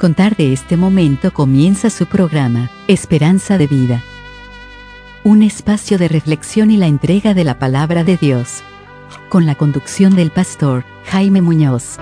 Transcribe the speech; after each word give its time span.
contar 0.00 0.34
de 0.34 0.54
este 0.54 0.78
momento 0.78 1.30
comienza 1.30 1.90
su 1.90 2.06
programa, 2.06 2.70
Esperanza 2.88 3.58
de 3.58 3.66
Vida. 3.66 4.02
Un 5.24 5.42
espacio 5.42 5.98
de 5.98 6.08
reflexión 6.08 6.70
y 6.70 6.78
la 6.78 6.86
entrega 6.86 7.34
de 7.34 7.44
la 7.44 7.58
palabra 7.58 8.02
de 8.02 8.16
Dios. 8.16 8.62
Con 9.28 9.44
la 9.44 9.56
conducción 9.56 10.16
del 10.16 10.30
pastor 10.30 10.86
Jaime 11.04 11.42
Muñoz. 11.42 11.98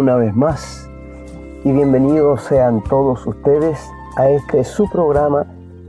Una 0.00 0.16
vez 0.16 0.34
más 0.34 0.88
y 1.62 1.72
bienvenidos 1.72 2.40
sean 2.44 2.82
todos 2.82 3.26
ustedes 3.26 3.78
a 4.16 4.30
este 4.30 4.64
su 4.64 4.88
programa 4.88 5.44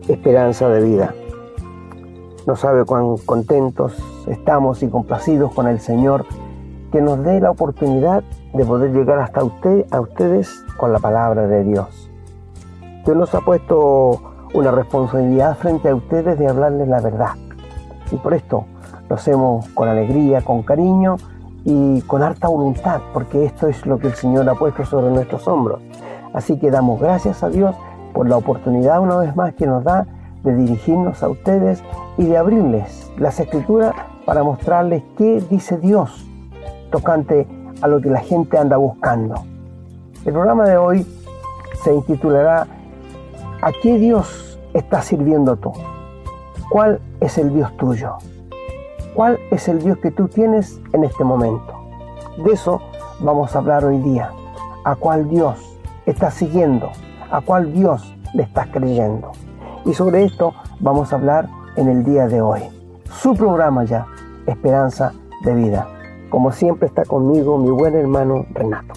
Esperanza 0.06 0.68
de 0.68 0.84
Vida. 0.84 1.16
No 2.46 2.58
sabe 2.58 2.84
cuán 2.84 3.16
contentos 3.20 3.96
estamos 4.28 4.84
y 4.84 4.90
complacidos 4.90 5.54
con 5.54 5.66
el 5.66 5.80
Señor 5.80 6.26
que 6.92 7.00
nos 7.00 7.24
dé 7.24 7.40
la 7.40 7.52
oportunidad 7.52 8.22
de 8.54 8.66
poder 8.66 8.92
llegar 8.92 9.20
hasta 9.20 9.46
ustedes 9.46 10.62
con 10.76 10.92
la 10.92 11.00
palabra 11.00 11.48
de 11.48 11.64
Dios. 11.64 12.12
Dios 13.06 13.16
nos 13.16 13.34
ha 13.34 13.40
puesto 13.40 14.50
una 14.54 14.72
responsabilidad 14.72 15.56
frente 15.56 15.88
a 15.88 15.96
ustedes 15.96 16.38
de 16.38 16.50
hablarles 16.50 16.90
la 16.90 17.00
verdad. 17.00 17.36
Y 18.12 18.18
por 18.18 18.34
esto 18.34 18.66
lo 19.08 19.16
hacemos 19.16 19.70
con 19.70 19.88
alegría, 19.88 20.42
con 20.42 20.64
cariño 20.64 21.16
y 21.64 22.02
con 22.02 22.24
harta 22.24 22.48
voluntad, 22.48 23.02
porque 23.14 23.46
esto 23.46 23.68
es 23.68 23.86
lo 23.86 24.00
que 24.00 24.08
el 24.08 24.16
Señor 24.16 24.50
ha 24.50 24.56
puesto 24.56 24.86
sobre 24.86 25.12
nuestros 25.12 25.48
hombros. 25.48 25.82
Así 26.34 26.58
que 26.58 26.72
damos 26.72 27.00
gracias 27.00 27.44
a 27.44 27.50
Dios 27.50 27.76
por 28.14 28.28
la 28.28 28.38
oportunidad 28.38 29.00
una 29.00 29.18
vez 29.18 29.36
más 29.36 29.54
que 29.54 29.68
nos 29.68 29.84
da 29.84 30.06
de 30.44 30.56
dirigirnos 30.56 31.22
a 31.24 31.30
ustedes 31.30 31.84
y 32.18 32.26
de 32.26 32.38
abrirles 32.38 33.12
las 33.18 33.40
escrituras 33.40 33.94
para 34.26 34.44
mostrarles 34.44 35.04
qué 35.18 35.44
dice 35.50 35.78
Dios 35.78 36.26
tocante 36.92 37.48
a 37.82 37.88
lo 37.88 38.02
que 38.02 38.10
la 38.10 38.20
gente 38.20 38.58
anda 38.58 38.78
buscando. 38.78 39.36
El 40.26 40.34
programa 40.34 40.66
de 40.66 40.78
hoy 40.78 41.06
se 41.84 41.94
intitulará 41.94 42.68
¿A 43.64 43.72
qué 43.72 44.00
Dios 44.00 44.58
estás 44.74 45.06
sirviendo 45.06 45.56
tú? 45.56 45.72
¿Cuál 46.72 47.00
es 47.20 47.38
el 47.38 47.54
Dios 47.54 47.76
tuyo? 47.78 48.18
¿Cuál 49.14 49.40
es 49.52 49.68
el 49.68 49.80
Dios 49.84 49.98
que 49.98 50.10
tú 50.10 50.30
tienes 50.30 50.80
en 50.94 51.04
este 51.04 51.26
momento? 51.26 51.74
De 52.46 52.54
eso 52.54 52.82
vamos 53.20 53.54
a 53.54 53.60
hablar 53.60 53.84
hoy 53.84 53.98
día. 53.98 54.32
¿A 54.86 54.96
cuál 54.96 55.30
Dios 55.30 55.60
estás 56.06 56.36
siguiendo? 56.36 56.92
¿A 57.30 57.42
cuál 57.42 57.74
Dios 57.74 58.16
le 58.34 58.44
estás 58.44 58.68
creyendo? 58.68 59.34
Y 59.86 59.94
sobre 59.94 60.24
esto 60.24 60.54
vamos 60.80 61.12
a 61.12 61.18
hablar 61.18 61.50
en 61.76 61.90
el 61.90 62.06
día 62.06 62.28
de 62.28 62.42
hoy. 62.42 62.62
Su 63.22 63.34
programa 63.36 63.84
ya, 63.84 64.08
Esperanza 64.48 65.12
de 65.44 65.56
Vida. 65.56 65.90
Como 66.30 66.54
siempre 66.54 66.88
está 66.88 67.04
conmigo 67.04 67.58
mi 67.58 67.70
buen 67.70 67.96
hermano 67.96 68.46
Renato. 68.54 68.94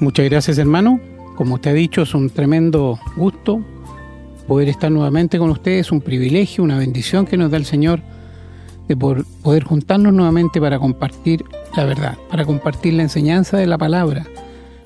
Muchas 0.00 0.30
gracias 0.30 0.56
hermano. 0.56 0.98
Como 1.36 1.56
usted 1.56 1.72
ha 1.72 1.74
dicho, 1.74 2.02
es 2.02 2.14
un 2.14 2.30
tremendo 2.30 2.98
gusto 3.16 3.60
poder 4.48 4.70
estar 4.70 4.90
nuevamente 4.90 5.38
con 5.38 5.50
ustedes, 5.50 5.92
un 5.92 6.00
privilegio, 6.00 6.64
una 6.64 6.78
bendición 6.78 7.26
que 7.26 7.36
nos 7.36 7.50
da 7.50 7.58
el 7.58 7.66
Señor 7.66 8.00
por- 8.96 9.24
poder 9.42 9.64
juntarnos 9.64 10.12
nuevamente 10.12 10.60
para 10.60 10.78
compartir 10.78 11.44
la 11.76 11.84
verdad, 11.84 12.18
para 12.30 12.44
compartir 12.44 12.94
la 12.94 13.02
enseñanza 13.02 13.56
de 13.56 13.66
la 13.66 13.78
palabra, 13.78 14.26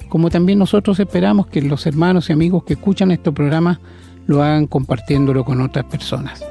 como 0.09 0.31
también 0.31 0.59
nosotros 0.59 1.01
esperamos 1.01 1.47
que 1.47 1.63
los 1.63 1.87
hermanos 1.87 2.29
y 2.29 2.33
amigos 2.33 2.65
que 2.65 2.75
escuchan 2.75 3.11
estos 3.11 3.35
programas 3.35 3.79
lo 4.27 4.43
hagan 4.43 4.67
compartiéndolo 4.67 5.45
con 5.45 5.61
otras 5.61 5.85
personas. 5.87 6.45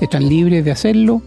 Están 0.00 0.28
libres 0.28 0.64
de 0.64 0.70
hacerlo, 0.70 1.22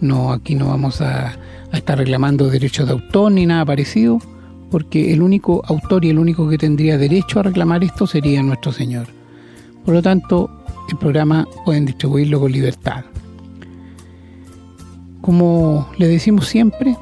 no 0.00 0.32
aquí 0.32 0.54
no 0.54 0.68
vamos 0.68 1.00
a 1.00 1.34
estar 1.72 1.98
reclamando 1.98 2.48
derechos 2.48 2.86
de 2.86 2.92
autor 2.92 3.32
ni 3.32 3.46
nada 3.46 3.64
parecido, 3.64 4.18
porque 4.70 5.12
el 5.12 5.22
único 5.22 5.62
autor 5.66 6.04
y 6.04 6.10
el 6.10 6.18
único 6.18 6.48
que 6.48 6.58
tendría 6.58 6.98
derecho 6.98 7.40
a 7.40 7.44
reclamar 7.44 7.84
esto 7.84 8.06
sería 8.06 8.42
nuestro 8.42 8.72
Señor. 8.72 9.06
Por 9.84 9.94
lo 9.94 10.02
tanto, 10.02 10.50
el 10.90 10.96
programa 10.96 11.46
pueden 11.64 11.84
distribuirlo 11.84 12.40
con 12.40 12.50
libertad. 12.50 13.04
Como 15.24 15.88
le 15.96 16.06
decimos 16.06 16.48
siempre, 16.48 16.98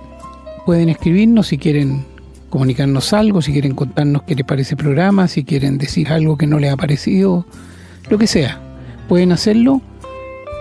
pueden 0.65 0.89
escribirnos 0.89 1.49
si 1.49 1.59
quieren 1.59 2.05
comunicarnos 2.51 3.13
algo, 3.13 3.43
si 3.43 3.51
quieren 3.51 3.75
contarnos 3.75 4.23
qué 4.23 4.37
les 4.37 4.47
parece 4.47 4.75
el 4.75 4.77
programa, 4.77 5.27
si 5.27 5.43
quieren 5.43 5.77
decir 5.77 6.09
algo 6.09 6.37
que 6.37 6.47
no 6.47 6.61
les 6.61 6.73
ha 6.73 6.77
parecido, 6.77 7.45
lo 8.09 8.19
que 8.19 8.29
sea. 8.29 8.61
Pueden 9.09 9.33
hacerlo 9.33 9.83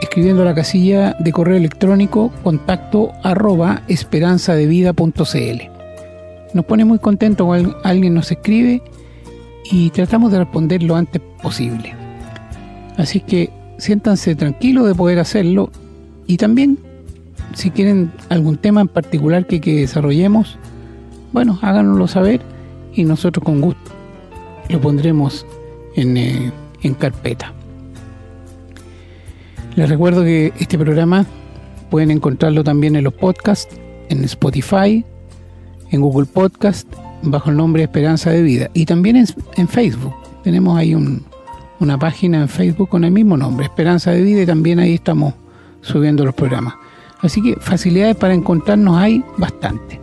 escribiendo 0.02 0.42
a 0.42 0.46
la 0.46 0.56
casilla 0.56 1.16
de 1.20 1.32
correo 1.32 1.56
electrónico 1.56 2.32
contacto 2.44 3.12
arroba 3.22 3.84
esperanzadevida.cl. 3.88 5.62
Nos 6.56 6.66
pone 6.66 6.84
muy 6.84 6.98
contentos 6.98 7.46
cuando 7.46 7.78
alguien 7.84 8.16
nos 8.16 8.32
escribe 8.32 8.82
y 9.70 9.92
tratamos 9.92 10.32
de 10.32 10.40
responder 10.40 10.82
lo 10.82 10.96
antes 10.96 11.22
posible. 11.44 11.94
Así 12.98 13.20
que 13.20 13.52
siéntanse 13.78 14.34
tranquilos 14.34 14.88
de 14.88 14.96
poder 14.96 15.20
hacerlo 15.20 15.70
y 16.26 16.38
también 16.38 16.80
si 17.54 17.72
quieren 17.72 18.12
algún 18.30 18.58
tema 18.58 18.82
en 18.82 18.88
particular 18.88 19.46
que, 19.46 19.60
desarrollemos, 19.60 20.58
bueno, 21.32 21.58
háganoslo 21.62 22.08
saber 22.08 22.42
y 22.94 23.04
nosotros 23.04 23.44
con 23.44 23.62
gusto 23.62 23.92
lo 24.70 24.80
pondremos 24.80 25.46
en, 25.96 26.18
eh, 26.18 26.52
en 26.82 26.94
carpeta. 26.94 27.54
Les 29.76 29.90
recuerdo 29.90 30.24
que 30.24 30.54
este 30.60 30.78
programa 30.78 31.26
pueden 31.90 32.12
encontrarlo 32.12 32.64
también 32.64 32.96
en 32.96 33.04
los 33.04 33.14
podcasts, 33.14 33.76
en 34.10 34.24
Spotify, 34.26 35.06
en 35.92 36.02
Google 36.02 36.26
Podcast, 36.26 36.88
bajo 37.22 37.50
el 37.50 37.58
nombre 37.58 37.84
Esperanza 37.84 38.32
de 38.32 38.42
Vida. 38.42 38.70
Y 38.74 38.86
también 38.86 39.16
en, 39.16 39.26
en 39.56 39.68
Facebook. 39.68 40.14
Tenemos 40.44 40.78
ahí 40.78 40.96
un, 40.96 41.24
una 41.80 41.98
página 41.98 42.42
en 42.42 42.48
Facebook 42.48 42.90
con 42.90 43.04
el 43.04 43.12
mismo 43.12 43.38
nombre, 43.38 43.66
Esperanza 43.66 44.12
de 44.12 44.22
Vida, 44.22 44.44
y 44.44 44.46
también 44.46 44.80
ahí 44.80 44.94
estamos 44.94 45.34
subiendo 45.82 46.24
los 46.24 46.36
programas. 46.36 46.76
Así 47.22 47.42
que 47.42 47.56
facilidades 47.60 48.16
para 48.16 48.34
encontrarnos 48.34 48.98
hay 48.98 49.24
bastante. 49.38 50.00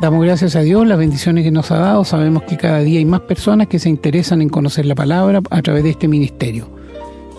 Damos 0.00 0.24
gracias 0.24 0.54
a 0.54 0.60
Dios, 0.60 0.86
las 0.86 0.98
bendiciones 0.98 1.42
que 1.42 1.50
nos 1.50 1.70
ha 1.72 1.78
dado. 1.78 2.04
Sabemos 2.04 2.44
que 2.44 2.56
cada 2.56 2.80
día 2.80 2.98
hay 3.00 3.04
más 3.04 3.22
personas 3.22 3.66
que 3.66 3.80
se 3.80 3.88
interesan 3.88 4.40
en 4.42 4.48
conocer 4.48 4.86
la 4.86 4.94
palabra 4.94 5.40
a 5.50 5.62
través 5.62 5.82
de 5.82 5.90
este 5.90 6.06
ministerio. 6.06 6.68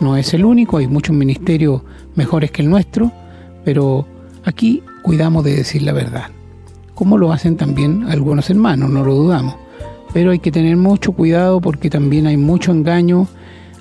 No 0.02 0.18
es 0.18 0.34
el 0.34 0.44
único, 0.44 0.78
hay 0.78 0.88
muchos 0.88 1.16
ministerios 1.16 1.82
mejores 2.16 2.52
que 2.52 2.62
el 2.62 2.70
nuestro, 2.70 3.12
pero 3.64 4.06
aquí 4.44 4.84
cuidamos 5.04 5.44
de 5.44 5.56
decir 5.56 5.84
la 5.84 5.94
verdad, 5.94 6.26
como 6.96 7.18
lo 7.18 7.32
hacen 7.32 7.56
también 7.56 8.08
algunos 8.10 8.50
hermanos, 8.50 8.90
no 8.90 9.06
lo 9.06 9.16
dudamos. 9.16 9.56
Pero 10.14 10.32
hay 10.32 10.40
que 10.40 10.52
tener 10.52 10.76
mucho 10.76 11.12
cuidado 11.12 11.62
porque 11.62 11.90
también 11.90 12.28
hay 12.28 12.38
mucho 12.38 12.72
engaño, 12.72 13.28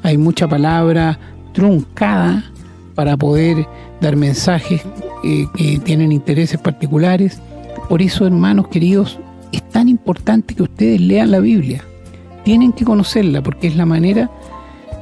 hay 0.02 0.18
mucha 0.18 0.46
palabra 0.46 1.18
truncada 1.52 2.52
para 2.98 3.16
poder 3.16 3.64
dar 4.00 4.16
mensajes 4.16 4.82
eh, 5.22 5.46
que 5.54 5.78
tienen 5.78 6.10
intereses 6.10 6.58
particulares. 6.58 7.40
Por 7.88 8.02
eso, 8.02 8.26
hermanos 8.26 8.66
queridos, 8.66 9.20
es 9.52 9.62
tan 9.68 9.88
importante 9.88 10.56
que 10.56 10.64
ustedes 10.64 11.00
lean 11.00 11.30
la 11.30 11.38
Biblia. 11.38 11.84
Tienen 12.42 12.72
que 12.72 12.84
conocerla 12.84 13.40
porque 13.40 13.68
es 13.68 13.76
la 13.76 13.86
manera 13.86 14.28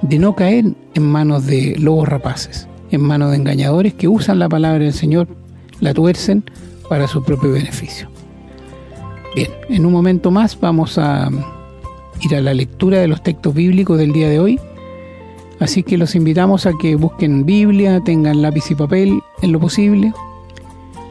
de 0.02 0.18
no 0.18 0.36
caer 0.36 0.66
en 0.92 1.02
manos 1.04 1.46
de 1.46 1.74
lobos 1.78 2.06
rapaces, 2.06 2.68
en 2.90 3.00
manos 3.00 3.30
de 3.30 3.38
engañadores 3.38 3.94
que 3.94 4.08
usan 4.08 4.40
la 4.40 4.50
palabra 4.50 4.84
del 4.84 4.92
Señor, 4.92 5.28
la 5.80 5.94
tuercen 5.94 6.44
para 6.90 7.08
su 7.08 7.24
propio 7.24 7.52
beneficio. 7.52 8.10
Bien, 9.34 9.48
en 9.70 9.86
un 9.86 9.92
momento 9.94 10.30
más 10.30 10.60
vamos 10.60 10.98
a 10.98 11.30
ir 12.20 12.36
a 12.36 12.42
la 12.42 12.52
lectura 12.52 12.98
de 12.98 13.08
los 13.08 13.22
textos 13.22 13.54
bíblicos 13.54 13.96
del 13.96 14.12
día 14.12 14.28
de 14.28 14.38
hoy. 14.38 14.60
Así 15.58 15.82
que 15.82 15.96
los 15.96 16.14
invitamos 16.14 16.66
a 16.66 16.72
que 16.78 16.96
busquen 16.96 17.46
Biblia, 17.46 18.00
tengan 18.00 18.42
lápiz 18.42 18.70
y 18.70 18.74
papel 18.74 19.20
en 19.42 19.52
lo 19.52 19.60
posible, 19.60 20.12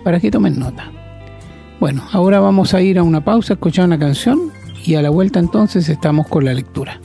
para 0.04 0.20
que 0.20 0.30
tomen 0.30 0.60
nota. 0.60 0.92
Bueno, 1.80 2.04
ahora 2.12 2.40
vamos 2.40 2.74
a 2.74 2.82
ir 2.82 3.00
a 3.00 3.04
una 3.04 3.24
pausa, 3.24 3.54
escuchar 3.54 3.86
una 3.86 4.00
canción 4.00 4.52
y 4.86 4.96
a 4.96 5.02
la 5.02 5.10
vuelta 5.10 5.40
entonces 5.40 5.90
estamos 5.90 6.28
con 6.28 6.46
la 6.46 6.54
lectura. 6.54 7.00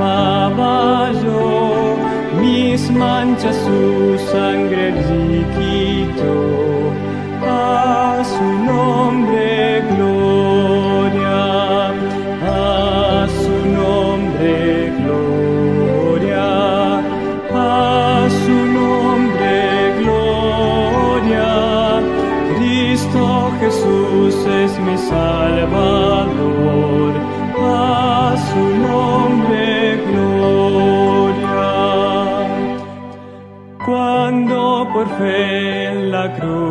my 0.00 0.29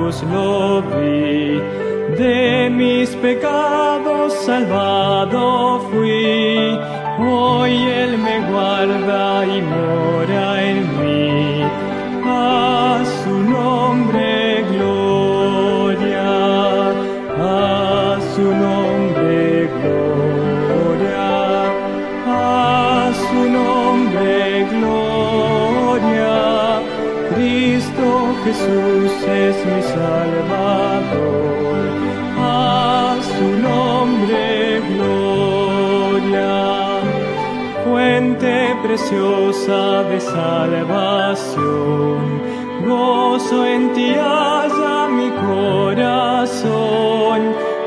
cruz 0.10 0.24
lo 0.24 0.82
vi, 0.82 1.62
de 2.18 2.70
mis 2.72 3.10
pecados 3.18 4.34
salvado 4.46 5.69
mi 29.66 29.82
Salvador, 29.82 31.50
a 32.38 33.18
su 33.22 33.48
nombre 33.68 34.82
gloria 34.92 36.56
fuente 37.84 38.54
preciosa 38.84 40.04
de 40.04 40.20
salvación. 40.20 41.60
Gozo 42.88 43.66
en 43.66 43.94
ti 43.94 44.10
haya 44.14 45.08
mi 45.10 45.30
corazón, 45.48 47.40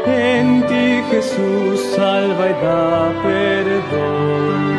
en 0.06 0.66
ti 0.69 1.02
Jesús 1.10 1.80
salva 1.96 2.44
y 2.50 2.55
da 2.64 3.12
perdón. 3.22 4.71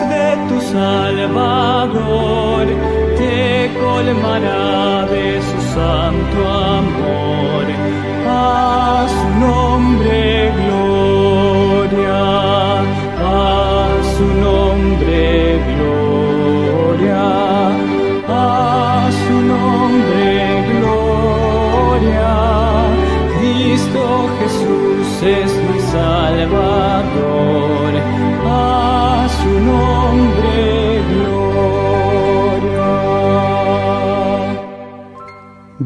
De 0.00 0.36
tu 0.48 0.60
Salvador, 0.60 2.66
te 3.16 3.70
colmará 3.80 5.06
de 5.06 5.40
su 5.42 5.60
santo 5.74 6.48
amor. 6.48 7.66
A 8.30 9.06
su 9.08 9.28
nombre 9.46 10.52
gloria, 10.60 12.24
a 13.20 13.22
su 14.16 14.26
nombre 14.46 15.22
gloria, 15.70 17.26
a 18.28 19.10
su 19.22 19.34
nombre 19.54 20.26
gloria. 20.72 22.32
Cristo 23.38 24.02
Jesús 24.38 25.08
es 25.22 25.50
mi 25.68 25.78
Salvador, 25.92 26.17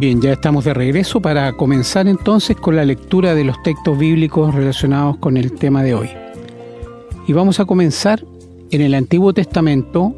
Bien, 0.02 0.20
ya 0.20 0.32
estamos 0.32 0.64
de 0.64 0.74
regreso 0.74 1.22
para 1.22 1.52
comenzar 1.52 2.08
entonces 2.08 2.56
con 2.56 2.74
la 2.74 2.84
lectura 2.84 3.36
de 3.36 3.44
los 3.44 3.62
textos 3.62 3.96
bíblicos 3.96 4.52
relacionados 4.52 5.16
con 5.18 5.36
el 5.36 5.52
tema 5.52 5.84
de 5.84 5.94
hoy. 5.94 6.10
Y 7.28 7.32
vamos 7.32 7.60
a 7.60 7.66
comenzar 7.66 8.24
en 8.72 8.80
el 8.80 8.94
Antiguo 8.94 9.32
Testamento, 9.32 10.12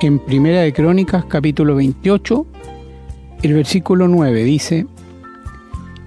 en 0.00 0.20
Primera 0.20 0.60
de 0.60 0.72
Crónicas, 0.72 1.24
capítulo 1.24 1.74
28, 1.74 2.46
el 3.42 3.52
versículo 3.52 4.06
9 4.06 4.44
dice, 4.44 4.86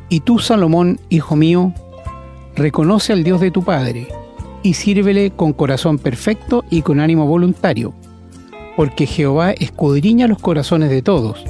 Y 0.08 0.22
tú, 0.22 0.40
Salomón, 0.40 0.98
hijo 1.10 1.36
mío, 1.36 1.74
reconoce 2.56 3.12
al 3.12 3.26
Dios 3.26 3.42
de 3.42 3.52
tu 3.52 3.66
Padre, 3.66 4.08
y 4.64 4.76
sírvele 4.76 5.32
con 5.32 5.52
corazón 5.52 5.98
perfecto 5.98 6.64
y 6.70 6.84
con 6.84 7.02
ánimo 7.02 7.28
voluntario, 7.28 7.94
porque 8.78 9.06
Jehová 9.06 9.52
escudriña 9.52 10.26
los 10.30 10.40
corazones 10.40 10.90
de 10.90 11.02
todos 11.02 11.44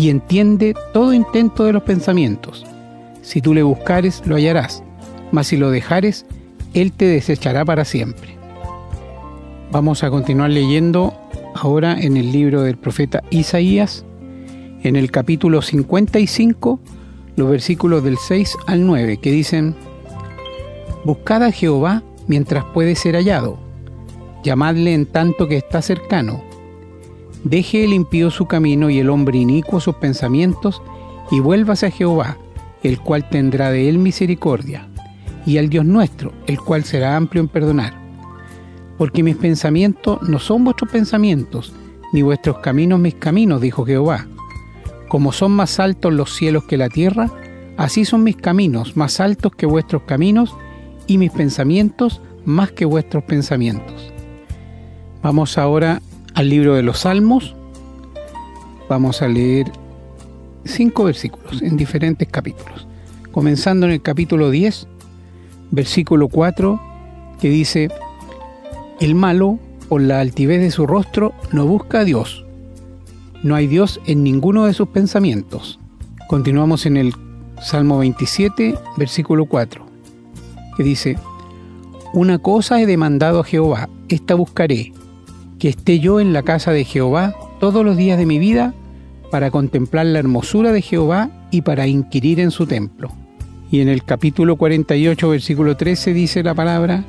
y 0.00 0.08
entiende 0.08 0.74
todo 0.94 1.12
intento 1.12 1.64
de 1.64 1.74
los 1.74 1.82
pensamientos. 1.82 2.64
Si 3.20 3.42
tú 3.42 3.52
le 3.52 3.62
buscares, 3.62 4.22
lo 4.24 4.36
hallarás, 4.36 4.82
mas 5.30 5.48
si 5.48 5.58
lo 5.58 5.70
dejares, 5.70 6.24
él 6.72 6.90
te 6.92 7.04
desechará 7.04 7.66
para 7.66 7.84
siempre. 7.84 8.34
Vamos 9.70 10.02
a 10.02 10.08
continuar 10.08 10.48
leyendo 10.52 11.12
ahora 11.54 12.00
en 12.00 12.16
el 12.16 12.32
libro 12.32 12.62
del 12.62 12.78
profeta 12.78 13.22
Isaías, 13.28 14.06
en 14.82 14.96
el 14.96 15.10
capítulo 15.10 15.60
55, 15.60 16.80
los 17.36 17.50
versículos 17.50 18.02
del 18.02 18.16
6 18.16 18.56
al 18.66 18.86
9, 18.86 19.18
que 19.18 19.30
dicen, 19.30 19.74
Buscad 21.04 21.42
a 21.42 21.52
Jehová 21.52 22.02
mientras 22.26 22.64
puede 22.72 22.94
ser 22.94 23.16
hallado, 23.16 23.58
llamadle 24.44 24.94
en 24.94 25.04
tanto 25.04 25.46
que 25.46 25.58
está 25.58 25.82
cercano. 25.82 26.42
Deje 27.44 27.84
el 27.84 27.94
impío 27.94 28.30
su 28.30 28.46
camino 28.46 28.90
y 28.90 28.98
el 28.98 29.08
hombre 29.08 29.38
inicuo 29.38 29.80
sus 29.80 29.94
pensamientos, 29.96 30.82
y 31.30 31.40
vuélvase 31.40 31.86
a 31.86 31.90
Jehová, 31.90 32.36
el 32.82 33.00
cual 33.00 33.28
tendrá 33.28 33.70
de 33.70 33.88
él 33.88 33.98
misericordia, 33.98 34.88
y 35.46 35.58
al 35.58 35.68
Dios 35.68 35.84
nuestro, 35.84 36.32
el 36.46 36.58
cual 36.58 36.84
será 36.84 37.16
amplio 37.16 37.40
en 37.40 37.48
perdonar. 37.48 37.94
Porque 38.98 39.22
mis 39.22 39.36
pensamientos 39.36 40.20
no 40.28 40.38
son 40.38 40.64
vuestros 40.64 40.90
pensamientos, 40.90 41.72
ni 42.12 42.22
vuestros 42.22 42.58
caminos 42.58 43.00
mis 43.00 43.14
caminos, 43.14 43.60
dijo 43.60 43.86
Jehová. 43.86 44.26
Como 45.08 45.32
son 45.32 45.52
más 45.52 45.80
altos 45.80 46.12
los 46.12 46.34
cielos 46.34 46.64
que 46.64 46.76
la 46.76 46.88
tierra, 46.88 47.30
así 47.76 48.04
son 48.04 48.22
mis 48.22 48.36
caminos 48.36 48.96
más 48.96 49.20
altos 49.20 49.52
que 49.54 49.66
vuestros 49.66 50.02
caminos, 50.02 50.54
y 51.06 51.16
mis 51.16 51.30
pensamientos 51.30 52.20
más 52.44 52.70
que 52.72 52.84
vuestros 52.84 53.24
pensamientos. 53.24 54.12
Vamos 55.22 55.58
ahora 55.58 56.02
al 56.40 56.48
libro 56.48 56.74
de 56.74 56.82
los 56.82 57.00
Salmos. 57.00 57.54
Vamos 58.88 59.20
a 59.20 59.28
leer 59.28 59.70
cinco 60.64 61.04
versículos 61.04 61.60
en 61.60 61.76
diferentes 61.76 62.26
capítulos. 62.28 62.86
Comenzando 63.30 63.84
en 63.84 63.92
el 63.92 64.00
capítulo 64.00 64.48
10, 64.48 64.88
versículo 65.70 66.28
4, 66.28 66.80
que 67.42 67.50
dice, 67.50 67.90
El 69.00 69.14
malo, 69.14 69.58
por 69.90 70.00
la 70.00 70.20
altivez 70.20 70.62
de 70.62 70.70
su 70.70 70.86
rostro, 70.86 71.34
no 71.52 71.66
busca 71.66 72.00
a 72.00 72.04
Dios. 72.04 72.46
No 73.42 73.54
hay 73.54 73.66
Dios 73.66 74.00
en 74.06 74.24
ninguno 74.24 74.64
de 74.64 74.72
sus 74.72 74.88
pensamientos. 74.88 75.78
Continuamos 76.26 76.86
en 76.86 76.96
el 76.96 77.12
Salmo 77.60 77.98
27, 77.98 78.78
versículo 78.96 79.44
4, 79.44 79.84
que 80.78 80.82
dice, 80.84 81.18
Una 82.14 82.38
cosa 82.38 82.80
he 82.80 82.86
demandado 82.86 83.40
a 83.40 83.44
Jehová, 83.44 83.90
esta 84.08 84.34
buscaré, 84.36 84.94
que 85.60 85.68
esté 85.68 86.00
yo 86.00 86.20
en 86.20 86.32
la 86.32 86.42
casa 86.42 86.72
de 86.72 86.84
Jehová 86.84 87.36
todos 87.60 87.84
los 87.84 87.96
días 87.96 88.18
de 88.18 88.24
mi 88.24 88.38
vida 88.38 88.74
para 89.30 89.50
contemplar 89.50 90.06
la 90.06 90.18
hermosura 90.18 90.72
de 90.72 90.80
Jehová 90.80 91.30
y 91.50 91.60
para 91.60 91.86
inquirir 91.86 92.40
en 92.40 92.50
su 92.50 92.66
templo. 92.66 93.12
Y 93.70 93.82
en 93.82 93.88
el 93.88 94.02
capítulo 94.02 94.56
48, 94.56 95.28
versículo 95.28 95.76
13 95.76 96.14
dice 96.14 96.42
la 96.42 96.54
palabra, 96.54 97.04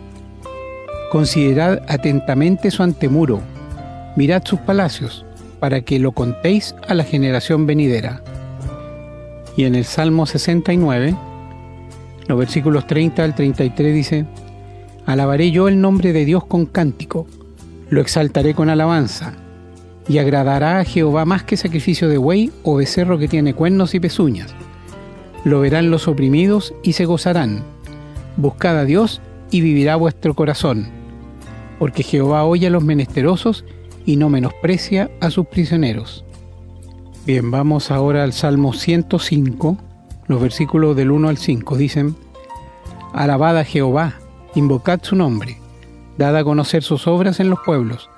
Considerad 1.12 1.82
atentamente 1.88 2.72
su 2.72 2.84
antemuro, 2.84 3.42
mirad 4.18 4.44
sus 4.46 4.60
palacios, 4.60 5.26
para 5.62 5.82
que 5.82 5.98
lo 5.98 6.12
contéis 6.12 6.76
a 6.88 6.94
la 6.94 7.06
generación 7.06 7.66
venidera. 7.66 8.22
Y 9.56 9.64
en 9.64 9.76
el 9.76 9.86
Salmo 9.86 10.26
69, 10.26 11.16
los 12.28 12.38
versículos 12.38 12.86
30 12.86 13.24
al 13.24 13.34
33 13.34 13.96
dice, 13.96 14.26
Alabaré 15.06 15.52
yo 15.52 15.70
el 15.70 15.80
nombre 15.80 16.12
de 16.12 16.26
Dios 16.26 16.46
con 16.46 16.66
cántico, 16.66 17.28
lo 17.92 18.00
exaltaré 18.00 18.56
con 18.56 18.70
alabanza, 18.70 19.34
y 20.08 20.18
agradará 20.18 20.80
a 20.80 20.86
Jehová 20.86 21.26
más 21.26 21.44
que 21.44 21.58
sacrificio 21.58 22.08
de 22.08 22.18
buey 22.18 22.50
o 22.64 22.76
becerro 22.76 23.20
que 23.20 23.28
tiene 23.28 23.54
cuernos 23.54 23.94
y 23.94 24.00
pezuñas. 24.00 24.56
Lo 25.44 25.60
verán 25.60 25.92
los 25.92 26.08
oprimidos 26.08 26.74
y 26.84 26.94
se 26.94 27.06
gozarán. 27.06 27.64
Buscad 28.38 28.80
a 28.80 28.86
Dios 28.86 29.22
y 29.52 29.60
vivirá 29.60 29.98
vuestro 29.98 30.34
corazón, 30.34 30.88
porque 31.80 32.02
Jehová 32.02 32.46
oye 32.46 32.68
a 32.68 32.70
los 32.72 32.84
menesterosos 32.84 33.66
y 34.06 34.16
no 34.16 34.30
menosprecia 34.30 35.12
a 35.20 35.30
sus 35.30 35.48
prisioneros. 35.48 36.24
Bien, 37.26 37.52
vamos 37.52 37.92
ahora 37.92 38.24
al 38.24 38.32
Salmo 38.32 38.72
105, 38.72 39.78
los 40.28 40.42
versículos 40.42 40.96
del 40.96 41.12
1 41.12 41.28
al 41.28 41.38
5 41.38 41.78
dicen, 41.78 42.16
Alabad 43.14 43.58
a 43.58 43.66
Jehová, 43.66 44.16
invocad 44.56 45.02
su 45.04 45.18
nombre 45.18 45.61
dad 46.18 46.36
a 46.38 46.44
conocer 46.44 46.84
sus 46.84 47.08
obras 47.08 47.40
en 47.40 47.50
los 47.50 47.60
pueblos, 47.66 48.10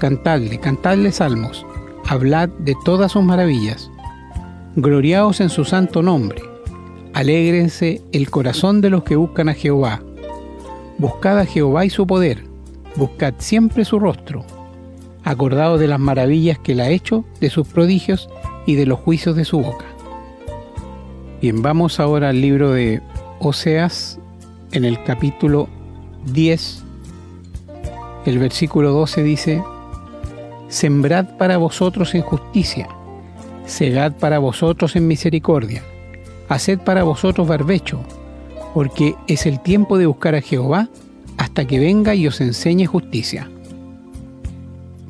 cantadle, 0.00 0.58
cantadle 0.58 1.12
salmos, 1.12 1.66
hablad 2.08 2.48
de 2.58 2.74
todas 2.84 3.12
sus 3.12 3.22
maravillas, 3.22 3.90
gloriaos 4.76 5.40
en 5.40 5.50
su 5.50 5.64
santo 5.64 6.02
nombre, 6.02 6.42
alégrense 7.12 8.02
el 8.12 8.30
corazón 8.30 8.80
de 8.80 8.90
los 8.90 9.04
que 9.04 9.16
buscan 9.16 9.48
a 9.48 9.54
Jehová, 9.54 10.02
buscad 10.98 11.38
a 11.38 11.46
Jehová 11.46 11.84
y 11.84 11.90
su 11.90 12.06
poder, 12.06 12.44
buscad 12.96 13.34
siempre 13.38 13.84
su 13.84 13.98
rostro, 13.98 14.44
acordaos 15.22 15.80
de 15.80 15.88
las 15.88 16.00
maravillas 16.00 16.58
que 16.58 16.72
él 16.72 16.80
ha 16.80 16.90
hecho, 16.90 17.24
de 17.40 17.50
sus 17.50 17.66
prodigios 17.66 18.28
y 18.66 18.74
de 18.74 18.86
los 18.86 18.98
juicios 19.00 19.36
de 19.36 19.44
su 19.44 19.60
boca. 19.60 19.86
Bien, 21.40 21.62
vamos 21.62 22.00
ahora 22.00 22.30
al 22.30 22.40
libro 22.40 22.72
de 22.72 23.02
Oseas 23.38 24.18
en 24.72 24.84
el 24.84 25.02
capítulo 25.04 25.68
10 26.32 26.83
el 28.24 28.38
versículo 28.38 28.92
12 28.92 29.22
dice, 29.22 29.62
Sembrad 30.68 31.36
para 31.36 31.56
vosotros 31.58 32.14
en 32.14 32.22
justicia, 32.22 32.88
segad 33.66 34.12
para 34.12 34.38
vosotros 34.38 34.96
en 34.96 35.06
misericordia, 35.06 35.82
haced 36.48 36.78
para 36.78 37.02
vosotros 37.02 37.46
barbecho, 37.46 38.00
porque 38.72 39.14
es 39.26 39.46
el 39.46 39.60
tiempo 39.60 39.98
de 39.98 40.06
buscar 40.06 40.34
a 40.34 40.40
Jehová 40.40 40.88
hasta 41.36 41.66
que 41.66 41.78
venga 41.78 42.14
y 42.14 42.26
os 42.26 42.40
enseñe 42.40 42.86
justicia. 42.86 43.48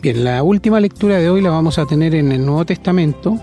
Bien, 0.03 0.25
la 0.25 0.43
última 0.43 0.81
lectura 0.81 1.19
de 1.19 1.31
hoy 1.31 1.41
la 1.41 1.51
vamos 1.51 1.79
a 1.79 1.87
tener 1.87 2.15
en 2.15 2.33
el 2.33 2.45
Nuevo 2.45 2.67
Testamento, 2.67 3.41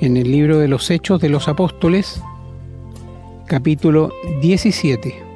en 0.00 0.16
el 0.16 0.30
libro 0.30 0.58
de 0.58 0.68
los 0.68 0.90
Hechos 0.90 1.20
de 1.20 1.30
los 1.30 1.48
Apóstoles, 1.48 2.20
capítulo 3.46 4.12
17 4.42 5.33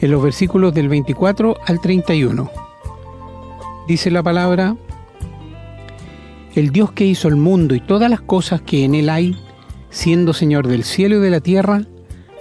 en 0.00 0.10
los 0.10 0.22
versículos 0.22 0.74
del 0.74 0.88
24 0.88 1.56
al 1.66 1.80
31. 1.80 2.50
Dice 3.86 4.10
la 4.10 4.22
palabra, 4.22 4.76
el 6.54 6.70
Dios 6.70 6.92
que 6.92 7.04
hizo 7.04 7.28
el 7.28 7.36
mundo 7.36 7.74
y 7.74 7.80
todas 7.80 8.10
las 8.10 8.20
cosas 8.20 8.62
que 8.62 8.84
en 8.84 8.94
él 8.94 9.08
hay, 9.08 9.36
siendo 9.90 10.32
Señor 10.32 10.66
del 10.66 10.84
cielo 10.84 11.16
y 11.16 11.20
de 11.20 11.30
la 11.30 11.40
tierra, 11.40 11.82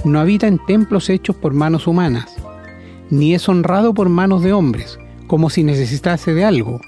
no 0.05 0.19
habita 0.19 0.47
en 0.47 0.63
templos 0.65 1.09
hechos 1.09 1.35
por 1.35 1.53
manos 1.53 1.87
humanas, 1.87 2.35
ni 3.09 3.33
es 3.33 3.49
honrado 3.49 3.93
por 3.93 4.09
manos 4.09 4.43
de 4.43 4.53
hombres, 4.53 4.97
como 5.27 5.49
si 5.49 5.63
necesitase 5.63 6.33
de 6.33 6.45
algo, 6.45 6.79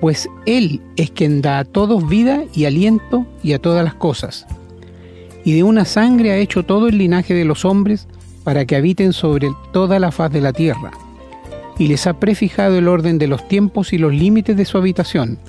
pues 0.00 0.28
Él 0.44 0.80
es 0.96 1.10
quien 1.10 1.42
da 1.42 1.58
a 1.58 1.64
todos 1.64 2.08
vida 2.08 2.44
y 2.54 2.66
aliento 2.66 3.26
y 3.42 3.52
a 3.54 3.58
todas 3.60 3.84
las 3.84 3.94
cosas. 3.94 4.46
Y 5.44 5.54
de 5.54 5.62
una 5.62 5.84
sangre 5.84 6.32
ha 6.32 6.38
hecho 6.38 6.64
todo 6.64 6.88
el 6.88 6.98
linaje 6.98 7.34
de 7.34 7.44
los 7.44 7.64
hombres, 7.64 8.08
para 8.46 8.64
que 8.64 8.76
habiten 8.76 9.12
sobre 9.12 9.50
toda 9.72 9.98
la 9.98 10.12
faz 10.12 10.30
de 10.30 10.40
la 10.40 10.52
tierra, 10.52 10.92
y 11.80 11.88
les 11.88 12.06
ha 12.06 12.20
prefijado 12.20 12.78
el 12.78 12.86
orden 12.86 13.18
de 13.18 13.26
los 13.26 13.48
tiempos 13.48 13.92
y 13.92 13.98
los 13.98 14.14
límites 14.14 14.56
de 14.56 14.64
su 14.64 14.78
habitación, 14.78 15.40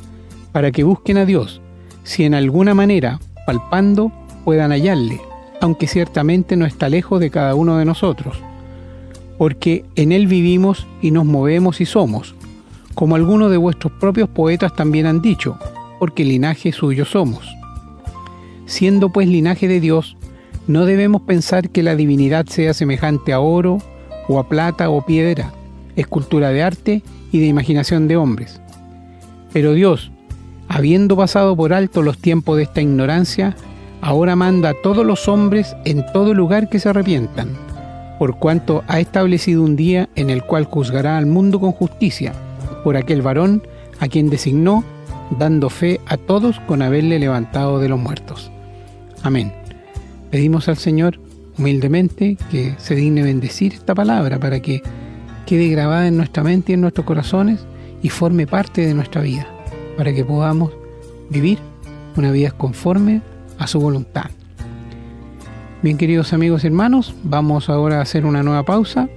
para 0.51 0.71
que 0.71 0.83
busquen 0.83 1.17
a 1.17 1.25
Dios, 1.25 1.61
si 2.01 2.23
en 2.23 2.33
alguna 2.33 2.73
manera, 2.73 3.19
palpando, 3.45 4.11
puedan 4.43 4.71
hallarle, 4.71 5.21
aunque 5.61 5.85
ciertamente 5.85 6.55
no 6.55 6.65
está 6.65 6.89
lejos 6.89 7.19
de 7.19 7.29
cada 7.29 7.53
uno 7.53 7.77
de 7.77 7.85
nosotros, 7.85 8.39
porque 9.37 9.85
en 9.95 10.11
Él 10.11 10.25
vivimos 10.25 10.87
y 10.99 11.11
nos 11.11 11.25
movemos 11.25 11.81
y 11.81 11.85
somos, 11.85 12.33
como 12.95 13.15
algunos 13.15 13.51
de 13.51 13.57
vuestros 13.57 13.93
propios 13.99 14.27
poetas 14.27 14.75
también 14.75 15.05
han 15.05 15.21
dicho, 15.21 15.59
porque 15.99 16.25
linaje 16.25 16.71
suyo 16.71 17.05
somos. 17.05 17.47
Siendo 18.65 19.11
pues 19.11 19.27
linaje 19.27 19.67
de 19.67 19.79
Dios, 19.79 20.17
no 20.67 20.85
debemos 20.85 21.21
pensar 21.21 21.69
que 21.69 21.81
la 21.81 21.95
divinidad 21.95 22.45
sea 22.45 22.73
semejante 22.73 23.31
a 23.33 23.39
oro 23.39 23.79
o 24.27 24.39
a 24.39 24.49
plata 24.49 24.89
o 24.89 25.05
piedra, 25.05 25.53
escultura 25.95 26.49
de 26.49 26.61
arte 26.61 27.03
y 27.31 27.39
de 27.39 27.47
imaginación 27.47 28.07
de 28.07 28.17
hombres. 28.17 28.61
Pero 29.53 29.73
Dios, 29.73 30.11
habiendo 30.67 31.15
pasado 31.15 31.55
por 31.55 31.73
alto 31.73 32.01
los 32.01 32.17
tiempos 32.17 32.57
de 32.57 32.63
esta 32.63 32.81
ignorancia, 32.81 33.55
ahora 34.01 34.35
manda 34.35 34.69
a 34.69 34.81
todos 34.83 35.05
los 35.05 35.27
hombres 35.27 35.75
en 35.85 36.05
todo 36.13 36.33
lugar 36.33 36.69
que 36.69 36.79
se 36.79 36.89
arrepientan, 36.89 37.49
por 38.19 38.37
cuanto 38.37 38.83
ha 38.87 38.99
establecido 38.99 39.63
un 39.63 39.75
día 39.77 40.09
en 40.15 40.29
el 40.29 40.43
cual 40.43 40.65
juzgará 40.65 41.17
al 41.17 41.25
mundo 41.25 41.59
con 41.61 41.71
justicia, 41.71 42.33
por 42.83 42.97
aquel 42.97 43.21
varón 43.21 43.63
a 43.99 44.07
quien 44.07 44.29
designó, 44.29 44.83
dando 45.39 45.69
fe 45.69 46.01
a 46.05 46.17
todos 46.17 46.59
con 46.61 46.81
haberle 46.81 47.19
levantado 47.19 47.79
de 47.79 47.89
los 47.89 47.99
muertos. 47.99 48.51
Amén. 49.23 49.66
Pedimos 50.31 50.67
al 50.67 50.77
Señor 50.77 51.19
humildemente 51.57 52.37
que 52.51 52.75
se 52.77 52.95
digne 52.95 53.23
bendecir 53.23 53.73
esta 53.73 53.95
palabra 53.95 54.39
para 54.39 54.59
que 54.59 54.81
quede 55.45 55.69
grabada 55.69 56.07
en 56.07 56.17
nuestra 56.17 56.43
mente 56.43 56.71
y 56.71 56.75
en 56.75 56.81
nuestros 56.81 57.05
corazones 57.05 57.65
y 58.01 58.09
forme 58.09 58.45
parte 58.45 58.85
de 58.85 58.93
nuestra 58.93 59.21
vida, 59.21 59.47
para 59.97 60.13
que 60.13 60.25
podamos 60.25 60.71
vivir 61.29 61.59
una 62.15 62.31
vida 62.31 62.51
conforme 62.51 63.21
a 63.57 63.67
su 63.67 63.79
voluntad. 63.79 64.29
Bien 65.81 65.97
queridos 65.97 66.33
amigos 66.33 66.63
y 66.63 66.67
hermanos, 66.67 67.15
vamos 67.23 67.69
ahora 67.69 67.99
a 67.99 68.01
hacer 68.01 68.25
una 68.25 68.43
nueva 68.43 68.63
pausa 68.63 69.09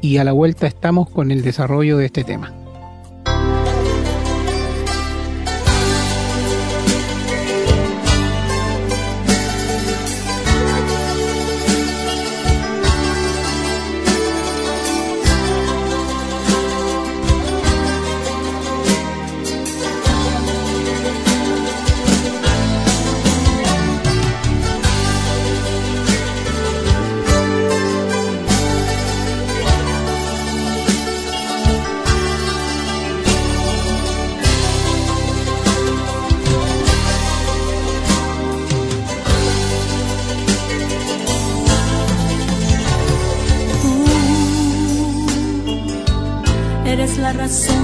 y 0.00 0.18
a 0.18 0.24
la 0.24 0.32
vuelta 0.32 0.66
estamos 0.66 1.08
con 1.08 1.30
el 1.30 1.42
desarrollo 1.42 1.96
de 1.96 2.06
este 2.06 2.24
tema. 2.24 2.61
coração. 47.42 47.81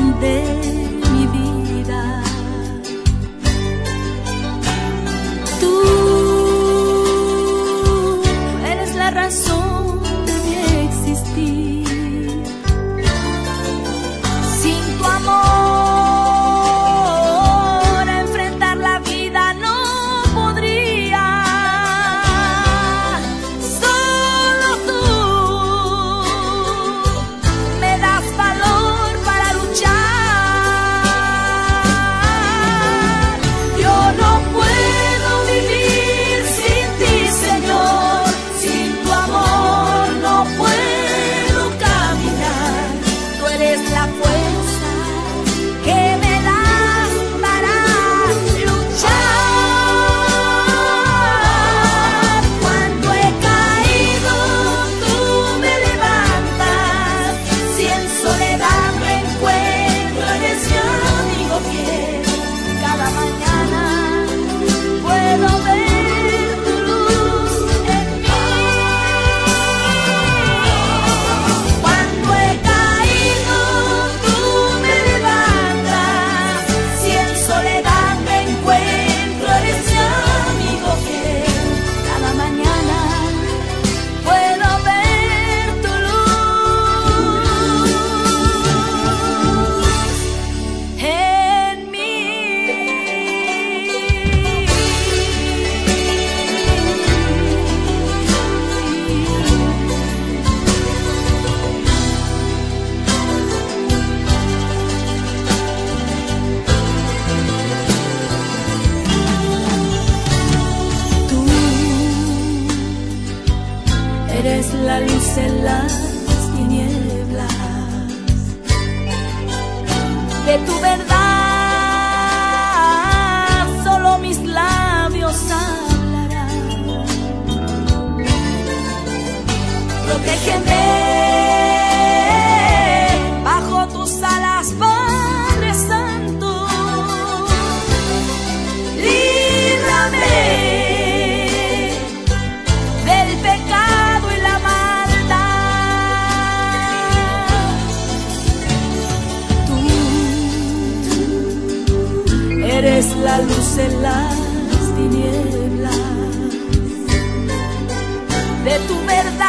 de 158.68 158.78
tu 158.86 158.96
verdad. 159.06 159.48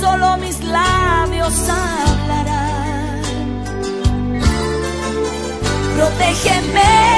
Solo 0.00 0.36
mis 0.38 0.58
labios 0.64 1.54
hablarán. 1.68 3.22
Protégeme. 5.96 7.11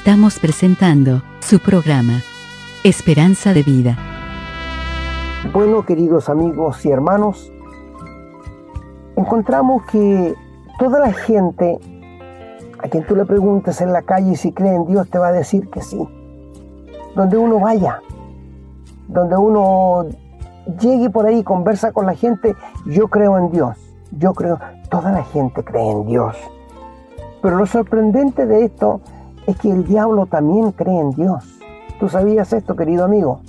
Estamos 0.00 0.38
presentando 0.38 1.20
su 1.40 1.58
programa, 1.58 2.22
Esperanza 2.84 3.52
de 3.52 3.62
Vida. 3.62 3.98
Bueno, 5.52 5.84
queridos 5.84 6.30
amigos 6.30 6.86
y 6.86 6.90
hermanos, 6.90 7.52
encontramos 9.14 9.82
que 9.92 10.34
toda 10.78 11.00
la 11.00 11.12
gente 11.12 11.78
a 12.82 12.88
quien 12.88 13.06
tú 13.06 13.14
le 13.14 13.26
preguntes 13.26 13.82
en 13.82 13.92
la 13.92 14.00
calle 14.00 14.36
si 14.36 14.52
cree 14.52 14.74
en 14.74 14.86
Dios 14.86 15.06
te 15.10 15.18
va 15.18 15.28
a 15.28 15.32
decir 15.32 15.68
que 15.68 15.82
sí. 15.82 16.00
Donde 17.14 17.36
uno 17.36 17.60
vaya, 17.60 18.00
donde 19.06 19.36
uno 19.36 20.06
llegue 20.80 21.10
por 21.10 21.26
ahí 21.26 21.44
conversa 21.44 21.92
con 21.92 22.06
la 22.06 22.14
gente, 22.14 22.56
yo 22.86 23.08
creo 23.08 23.36
en 23.36 23.50
Dios. 23.50 23.76
Yo 24.12 24.32
creo, 24.32 24.58
toda 24.88 25.12
la 25.12 25.24
gente 25.24 25.62
cree 25.62 25.90
en 25.90 26.06
Dios. 26.06 26.38
Pero 27.42 27.58
lo 27.58 27.66
sorprendente 27.66 28.46
de 28.46 28.64
esto 28.64 29.02
es 29.04 29.19
que 29.56 29.70
el 29.70 29.84
diablo 29.84 30.26
también 30.26 30.72
cree 30.72 31.00
en 31.00 31.10
Dios. 31.12 31.44
¿Tú 31.98 32.08
sabías 32.08 32.52
esto, 32.52 32.76
querido 32.76 33.04
amigo? 33.04 33.40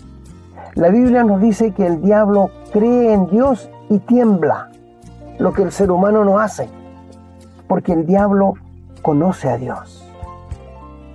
La 0.75 0.89
Biblia 0.89 1.23
nos 1.23 1.41
dice 1.41 1.71
que 1.71 1.85
el 1.85 2.01
diablo 2.01 2.49
cree 2.71 3.13
en 3.13 3.27
Dios 3.27 3.69
y 3.89 3.99
tiembla, 3.99 4.69
lo 5.37 5.53
que 5.53 5.63
el 5.63 5.71
ser 5.71 5.91
humano 5.91 6.23
no 6.23 6.39
hace, 6.39 6.69
porque 7.67 7.93
el 7.93 8.05
diablo 8.05 8.53
conoce 9.01 9.49
a 9.49 9.57
Dios 9.57 10.07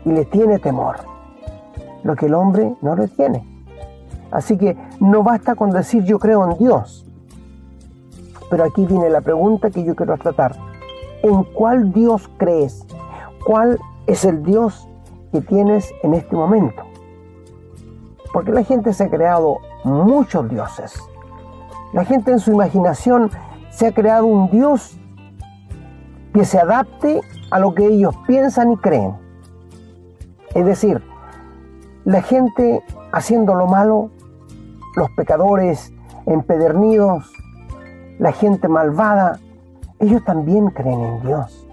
y 0.04 0.12
le 0.12 0.24
tiene 0.24 0.58
temor, 0.58 0.96
lo 2.04 2.14
que 2.16 2.26
el 2.26 2.34
hombre 2.34 2.74
no 2.82 2.96
le 2.96 3.08
tiene. 3.08 3.44
Así 4.30 4.56
que 4.56 4.76
no 5.00 5.22
basta 5.22 5.54
con 5.54 5.70
decir 5.70 6.04
yo 6.04 6.18
creo 6.18 6.50
en 6.50 6.58
Dios. 6.58 7.06
Pero 8.50 8.64
aquí 8.64 8.84
viene 8.84 9.10
la 9.10 9.20
pregunta 9.20 9.70
que 9.70 9.84
yo 9.84 9.96
quiero 9.96 10.16
tratar. 10.16 10.56
¿En 11.22 11.42
cuál 11.42 11.92
Dios 11.92 12.30
crees? 12.36 12.86
¿Cuál 13.44 13.78
es 14.06 14.24
el 14.24 14.42
Dios 14.42 14.88
que 15.32 15.40
tienes 15.40 15.92
en 16.02 16.14
este 16.14 16.34
momento? 16.34 16.82
Porque 18.32 18.52
la 18.52 18.62
gente 18.62 18.92
se 18.92 19.04
ha 19.04 19.10
creado 19.10 19.58
muchos 19.84 20.48
dioses. 20.48 21.00
La 21.92 22.04
gente 22.04 22.30
en 22.30 22.38
su 22.38 22.52
imaginación 22.52 23.30
se 23.70 23.86
ha 23.86 23.92
creado 23.92 24.26
un 24.26 24.50
Dios 24.50 24.96
que 26.32 26.44
se 26.44 26.58
adapte 26.58 27.20
a 27.50 27.58
lo 27.58 27.74
que 27.74 27.86
ellos 27.86 28.14
piensan 28.26 28.72
y 28.72 28.76
creen. 28.76 29.14
Es 30.54 30.66
decir, 30.66 31.02
la 32.04 32.22
gente 32.22 32.82
haciendo 33.12 33.54
lo 33.54 33.66
malo, 33.66 34.10
los 34.96 35.10
pecadores 35.12 35.92
empedernidos, 36.26 37.32
la 38.18 38.32
gente 38.32 38.68
malvada, 38.68 39.38
ellos 39.98 40.24
también 40.24 40.68
creen 40.68 41.00
en 41.00 41.22
Dios. 41.22 41.65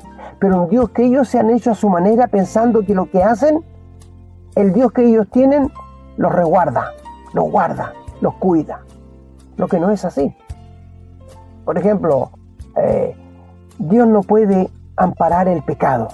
Pero 0.44 0.64
un 0.64 0.70
Dios 0.70 0.90
que 0.90 1.06
ellos 1.06 1.30
se 1.30 1.40
han 1.40 1.50
hecho 1.52 1.72
a 1.72 1.74
su 1.74 1.88
manera 1.88 2.28
pensando 2.28 2.86
que 2.86 2.94
lo 2.94 3.10
que 3.10 3.24
hacen, 3.24 3.64
el 4.56 4.74
Dios 4.74 4.92
que 4.92 5.06
ellos 5.06 5.26
tienen, 5.32 5.72
los 6.18 6.34
resguarda, 6.34 6.92
los 7.34 7.50
guarda, 7.50 7.94
los 8.20 8.34
cuida. 8.34 8.82
Lo 9.56 9.70
que 9.70 9.80
no 9.80 9.90
es 9.90 10.04
así. 10.04 10.36
Por 11.64 11.78
ejemplo, 11.78 12.32
eh, 12.76 13.16
Dios 13.80 14.06
no 14.06 14.20
puede 14.20 14.70
amparar 14.98 15.48
el 15.48 15.64
pecado. 15.64 16.10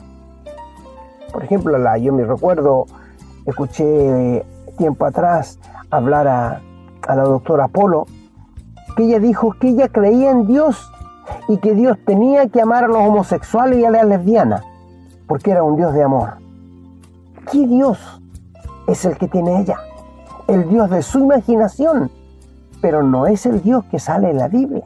Por 1.33 1.43
ejemplo, 1.43 1.75
la, 1.79 1.97
yo 1.97 2.13
me 2.13 2.23
recuerdo, 2.23 2.85
escuché 3.47 4.45
tiempo 4.77 5.07
atrás 5.07 5.57
hablar 5.89 6.27
a, 6.27 6.61
a 7.07 7.15
la 7.15 7.23
doctora 7.23 7.67
Polo, 7.67 8.05
que 8.95 9.05
ella 9.05 9.19
dijo 9.19 9.55
que 9.59 9.69
ella 9.69 9.87
creía 9.87 10.29
en 10.29 10.45
Dios 10.45 10.91
y 11.47 11.57
que 11.57 11.73
Dios 11.73 11.97
tenía 12.05 12.47
que 12.47 12.61
amar 12.61 12.85
a 12.85 12.87
los 12.87 12.97
homosexuales 12.97 13.79
y 13.79 13.85
a 13.85 13.89
las 13.89 14.05
lesbianas, 14.05 14.63
porque 15.27 15.51
era 15.51 15.63
un 15.63 15.75
Dios 15.75 15.93
de 15.93 16.03
amor. 16.03 16.33
¿Qué 17.51 17.65
Dios 17.65 18.21
es 18.87 19.05
el 19.05 19.17
que 19.17 19.27
tiene 19.27 19.61
ella? 19.61 19.77
El 20.47 20.69
Dios 20.69 20.89
de 20.89 21.01
su 21.01 21.19
imaginación, 21.19 22.11
pero 22.81 23.03
no 23.03 23.27
es 23.27 23.45
el 23.45 23.61
Dios 23.61 23.85
que 23.85 23.99
sale 23.99 24.29
en 24.31 24.37
la 24.37 24.47
Biblia. 24.47 24.83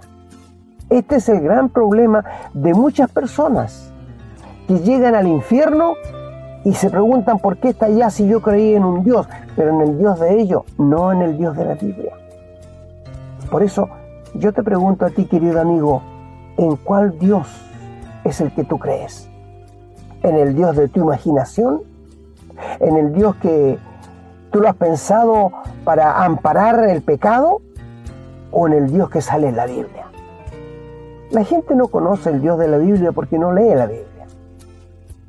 Este 0.90 1.16
es 1.16 1.30
el 1.30 1.42
gran 1.42 1.70
problema 1.70 2.24
de 2.54 2.74
muchas 2.74 3.10
personas 3.10 3.92
que 4.68 4.80
llegan 4.80 5.16
al 5.16 5.28
infierno 5.28 5.94
y 6.64 6.74
se 6.74 6.90
preguntan 6.90 7.40
por 7.40 7.58
qué 7.58 7.70
está 7.70 7.88
allá 7.88 8.10
si 8.10 8.28
yo 8.28 8.42
creí 8.42 8.76
en 8.76 8.84
un 8.86 9.04
Dios, 9.04 9.28
pero 9.56 9.72
en 9.72 9.82
el 9.82 9.98
Dios 9.98 10.20
de 10.20 10.40
ellos, 10.40 10.64
no 10.78 11.12
en 11.12 11.22
el 11.22 11.38
Dios 11.38 11.58
de 11.58 11.66
la 11.66 11.74
Biblia. 11.76 12.14
Por 13.52 13.64
eso 13.64 13.90
yo 14.34 14.54
te 14.54 14.64
pregunto 14.64 15.06
a 15.06 15.10
ti, 15.10 15.26
querido 15.26 15.60
amigo, 15.60 16.02
¿en 16.58 16.76
cuál 16.78 17.18
Dios 17.20 17.48
es 18.24 18.42
el 18.42 18.54
que 18.54 18.64
tú 18.64 18.80
crees? 18.80 19.30
¿En 20.22 20.36
el 20.36 20.56
Dios 20.56 20.76
de 20.76 20.88
tu 20.88 21.02
imaginación? 21.02 21.82
¿En 22.80 22.98
el 22.98 23.14
Dios 23.14 23.36
que 23.38 23.78
tú 24.52 24.62
lo 24.62 24.70
has 24.70 24.76
pensado 24.76 25.52
para 25.84 26.24
amparar 26.24 26.88
el 26.88 27.02
pecado? 27.02 27.62
¿O 28.52 28.68
en 28.68 28.74
el 28.74 28.92
Dios 28.92 29.10
que 29.10 29.22
sale 29.22 29.50
en 29.50 29.56
la 29.56 29.66
Biblia? 29.66 30.08
La 31.32 31.44
gente 31.44 31.76
no 31.76 31.88
conoce 31.88 32.30
el 32.30 32.42
Dios 32.42 32.60
de 32.60 32.68
la 32.68 32.78
Biblia 32.78 33.12
porque 33.12 33.40
no 33.40 33.52
lee 33.52 33.74
la 33.74 33.88
Biblia. 33.88 34.28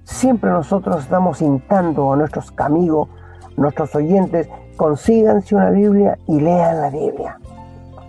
Siempre 0.04 0.50
nosotros 0.50 1.02
estamos 1.02 1.40
instando 1.40 2.12
a 2.12 2.16
nuestros 2.16 2.52
amigos, 2.58 3.08
nuestros 3.56 3.94
oyentes, 3.94 4.48
consíganse 4.76 5.54
una 5.54 5.70
Biblia 5.70 6.18
y 6.26 6.40
lean 6.40 6.80
la 6.80 6.90
Biblia, 6.90 7.38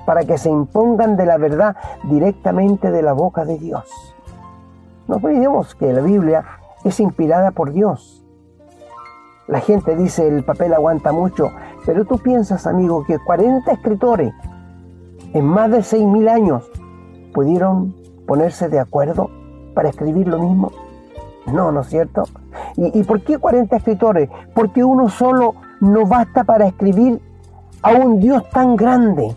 para 0.05 0.23
que 0.23 0.37
se 0.37 0.49
impongan 0.49 1.17
de 1.17 1.25
la 1.25 1.37
verdad 1.37 1.75
directamente 2.03 2.91
de 2.91 3.01
la 3.01 3.13
boca 3.13 3.45
de 3.45 3.57
Dios. 3.57 4.15
No 5.07 5.17
olvidemos 5.17 5.75
que 5.75 5.93
la 5.93 6.01
Biblia 6.01 6.45
es 6.83 6.99
inspirada 6.99 7.51
por 7.51 7.71
Dios. 7.71 8.23
La 9.47 9.59
gente 9.59 9.95
dice 9.95 10.27
el 10.27 10.43
papel 10.43 10.73
aguanta 10.73 11.11
mucho, 11.11 11.51
pero 11.85 12.05
tú 12.05 12.17
piensas, 12.17 12.65
amigo, 12.65 13.03
que 13.05 13.19
40 13.19 13.71
escritores 13.71 14.33
en 15.33 15.45
más 15.45 15.69
de 15.69 15.79
6.000 15.79 16.29
años 16.29 16.71
pudieron 17.33 17.95
ponerse 18.25 18.69
de 18.69 18.79
acuerdo 18.79 19.29
para 19.75 19.89
escribir 19.89 20.27
lo 20.27 20.39
mismo. 20.39 20.71
No, 21.51 21.71
¿no 21.71 21.81
es 21.81 21.87
cierto? 21.87 22.23
¿Y, 22.75 23.03
por 23.03 23.21
qué 23.21 23.37
40 23.37 23.75
escritores? 23.75 24.29
Porque 24.53 24.83
uno 24.83 25.09
solo 25.09 25.55
no 25.79 26.07
basta 26.07 26.43
para 26.43 26.65
escribir 26.65 27.21
a 27.83 27.91
un 27.91 28.19
Dios 28.19 28.49
tan 28.49 28.75
grande. 28.75 29.35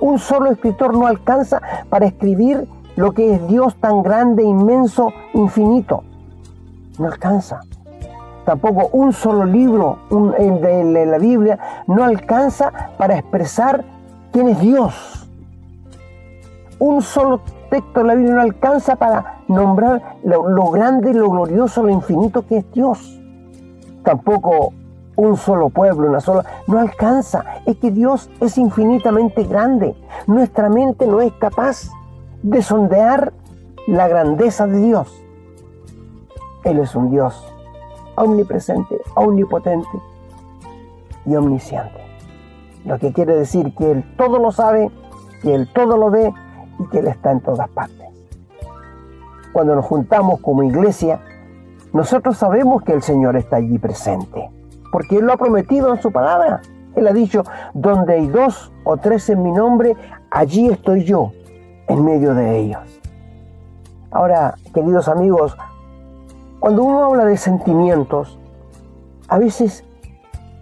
Un 0.00 0.18
solo 0.18 0.50
escritor 0.50 0.96
no 0.96 1.06
alcanza 1.06 1.60
para 1.88 2.06
escribir 2.06 2.66
lo 2.96 3.12
que 3.12 3.34
es 3.34 3.48
Dios 3.48 3.74
tan 3.76 4.02
grande, 4.02 4.42
inmenso, 4.42 5.12
infinito. 5.32 6.02
No 6.98 7.06
alcanza. 7.06 7.60
Tampoco 8.44 8.88
un 8.92 9.12
solo 9.12 9.44
libro 9.44 9.98
de 10.10 11.06
la 11.06 11.18
Biblia 11.18 11.58
no 11.86 12.04
alcanza 12.04 12.90
para 12.98 13.18
expresar 13.18 13.84
quién 14.32 14.48
es 14.48 14.60
Dios. 14.60 15.28
Un 16.78 17.00
solo 17.00 17.40
texto 17.70 18.00
de 18.00 18.06
la 18.06 18.14
Biblia 18.14 18.34
no 18.34 18.40
alcanza 18.42 18.96
para 18.96 19.38
nombrar 19.48 20.16
lo, 20.22 20.70
grande, 20.70 21.14
lo 21.14 21.30
glorioso, 21.30 21.82
lo 21.82 21.90
infinito 21.90 22.46
que 22.46 22.58
es 22.58 22.72
Dios. 22.72 23.18
Tampoco 24.02 24.74
un 25.16 25.36
solo 25.36 25.70
pueblo, 25.70 26.08
una 26.08 26.20
sola, 26.20 26.44
no 26.66 26.78
alcanza. 26.78 27.44
Es 27.66 27.76
que 27.76 27.90
Dios 27.90 28.30
es 28.40 28.58
infinitamente 28.58 29.44
grande. 29.44 29.94
Nuestra 30.26 30.68
mente 30.68 31.06
no 31.06 31.20
es 31.20 31.32
capaz 31.34 31.90
de 32.42 32.62
sondear 32.62 33.32
la 33.86 34.08
grandeza 34.08 34.66
de 34.66 34.80
Dios. 34.80 35.22
Él 36.64 36.78
es 36.78 36.94
un 36.94 37.10
Dios 37.10 37.54
omnipresente, 38.16 39.00
omnipotente 39.14 39.98
y 41.26 41.34
omnisciente. 41.36 42.00
Lo 42.84 42.98
que 42.98 43.12
quiere 43.12 43.34
decir 43.34 43.74
que 43.74 43.90
Él 43.90 44.14
todo 44.16 44.38
lo 44.38 44.52
sabe, 44.52 44.90
que 45.42 45.54
Él 45.54 45.68
todo 45.72 45.96
lo 45.96 46.10
ve 46.10 46.32
y 46.78 46.86
que 46.88 46.98
Él 47.00 47.06
está 47.06 47.32
en 47.32 47.40
todas 47.40 47.68
partes. 47.70 48.08
Cuando 49.52 49.74
nos 49.74 49.84
juntamos 49.84 50.40
como 50.40 50.62
iglesia, 50.62 51.20
nosotros 51.92 52.36
sabemos 52.36 52.82
que 52.82 52.92
el 52.92 53.02
Señor 53.02 53.36
está 53.36 53.56
allí 53.56 53.78
presente, 53.78 54.50
porque 54.94 55.16
Él 55.16 55.26
lo 55.26 55.32
ha 55.32 55.36
prometido 55.36 55.92
en 55.92 56.00
su 56.00 56.12
palabra. 56.12 56.62
Él 56.94 57.08
ha 57.08 57.12
dicho, 57.12 57.42
donde 57.72 58.14
hay 58.14 58.28
dos 58.28 58.70
o 58.84 58.96
tres 58.96 59.28
en 59.28 59.42
mi 59.42 59.50
nombre, 59.50 59.96
allí 60.30 60.68
estoy 60.68 61.02
yo, 61.02 61.32
en 61.88 62.04
medio 62.04 62.32
de 62.32 62.60
ellos. 62.60 63.00
Ahora, 64.12 64.54
queridos 64.72 65.08
amigos, 65.08 65.56
cuando 66.60 66.84
uno 66.84 67.06
habla 67.06 67.24
de 67.24 67.36
sentimientos, 67.36 68.38
a 69.26 69.36
veces 69.38 69.82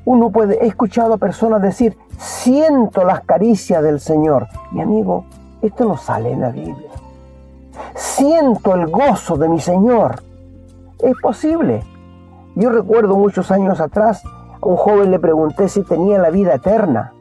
uno 0.07 0.31
puede, 0.31 0.64
he 0.64 0.66
escuchado 0.66 1.12
a 1.12 1.18
personas 1.18 1.61
decir, 1.61 1.99
siento 2.16 3.05
las 3.05 3.21
caricias 3.25 3.83
del 3.83 4.01
Señor. 4.01 4.47
Mi 4.71 4.81
amigo, 4.81 5.27
esto 5.61 5.85
no 5.85 5.99
sale 5.99 6.33
en 6.33 6.40
la 6.40 6.49
Biblia. 6.49 6.88
Siento 7.95 8.77
el 8.77 8.87
gozo 8.87 9.37
de 9.37 9.51
mi 9.51 9.61
Señor. 9.61 10.23
Es 11.01 11.12
posible. 11.21 11.83
Yo 12.55 12.71
recuerdo 12.71 13.17
muchos 13.17 13.51
años 13.51 13.81
atrás, 13.81 14.23
a 14.25 14.67
un 14.67 14.77
joven 14.77 15.11
le 15.11 15.19
pregunté 15.19 15.69
si 15.69 15.83
tenía 15.83 16.19
la 16.19 16.31
vida 16.31 16.55
eterna, 16.55 17.15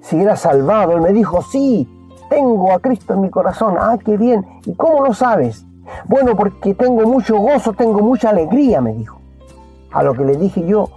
si 0.00 0.20
era 0.20 0.36
salvado. 0.36 0.92
Él 0.92 1.00
me 1.00 1.12
dijo, 1.12 1.42
sí, 1.42 1.88
tengo 2.28 2.72
a 2.72 2.80
Cristo 2.80 3.14
en 3.14 3.22
mi 3.22 3.30
corazón. 3.30 3.76
Ah, 3.78 3.96
qué 4.02 4.16
bien. 4.16 4.44
¿Y 4.64 4.74
cómo 4.74 5.04
lo 5.04 5.14
sabes? 5.14 5.64
Bueno, 6.06 6.36
porque 6.36 6.74
tengo 6.74 7.06
mucho 7.06 7.38
gozo, 7.38 7.72
tengo 7.72 8.00
mucha 8.00 8.30
alegría, 8.30 8.80
me 8.80 8.92
dijo. 8.92 9.18
a 9.92 10.02
lo 10.02 10.14
que 10.14 10.24
le 10.24 10.36
dije 10.36 10.66
yo. 10.66 10.90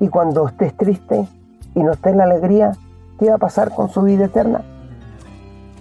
Y 0.00 0.08
cuando 0.08 0.48
estés 0.48 0.76
triste 0.76 1.28
y 1.74 1.82
no 1.82 1.92
estés 1.92 2.12
en 2.12 2.18
la 2.18 2.24
alegría, 2.24 2.72
¿qué 3.18 3.28
va 3.28 3.34
a 3.34 3.38
pasar 3.38 3.74
con 3.74 3.90
su 3.90 4.02
vida 4.02 4.24
eterna? 4.24 4.62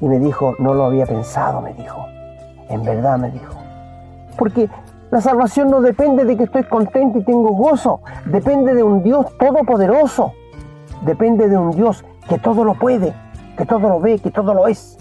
Y 0.02 0.06
me 0.08 0.20
dijo, 0.20 0.56
no 0.60 0.74
lo 0.74 0.86
había 0.86 1.06
pensado, 1.06 1.62
me 1.62 1.74
dijo. 1.74 2.06
En 2.70 2.84
verdad 2.84 3.17
me 3.17 3.32
dijo. 3.32 3.54
Porque 4.38 4.70
la 5.12 5.19
salvación 5.19 5.69
no 5.69 5.82
depende 5.82 6.24
de 6.24 6.38
que 6.38 6.45
estoy 6.45 6.63
contento 6.63 7.19
y 7.19 7.24
tengo 7.24 7.50
gozo. 7.50 8.00
Depende 8.26 8.74
de 8.74 8.82
un 8.82 9.04
Dios 9.04 9.26
todopoderoso. 9.38 10.32
Depende 11.02 11.50
de 11.50 11.58
un 11.58 11.71
Dios 11.71 12.06
que 12.30 12.39
todo 12.39 12.63
lo 12.63 12.76
puede, 12.76 13.13
que 13.58 13.65
todo 13.65 13.89
lo 13.89 14.00
ve, 14.00 14.19
que 14.19 14.32
todo 14.32 14.54
lo 14.54 14.67
es. 14.67 14.97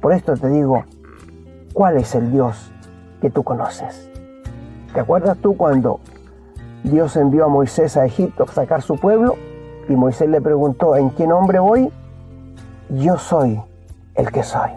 Por 0.00 0.12
esto 0.12 0.36
te 0.36 0.48
digo, 0.48 0.82
¿cuál 1.72 1.98
es 1.98 2.16
el 2.16 2.32
Dios 2.32 2.72
que 3.20 3.30
tú 3.30 3.44
conoces? 3.44 4.10
¿Te 4.92 4.98
acuerdas 4.98 5.38
tú 5.38 5.56
cuando 5.56 6.00
Dios 6.82 7.14
envió 7.14 7.44
a 7.44 7.48
Moisés 7.48 7.96
a 7.96 8.04
Egipto 8.04 8.42
a 8.42 8.48
sacar 8.48 8.82
su 8.82 8.96
pueblo? 8.96 9.36
Y 9.88 9.94
Moisés 9.94 10.28
le 10.28 10.40
preguntó, 10.40 10.96
¿en 10.96 11.10
qué 11.10 11.28
nombre 11.28 11.60
voy? 11.60 11.92
Yo 12.88 13.18
soy 13.18 13.60
el 14.16 14.32
que 14.32 14.42
soy. 14.42 14.70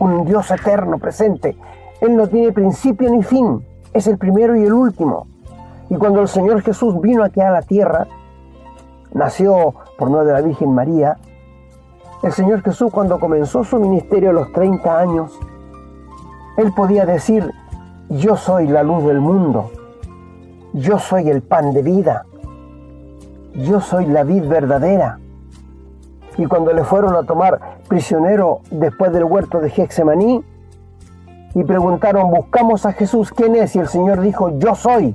Un 0.00 0.24
Dios 0.24 0.50
eterno, 0.50 0.98
presente. 0.98 1.56
Él 2.02 2.16
no 2.16 2.26
tiene 2.26 2.50
principio 2.50 3.08
ni 3.10 3.22
fin. 3.22 3.64
Es 3.94 4.08
el 4.08 4.18
primero 4.18 4.56
y 4.56 4.64
el 4.64 4.72
último. 4.72 5.28
Y 5.88 5.94
cuando 5.94 6.20
el 6.20 6.26
Señor 6.26 6.60
Jesús 6.62 7.00
vino 7.00 7.22
aquí 7.22 7.40
a 7.40 7.52
la 7.52 7.62
tierra, 7.62 8.08
nació 9.14 9.74
por 9.96 10.10
medio 10.10 10.24
de 10.24 10.32
la 10.32 10.40
Virgen 10.40 10.74
María, 10.74 11.16
el 12.24 12.32
Señor 12.32 12.62
Jesús 12.62 12.90
cuando 12.92 13.20
comenzó 13.20 13.62
su 13.62 13.78
ministerio 13.78 14.30
a 14.30 14.32
los 14.32 14.52
30 14.52 14.98
años, 14.98 15.38
Él 16.56 16.72
podía 16.74 17.06
decir, 17.06 17.52
yo 18.08 18.36
soy 18.36 18.66
la 18.66 18.82
luz 18.82 19.04
del 19.04 19.20
mundo, 19.20 19.70
yo 20.72 20.98
soy 20.98 21.30
el 21.30 21.40
pan 21.42 21.72
de 21.72 21.82
vida, 21.82 22.24
yo 23.54 23.80
soy 23.80 24.06
la 24.06 24.24
vid 24.24 24.48
verdadera. 24.48 25.20
Y 26.36 26.46
cuando 26.46 26.72
le 26.72 26.82
fueron 26.82 27.14
a 27.14 27.22
tomar 27.22 27.78
prisionero 27.88 28.60
después 28.72 29.12
del 29.12 29.24
huerto 29.24 29.60
de 29.60 29.70
Gexemaní 29.70 30.42
y 31.54 31.64
preguntaron, 31.64 32.30
buscamos 32.30 32.86
a 32.86 32.92
Jesús, 32.92 33.30
¿quién 33.30 33.54
es? 33.56 33.76
Y 33.76 33.78
el 33.78 33.88
Señor 33.88 34.20
dijo, 34.20 34.58
yo 34.58 34.74
soy. 34.74 35.14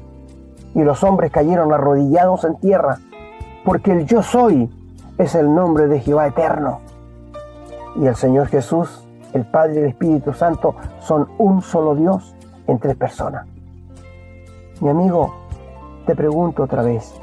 Y 0.76 0.84
los 0.84 1.04
hombres 1.04 1.32
cayeron 1.32 1.73
arrodillados 1.73 2.43
en 2.43 2.56
tierra, 2.58 3.00
porque 3.65 3.91
el 3.91 4.06
yo 4.06 4.21
soy 4.21 4.69
es 5.17 5.34
el 5.34 5.54
nombre 5.54 5.88
de 5.88 6.00
Jehová 6.00 6.28
eterno. 6.28 6.82
Y 7.95 8.06
el 8.06 8.15
Señor 8.15 8.47
Jesús, 8.47 9.04
el 9.34 9.45
Padre 9.45 9.76
y 9.76 9.78
el 9.80 9.86
Espíritu 9.86 10.34
Santo 10.34 10.76
son 11.00 11.28
un 11.39 11.63
solo 11.63 11.95
Dios 11.95 12.36
en 12.67 12.78
tres 12.78 12.95
personas. 12.95 13.47
Mi 14.80 14.89
amigo, 14.89 15.34
te 16.06 16.15
pregunto 16.15 16.63
otra 16.63 16.84
vez, 16.84 17.19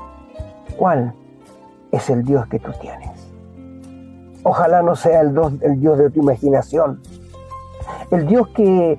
¿cuál 0.76 1.14
es 1.92 2.10
el 2.10 2.24
Dios 2.24 2.48
que 2.48 2.58
tú 2.58 2.72
tienes? 2.80 3.10
Ojalá 4.42 4.82
no 4.82 4.96
sea 4.96 5.20
el 5.20 5.32
el 5.60 5.80
Dios 5.80 5.98
de 5.98 6.10
tu 6.10 6.20
imaginación, 6.20 7.00
el 8.10 8.26
Dios 8.26 8.48
que 8.48 8.98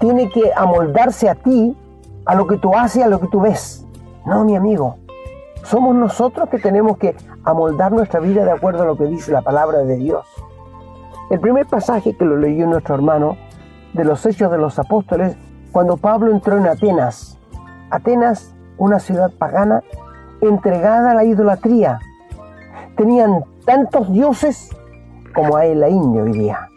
tiene 0.00 0.28
que 0.30 0.52
amoldarse 0.54 1.28
a 1.28 1.34
ti, 1.34 1.76
a 2.24 2.34
lo 2.34 2.46
que 2.46 2.58
tú 2.58 2.74
haces, 2.74 3.04
a 3.04 3.08
lo 3.08 3.20
que 3.20 3.28
tú 3.28 3.40
ves. 3.40 3.86
No, 4.26 4.44
mi 4.44 4.56
amigo, 4.56 4.96
somos 5.64 5.94
nosotros 5.94 6.48
que 6.48 6.58
tenemos 6.58 6.98
que 6.98 7.16
amoldar 7.44 7.92
nuestra 7.92 8.20
vida 8.20 8.44
de 8.44 8.52
acuerdo 8.52 8.82
a 8.82 8.86
lo 8.86 8.96
que 8.96 9.04
dice 9.04 9.32
la 9.32 9.42
palabra 9.42 9.78
de 9.78 9.96
Dios. 9.96 10.26
El 11.30 11.40
primer 11.40 11.66
pasaje 11.66 12.16
que 12.16 12.24
lo 12.24 12.36
leyó 12.36 12.66
nuestro 12.66 12.94
hermano 12.94 13.36
de 13.94 14.04
los 14.04 14.24
Hechos 14.26 14.50
de 14.50 14.58
los 14.58 14.78
Apóstoles, 14.78 15.36
cuando 15.72 15.96
Pablo 15.96 16.30
entró 16.30 16.58
en 16.58 16.66
Atenas. 16.66 17.38
Atenas, 17.90 18.54
una 18.76 18.98
ciudad 18.98 19.30
pagana, 19.38 19.82
entregada 20.40 21.12
a 21.12 21.14
la 21.14 21.24
idolatría. 21.24 21.98
Tenían 22.96 23.44
tantos 23.64 24.12
dioses 24.12 24.70
como 25.34 25.56
hay 25.56 25.72
en 25.72 25.80
la 25.80 25.88
India 25.88 26.22
hoy 26.22 26.32
día. 26.32 26.68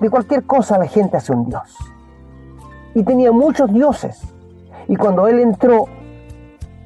De 0.00 0.10
cualquier 0.10 0.44
cosa 0.44 0.78
la 0.78 0.86
gente 0.86 1.16
hace 1.16 1.32
un 1.32 1.46
dios. 1.46 1.76
Y 2.94 3.04
tenía 3.04 3.32
muchos 3.32 3.72
dioses. 3.72 4.20
Y 4.88 4.96
cuando 4.96 5.28
él 5.28 5.38
entró, 5.38 5.86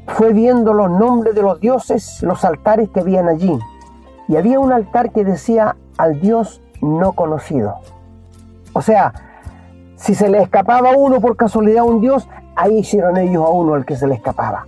fue 0.09 0.33
viendo 0.33 0.75
los 0.75 0.91
nombres 0.91 1.35
de 1.35 1.43
los 1.43 1.61
dioses, 1.61 2.23
los 2.23 2.45
altares 2.45 2.91
que 2.91 3.01
habían 3.01 3.29
allí. 3.29 3.59
Y 4.29 4.37
había 4.37 4.61
un 4.61 4.73
altar 4.73 5.13
que 5.13 5.25
decía 5.25 5.77
al 5.97 6.21
Dios 6.21 6.61
no 6.83 7.13
conocido. 7.13 7.77
O 8.73 8.83
sea, 8.83 9.15
si 9.97 10.15
se 10.15 10.29
le 10.29 10.43
escapaba 10.43 10.91
a 10.91 10.97
uno 10.97 11.21
por 11.21 11.37
casualidad 11.37 11.81
a 11.81 11.85
un 11.85 12.01
Dios, 12.01 12.29
ahí 12.57 12.79
hicieron 12.79 13.17
ellos 13.17 13.45
a 13.45 13.49
uno 13.49 13.75
al 13.75 13.85
que 13.85 13.97
se 13.97 14.07
le 14.07 14.15
escapaba. 14.15 14.67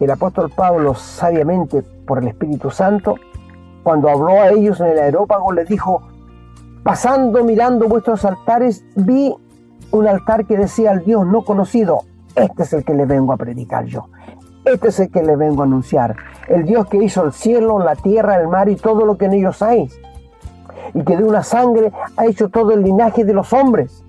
El 0.00 0.10
apóstol 0.10 0.50
Pablo, 0.50 0.94
sabiamente 0.94 1.82
por 1.82 2.18
el 2.18 2.28
Espíritu 2.28 2.70
Santo, 2.70 3.16
cuando 3.82 4.08
habló 4.08 4.40
a 4.40 4.48
ellos 4.48 4.80
en 4.80 4.86
el 4.88 4.98
aerópago, 4.98 5.52
les 5.52 5.68
dijo, 5.68 6.02
pasando 6.84 7.42
mirando 7.42 7.88
vuestros 7.88 8.24
altares, 8.24 8.84
vi 8.94 9.34
un 9.90 10.06
altar 10.06 10.44
que 10.44 10.56
decía 10.56 10.92
al 10.92 11.04
Dios 11.04 11.26
no 11.26 11.42
conocido, 11.42 12.02
este 12.36 12.62
es 12.62 12.72
el 12.74 12.84
que 12.84 12.94
le 12.94 13.06
vengo 13.06 13.32
a 13.32 13.36
predicar 13.36 13.86
yo. 13.86 14.08
Este 14.64 14.88
es 14.88 15.00
el 15.00 15.10
que 15.10 15.22
le 15.22 15.36
vengo 15.36 15.62
a 15.62 15.66
anunciar. 15.66 16.14
El 16.48 16.64
Dios 16.64 16.86
que 16.86 17.02
hizo 17.02 17.24
el 17.24 17.32
cielo, 17.32 17.78
la 17.78 17.96
tierra, 17.96 18.40
el 18.40 18.48
mar 18.48 18.68
y 18.68 18.76
todo 18.76 19.04
lo 19.04 19.16
que 19.16 19.26
en 19.26 19.34
ellos 19.34 19.62
hay. 19.62 19.88
Y 20.94 21.02
que 21.04 21.16
de 21.16 21.24
una 21.24 21.42
sangre 21.42 21.92
ha 22.16 22.26
hecho 22.26 22.48
todo 22.48 22.72
el 22.72 22.82
linaje 22.82 23.24
de 23.24 23.34
los 23.34 23.52
hombres. 23.52 24.04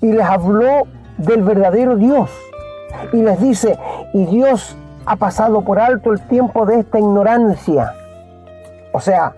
Y 0.00 0.12
les 0.12 0.24
habló 0.24 0.86
del 1.18 1.42
verdadero 1.42 1.96
Dios. 1.96 2.30
Y 3.12 3.22
les 3.22 3.40
dice, 3.40 3.78
y 4.12 4.26
Dios 4.26 4.76
ha 5.06 5.16
pasado 5.16 5.62
por 5.62 5.78
alto 5.78 6.12
el 6.12 6.20
tiempo 6.28 6.66
de 6.66 6.80
esta 6.80 6.98
ignorancia. 6.98 7.92
O 8.92 9.00
sea, 9.00 9.34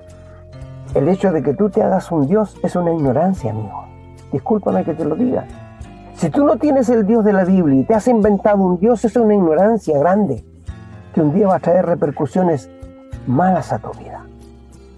el 0.94 1.08
hecho 1.08 1.32
de 1.32 1.42
que 1.42 1.54
tú 1.54 1.70
te 1.70 1.82
hagas 1.82 2.10
un 2.10 2.26
Dios 2.26 2.56
es 2.62 2.76
una 2.76 2.92
ignorancia, 2.92 3.50
amigo. 3.50 3.84
Discúlpame 4.32 4.84
que 4.84 4.94
te 4.94 5.04
lo 5.04 5.14
diga. 5.14 5.44
Si 6.14 6.30
tú 6.30 6.44
no 6.44 6.56
tienes 6.56 6.88
el 6.88 7.06
Dios 7.06 7.24
de 7.24 7.32
la 7.32 7.44
Biblia 7.44 7.80
y 7.80 7.84
te 7.84 7.94
has 7.94 8.08
inventado 8.08 8.62
un 8.62 8.78
Dios, 8.78 9.04
es 9.04 9.16
una 9.16 9.34
ignorancia 9.34 9.98
grande 9.98 10.44
que 11.14 11.20
un 11.20 11.34
día 11.34 11.48
va 11.48 11.56
a 11.56 11.60
traer 11.60 11.86
repercusiones 11.86 12.70
malas 13.26 13.72
a 13.72 13.78
tu 13.78 13.90
vida. 13.98 14.24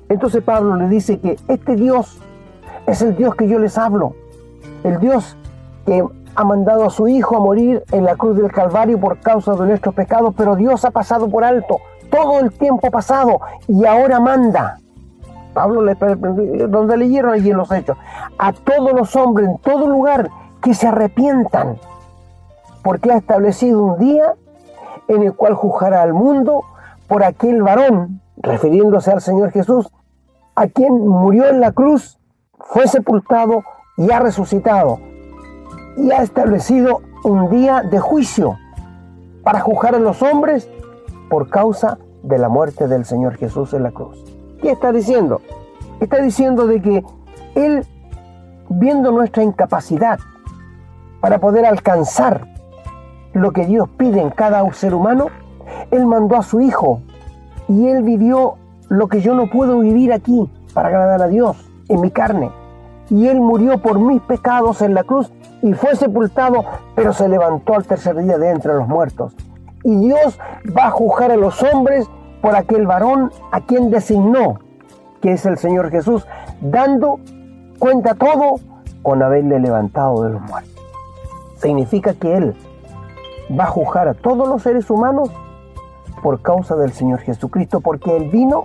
Entonces 0.08 0.42
Pablo 0.42 0.76
le 0.76 0.88
dice 0.88 1.18
que 1.18 1.36
este 1.48 1.74
Dios 1.74 2.18
es 2.86 3.02
el 3.02 3.16
Dios 3.16 3.34
que 3.34 3.48
yo 3.48 3.58
les 3.58 3.76
hablo, 3.76 4.14
el 4.84 4.98
Dios 5.00 5.36
que 5.84 6.04
ha 6.34 6.44
mandado 6.44 6.84
a 6.84 6.90
su 6.90 7.08
Hijo 7.08 7.36
a 7.36 7.40
morir 7.40 7.82
en 7.90 8.04
la 8.04 8.14
cruz 8.14 8.36
del 8.36 8.50
Calvario 8.52 9.00
por 9.00 9.18
causa 9.18 9.52
de 9.54 9.66
nuestros 9.66 9.94
pecados, 9.94 10.34
pero 10.36 10.54
Dios 10.54 10.84
ha 10.84 10.90
pasado 10.90 11.28
por 11.28 11.44
alto 11.44 11.78
todo 12.10 12.40
el 12.40 12.52
tiempo 12.52 12.90
pasado 12.90 13.40
y 13.66 13.84
ahora 13.84 14.20
manda. 14.20 14.78
Pablo 15.52 15.82
donde 16.68 16.96
leyeron 16.96 17.32
allí 17.32 17.50
en 17.50 17.56
los 17.56 17.70
hechos, 17.72 17.96
a 18.38 18.52
todos 18.52 18.92
los 18.92 19.14
hombres 19.16 19.48
en 19.48 19.58
todo 19.58 19.86
lugar 19.88 20.30
que 20.62 20.74
se 20.74 20.88
arrepientan, 20.88 21.78
porque 22.82 23.12
ha 23.12 23.16
establecido 23.16 23.82
un 23.82 23.98
día 23.98 24.34
en 25.08 25.22
el 25.22 25.34
cual 25.34 25.54
juzgará 25.54 26.02
al 26.02 26.12
mundo 26.12 26.64
por 27.06 27.24
aquel 27.24 27.62
varón, 27.62 28.20
refiriéndose 28.36 29.10
al 29.10 29.20
Señor 29.20 29.50
Jesús, 29.50 29.90
a 30.54 30.66
quien 30.66 30.92
murió 31.06 31.48
en 31.48 31.60
la 31.60 31.72
cruz, 31.72 32.18
fue 32.58 32.86
sepultado 32.86 33.64
y 33.96 34.10
ha 34.10 34.20
resucitado, 34.20 34.98
y 35.96 36.10
ha 36.10 36.22
establecido 36.22 37.00
un 37.24 37.50
día 37.50 37.82
de 37.82 37.98
juicio 37.98 38.56
para 39.42 39.60
juzgar 39.60 39.94
a 39.94 39.98
los 39.98 40.22
hombres 40.22 40.68
por 41.30 41.48
causa 41.48 41.98
de 42.22 42.38
la 42.38 42.48
muerte 42.48 42.88
del 42.88 43.04
Señor 43.04 43.36
Jesús 43.36 43.72
en 43.74 43.82
la 43.82 43.92
cruz. 43.92 44.37
¿Qué 44.60 44.72
está 44.72 44.92
diciendo? 44.92 45.40
Está 46.00 46.20
diciendo 46.20 46.66
de 46.66 46.82
que 46.82 47.04
Él, 47.54 47.86
viendo 48.68 49.12
nuestra 49.12 49.42
incapacidad, 49.42 50.18
para 51.20 51.38
poder 51.38 51.64
alcanzar 51.66 52.46
lo 53.32 53.52
que 53.52 53.66
Dios 53.66 53.88
pide 53.96 54.20
en 54.20 54.30
cada 54.30 54.70
ser 54.72 54.94
humano, 54.94 55.26
Él 55.90 56.06
mandó 56.06 56.36
a 56.36 56.42
su 56.42 56.60
Hijo 56.60 57.02
y 57.68 57.86
Él 57.88 58.02
vivió 58.02 58.54
lo 58.88 59.08
que 59.08 59.20
yo 59.20 59.34
no 59.34 59.48
puedo 59.50 59.80
vivir 59.80 60.12
aquí 60.12 60.50
para 60.74 60.88
agradar 60.88 61.22
a 61.22 61.28
Dios 61.28 61.56
en 61.88 62.00
mi 62.00 62.10
carne. 62.10 62.50
Y 63.10 63.28
Él 63.28 63.40
murió 63.40 63.80
por 63.80 63.98
mis 63.98 64.20
pecados 64.22 64.82
en 64.82 64.94
la 64.94 65.04
cruz 65.04 65.32
y 65.62 65.72
fue 65.72 65.96
sepultado, 65.96 66.64
pero 66.94 67.12
se 67.12 67.28
levantó 67.28 67.74
al 67.74 67.84
tercer 67.84 68.16
día 68.16 68.38
de 68.38 68.50
entre 68.50 68.74
los 68.74 68.86
muertos. 68.88 69.34
Y 69.84 69.96
Dios 69.96 70.38
va 70.76 70.88
a 70.88 70.90
juzgar 70.90 71.30
a 71.30 71.36
los 71.36 71.62
hombres 71.62 72.08
por 72.40 72.56
aquel 72.56 72.86
varón 72.86 73.32
a 73.52 73.60
quien 73.60 73.90
designó, 73.90 74.60
que 75.20 75.32
es 75.32 75.46
el 75.46 75.58
Señor 75.58 75.90
Jesús, 75.90 76.26
dando 76.60 77.20
cuenta 77.78 78.14
todo 78.14 78.60
con 79.02 79.22
haberle 79.22 79.60
levantado 79.60 80.22
de 80.22 80.30
los 80.30 80.42
muertos 80.42 80.78
significa 81.58 82.14
que 82.14 82.36
Él 82.36 82.54
va 83.58 83.64
a 83.64 83.68
juzgar 83.68 84.08
a 84.08 84.14
todos 84.14 84.48
los 84.48 84.62
seres 84.62 84.90
humanos 84.90 85.30
por 86.22 86.40
causa 86.40 86.76
del 86.76 86.92
Señor 86.92 87.20
Jesucristo, 87.20 87.80
porque 87.80 88.16
Él 88.16 88.30
vino, 88.30 88.64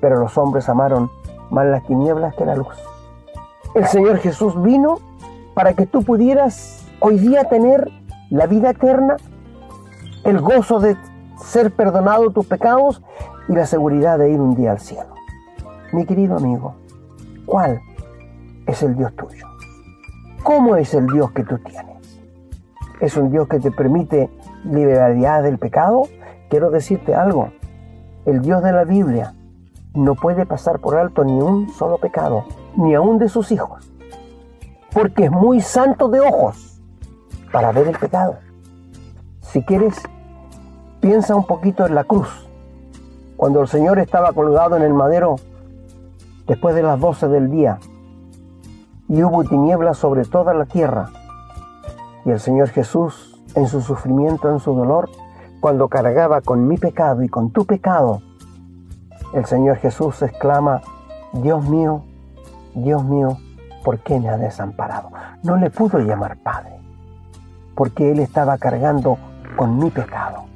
pero 0.00 0.18
los 0.18 0.36
hombres 0.36 0.68
amaron 0.68 1.10
más 1.50 1.66
las 1.66 1.84
tinieblas 1.86 2.34
que 2.34 2.44
la 2.44 2.56
luz. 2.56 2.74
El 3.74 3.86
Señor 3.86 4.18
Jesús 4.18 4.60
vino 4.62 4.98
para 5.54 5.74
que 5.74 5.86
tú 5.86 6.02
pudieras 6.02 6.86
hoy 7.00 7.18
día 7.18 7.44
tener 7.44 7.90
la 8.30 8.46
vida 8.46 8.70
eterna, 8.70 9.16
el 10.24 10.40
gozo 10.40 10.78
de 10.78 10.96
ser 11.42 11.72
perdonado 11.72 12.30
tus 12.30 12.46
pecados 12.46 13.02
y 13.48 13.54
la 13.54 13.66
seguridad 13.66 14.18
de 14.18 14.30
ir 14.30 14.40
un 14.40 14.54
día 14.54 14.72
al 14.72 14.80
cielo. 14.80 15.14
Mi 15.92 16.06
querido 16.06 16.36
amigo, 16.36 16.74
¿cuál 17.46 17.80
es 18.66 18.82
el 18.82 18.96
Dios 18.96 19.14
tuyo? 19.14 19.46
¿Cómo 20.42 20.76
es 20.76 20.94
el 20.94 21.06
Dios 21.06 21.30
que 21.32 21.44
tú 21.44 21.58
tienes? 21.58 22.20
¿Es 23.00 23.16
un 23.16 23.30
Dios 23.30 23.48
que 23.48 23.60
te 23.60 23.70
permite 23.70 24.30
liberalidad 24.64 25.42
del 25.42 25.58
pecado? 25.58 26.04
Quiero 26.48 26.70
decirte 26.70 27.14
algo. 27.14 27.52
El 28.24 28.42
Dios 28.42 28.62
de 28.62 28.72
la 28.72 28.84
Biblia 28.84 29.34
no 29.94 30.14
puede 30.14 30.46
pasar 30.46 30.80
por 30.80 30.96
alto 30.96 31.24
ni 31.24 31.40
un 31.40 31.68
solo 31.70 31.98
pecado, 31.98 32.44
ni 32.76 32.94
aún 32.94 33.18
de 33.18 33.28
sus 33.28 33.52
hijos, 33.52 33.92
porque 34.92 35.24
es 35.24 35.30
muy 35.30 35.60
santo 35.60 36.08
de 36.08 36.20
ojos 36.20 36.80
para 37.50 37.72
ver 37.72 37.88
el 37.88 37.98
pecado. 37.98 38.38
Si 39.40 39.62
quieres, 39.62 40.00
piensa 41.02 41.34
un 41.34 41.44
poquito 41.44 41.84
en 41.84 41.96
la 41.96 42.04
cruz. 42.04 42.48
Cuando 43.36 43.60
el 43.60 43.66
Señor 43.66 43.98
estaba 43.98 44.32
colgado 44.32 44.76
en 44.76 44.84
el 44.84 44.94
madero 44.94 45.34
después 46.46 46.76
de 46.76 46.82
las 46.84 47.00
doce 47.00 47.26
del 47.26 47.50
día 47.50 47.80
y 49.08 49.24
hubo 49.24 49.42
tinieblas 49.42 49.98
sobre 49.98 50.24
toda 50.24 50.54
la 50.54 50.64
tierra, 50.64 51.10
y 52.24 52.30
el 52.30 52.38
Señor 52.38 52.68
Jesús 52.68 53.42
en 53.56 53.66
su 53.66 53.80
sufrimiento, 53.80 54.48
en 54.48 54.60
su 54.60 54.74
dolor, 54.74 55.10
cuando 55.60 55.88
cargaba 55.88 56.40
con 56.40 56.68
mi 56.68 56.78
pecado 56.78 57.22
y 57.22 57.28
con 57.28 57.50
tu 57.50 57.66
pecado, 57.66 58.22
el 59.34 59.44
Señor 59.44 59.78
Jesús 59.78 60.22
exclama, 60.22 60.82
Dios 61.32 61.68
mío, 61.68 62.04
Dios 62.74 63.04
mío, 63.04 63.38
¿por 63.84 63.98
qué 63.98 64.20
me 64.20 64.28
ha 64.28 64.38
desamparado? 64.38 65.10
No 65.42 65.56
le 65.56 65.68
pudo 65.68 65.98
llamar 65.98 66.38
Padre, 66.38 66.78
porque 67.74 68.12
Él 68.12 68.20
estaba 68.20 68.56
cargando 68.56 69.18
con 69.56 69.78
mi 69.78 69.90
pecado. 69.90 70.51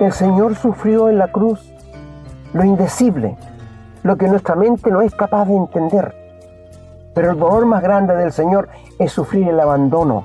El 0.00 0.12
Señor 0.12 0.56
sufrió 0.56 1.10
en 1.10 1.18
la 1.18 1.28
cruz 1.28 1.60
lo 2.54 2.64
indecible, 2.64 3.36
lo 4.02 4.16
que 4.16 4.28
nuestra 4.28 4.56
mente 4.56 4.90
no 4.90 5.02
es 5.02 5.14
capaz 5.14 5.44
de 5.44 5.54
entender. 5.54 6.14
Pero 7.14 7.32
el 7.32 7.38
dolor 7.38 7.66
más 7.66 7.82
grande 7.82 8.16
del 8.16 8.32
Señor 8.32 8.70
es 8.98 9.12
sufrir 9.12 9.46
el 9.48 9.60
abandono, 9.60 10.24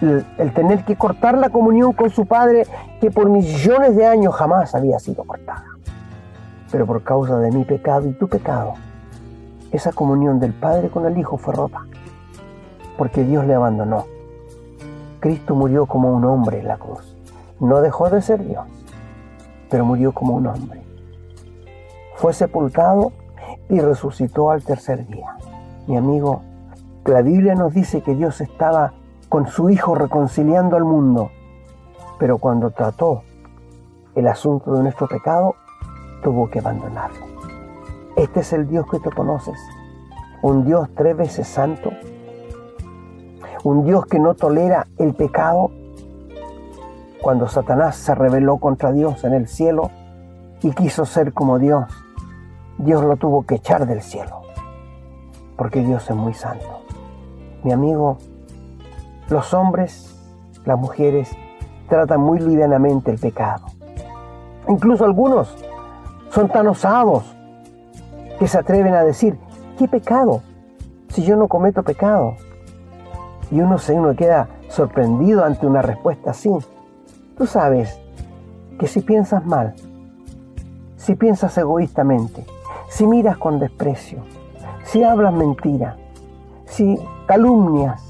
el, 0.00 0.24
el, 0.38 0.54
tener 0.54 0.86
que 0.86 0.96
cortar 0.96 1.36
la 1.36 1.50
comunión 1.50 1.92
con 1.92 2.08
su 2.08 2.24
Padre 2.24 2.66
que 2.98 3.10
por 3.10 3.28
millones 3.28 3.94
de 3.94 4.06
años 4.06 4.34
jamás 4.34 4.74
había 4.74 4.98
sido 5.00 5.24
cortada. 5.24 5.66
Pero 6.72 6.86
por 6.86 7.02
causa 7.02 7.38
de 7.38 7.52
mi 7.52 7.64
pecado 7.64 8.08
y 8.08 8.14
tu 8.14 8.26
pecado, 8.26 8.72
esa 9.70 9.92
comunión 9.92 10.40
del 10.40 10.54
Padre 10.54 10.88
con 10.88 11.04
el 11.04 11.18
Hijo 11.18 11.36
fue 11.36 11.52
rota, 11.52 11.82
porque 12.96 13.22
Dios 13.22 13.44
le 13.44 13.52
abandonó. 13.52 14.06
Cristo 15.20 15.54
murió 15.54 15.84
como 15.84 16.10
un 16.10 16.24
hombre 16.24 16.60
en 16.60 16.68
la 16.68 16.78
cruz. 16.78 17.15
No 17.60 17.80
dejó 17.80 18.10
de 18.10 18.22
ser 18.22 18.46
Dios, 18.46 18.66
pero 19.70 19.84
murió 19.84 20.12
como 20.12 20.34
un 20.34 20.46
hombre. 20.46 20.82
Fue 22.16 22.32
sepultado 22.32 23.12
y 23.68 23.80
resucitó 23.80 24.50
al 24.50 24.62
tercer 24.62 25.06
día. 25.06 25.36
Mi 25.86 25.96
amigo, 25.96 26.42
la 27.04 27.22
Biblia 27.22 27.54
nos 27.54 27.72
dice 27.72 28.02
que 28.02 28.14
Dios 28.14 28.40
estaba 28.40 28.92
con 29.28 29.46
su 29.46 29.70
Hijo 29.70 29.94
reconciliando 29.94 30.76
al 30.76 30.84
mundo, 30.84 31.30
pero 32.18 32.38
cuando 32.38 32.70
trató 32.70 33.22
el 34.14 34.26
asunto 34.28 34.74
de 34.74 34.82
nuestro 34.82 35.06
pecado, 35.06 35.54
tuvo 36.22 36.48
que 36.50 36.60
abandonarlo. 36.60 37.26
Este 38.16 38.40
es 38.40 38.52
el 38.52 38.66
Dios 38.66 38.86
que 38.90 38.98
tú 38.98 39.10
conoces, 39.10 39.58
un 40.42 40.64
Dios 40.64 40.88
tres 40.96 41.16
veces 41.16 41.46
santo, 41.46 41.90
un 43.62 43.84
Dios 43.84 44.06
que 44.06 44.18
no 44.18 44.34
tolera 44.34 44.86
el 44.98 45.14
pecado. 45.14 45.70
Cuando 47.22 47.48
Satanás 47.48 47.96
se 47.96 48.14
rebeló 48.14 48.58
contra 48.58 48.92
Dios 48.92 49.24
en 49.24 49.32
el 49.32 49.48
cielo 49.48 49.90
y 50.62 50.72
quiso 50.72 51.04
ser 51.04 51.32
como 51.32 51.58
Dios, 51.58 51.84
Dios 52.78 53.02
lo 53.02 53.16
tuvo 53.16 53.44
que 53.44 53.56
echar 53.56 53.86
del 53.86 54.02
cielo, 54.02 54.42
porque 55.56 55.80
Dios 55.80 56.08
es 56.08 56.16
muy 56.16 56.34
santo. 56.34 56.82
Mi 57.62 57.72
amigo, 57.72 58.18
los 59.28 59.54
hombres, 59.54 60.14
las 60.64 60.78
mujeres, 60.78 61.30
tratan 61.88 62.20
muy 62.20 62.38
livianamente 62.38 63.10
el 63.10 63.18
pecado. 63.18 63.66
Incluso 64.68 65.04
algunos 65.04 65.56
son 66.30 66.48
tan 66.48 66.66
osados 66.66 67.24
que 68.38 68.46
se 68.46 68.58
atreven 68.58 68.94
a 68.94 69.04
decir, 69.04 69.38
¿qué 69.78 69.88
pecado? 69.88 70.42
Si 71.08 71.24
yo 71.24 71.36
no 71.36 71.48
cometo 71.48 71.82
pecado. 71.82 72.34
Y 73.50 73.60
uno 73.60 73.78
se 73.78 73.94
uno 73.94 74.14
queda 74.14 74.48
sorprendido 74.68 75.44
ante 75.44 75.66
una 75.66 75.82
respuesta 75.82 76.32
así. 76.32 76.50
Tú 77.36 77.46
sabes 77.46 78.00
que 78.78 78.86
si 78.86 79.00
piensas 79.00 79.44
mal, 79.44 79.74
si 80.96 81.14
piensas 81.14 81.56
egoístamente, 81.58 82.46
si 82.88 83.06
miras 83.06 83.36
con 83.36 83.58
desprecio, 83.58 84.20
si 84.84 85.02
hablas 85.02 85.32
mentira, 85.32 85.96
si 86.64 86.98
calumnias, 87.26 88.02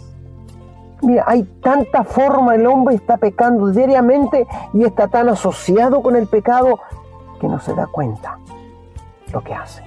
Mira, 1.02 1.24
hay 1.26 1.42
tanta 1.62 2.04
forma, 2.04 2.54
el 2.54 2.66
hombre 2.66 2.94
está 2.94 3.18
pecando 3.18 3.68
diariamente 3.68 4.46
y 4.72 4.84
está 4.84 5.08
tan 5.08 5.28
asociado 5.28 6.02
con 6.02 6.16
el 6.16 6.26
pecado 6.26 6.80
que 7.38 7.48
no 7.48 7.60
se 7.60 7.74
da 7.74 7.86
cuenta 7.86 8.38
lo 9.30 9.42
que 9.42 9.52
hace, 9.52 9.84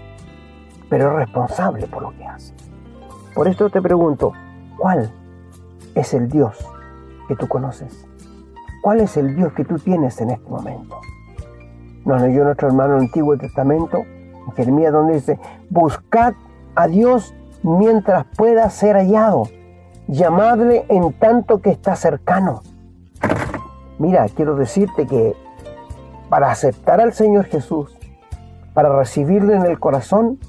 pero 0.87 1.11
es 1.11 1.25
responsable 1.25 1.87
por 1.87 2.03
lo 2.03 2.11
que 2.11 2.25
hace. 2.25 2.53
Por 3.33 3.47
esto 3.47 3.69
te 3.69 3.81
pregunto, 3.81 4.33
¿cuál 4.77 5.11
es 5.95 6.13
el 6.13 6.29
Dios 6.29 6.57
que 7.27 7.35
tú 7.35 7.47
conoces? 7.47 8.08
¿Cuál 8.81 9.01
es 9.01 9.17
el 9.17 9.35
Dios 9.35 9.53
que 9.53 9.65
tú 9.65 9.77
tienes 9.77 10.19
en 10.21 10.31
este 10.31 10.49
momento? 10.49 10.99
Nos 12.05 12.21
leyó 12.21 12.43
nuestro 12.43 12.69
hermano 12.69 12.95
el 12.95 13.01
Antiguo 13.01 13.37
Testamento, 13.37 13.99
en 13.99 14.51
Jeremías, 14.55 14.93
donde 14.93 15.15
dice, 15.15 15.39
buscad 15.69 16.33
a 16.75 16.87
Dios 16.87 17.33
mientras 17.61 18.25
pueda 18.37 18.69
ser 18.69 18.95
hallado, 18.95 19.43
llamadle 20.07 20.85
en 20.87 21.11
tanto 21.13 21.61
que 21.61 21.71
está 21.71 21.95
cercano. 21.95 22.61
Mira, 23.97 24.25
quiero 24.33 24.55
decirte 24.55 25.05
que 25.05 25.35
para 26.29 26.51
aceptar 26.51 27.01
al 27.01 27.11
Señor 27.11 27.45
Jesús, 27.45 27.97
para 28.73 28.97
recibirle 28.97 29.55
en 29.55 29.65
el 29.65 29.77
corazón, 29.77 30.39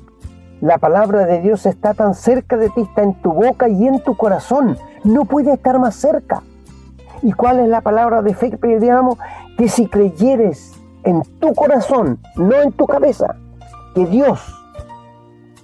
la 0.61 0.79
palabra 0.79 1.27
de 1.27 1.41
Dios 1.41 1.67
está 1.67 1.95
tan 1.95 2.15
cerca 2.15 2.57
de 2.57 2.69
ti, 2.71 2.83
está 2.83 3.03
en 3.03 3.15
tu 3.15 3.33
boca 3.33 3.69
y 3.69 3.89
en 3.89 4.05
tu 4.05 4.17
corazón. 4.17 4.77
No 5.03 5.25
puede 5.25 5.55
estar 5.55 5.79
más 5.79 5.97
cerca. 5.97 6.43
¿Y 7.23 7.33
cuál 7.33 7.61
es 7.61 7.69
la 7.69 7.83
palabra 7.83 8.23
de 8.23 8.35
fe 8.35 8.51
que 8.51 8.57
pedíamos? 8.57 9.19
Que 9.59 9.69
si 9.69 9.87
creyeres 9.87 10.73
en 11.05 11.23
tu 11.39 11.55
corazón, 11.55 12.19
no 12.37 12.57
en 12.63 12.73
tu 12.73 12.87
cabeza, 12.87 13.37
que 13.95 14.07
Dios 14.07 14.41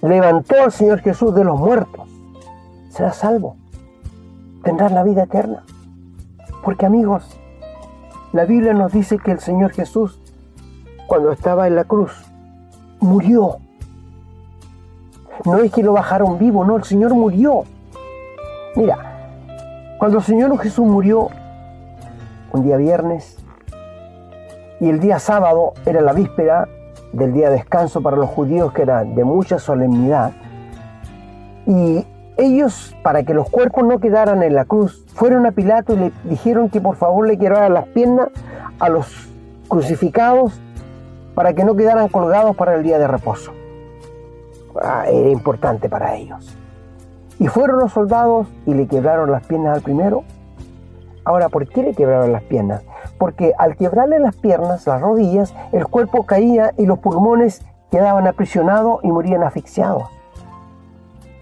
levantó 0.01 0.55
al 0.63 0.71
Señor 0.71 0.99
Jesús 0.99 1.33
de 1.33 1.43
los 1.43 1.59
muertos, 1.59 2.07
serás 2.89 3.17
salvo. 3.17 3.55
Tendrás 4.63 4.91
la 4.91 5.03
vida 5.03 5.23
eterna. 5.23 5.63
Porque 6.63 6.85
amigos, 6.85 7.39
la 8.33 8.45
Biblia 8.45 8.73
nos 8.73 8.91
dice 8.91 9.17
que 9.17 9.31
el 9.31 9.39
Señor 9.39 9.71
Jesús, 9.71 10.19
cuando 11.07 11.31
estaba 11.31 11.67
en 11.67 11.75
la 11.75 11.85
cruz, 11.85 12.11
murió. 12.99 13.57
No 15.45 15.57
es 15.57 15.71
que 15.71 15.83
lo 15.83 15.93
bajaron 15.93 16.37
vivo, 16.37 16.65
no, 16.65 16.77
el 16.77 16.83
Señor 16.83 17.13
murió. 17.13 17.63
Mira, 18.75 18.97
cuando 19.97 20.17
el 20.17 20.23
Señor 20.23 20.57
Jesús 20.59 20.85
murió, 20.85 21.29
un 22.57 22.63
día 22.63 22.77
viernes, 22.77 23.37
y 24.79 24.89
el 24.89 24.99
día 24.99 25.19
sábado 25.19 25.73
era 25.85 26.01
la 26.01 26.13
víspera 26.13 26.67
del 27.13 27.33
día 27.33 27.49
de 27.49 27.57
descanso 27.57 28.01
para 28.01 28.17
los 28.17 28.29
judíos, 28.29 28.73
que 28.73 28.81
era 28.81 29.03
de 29.03 29.23
mucha 29.23 29.59
solemnidad, 29.59 30.31
y 31.65 32.05
ellos, 32.37 32.95
para 33.03 33.23
que 33.23 33.33
los 33.33 33.49
cuerpos 33.49 33.83
no 33.83 33.99
quedaran 33.99 34.43
en 34.43 34.53
la 34.53 34.65
cruz, 34.65 35.05
fueron 35.15 35.45
a 35.45 35.51
Pilato 35.51 35.93
y 35.93 35.97
le 35.97 36.11
dijeron 36.23 36.69
que 36.69 36.79
por 36.79 36.95
favor 36.95 37.27
le 37.27 37.37
quebraran 37.37 37.73
las 37.73 37.87
piernas 37.87 38.29
a 38.79 38.89
los 38.89 39.27
crucificados 39.67 40.59
para 41.33 41.53
que 41.53 41.63
no 41.63 41.75
quedaran 41.75 42.07
colgados 42.07 42.55
para 42.55 42.75
el 42.75 42.83
día 42.83 42.99
de 42.99 43.07
reposo. 43.07 43.51
Ah, 44.81 45.05
era 45.07 45.29
importante 45.29 45.89
para 45.89 46.15
ellos. 46.15 46.55
Y 47.39 47.47
fueron 47.47 47.79
los 47.79 47.91
soldados 47.91 48.47
y 48.65 48.73
le 48.73 48.87
quebraron 48.87 49.31
las 49.31 49.45
piernas 49.45 49.75
al 49.75 49.81
primero. 49.81 50.23
Ahora, 51.27 51.49
¿por 51.49 51.67
qué 51.67 51.83
le 51.83 51.93
quebraron 51.93 52.31
las 52.31 52.43
piernas? 52.43 52.83
Porque 53.17 53.53
al 53.57 53.75
quebrarle 53.75 54.19
las 54.19 54.35
piernas, 54.37 54.87
las 54.87 55.01
rodillas, 55.01 55.53
el 55.73 55.85
cuerpo 55.87 56.25
caía 56.25 56.73
y 56.77 56.85
los 56.85 56.99
pulmones 56.99 57.61
quedaban 57.91 58.27
aprisionados 58.27 59.01
y 59.03 59.11
morían 59.11 59.43
asfixiados 59.43 60.03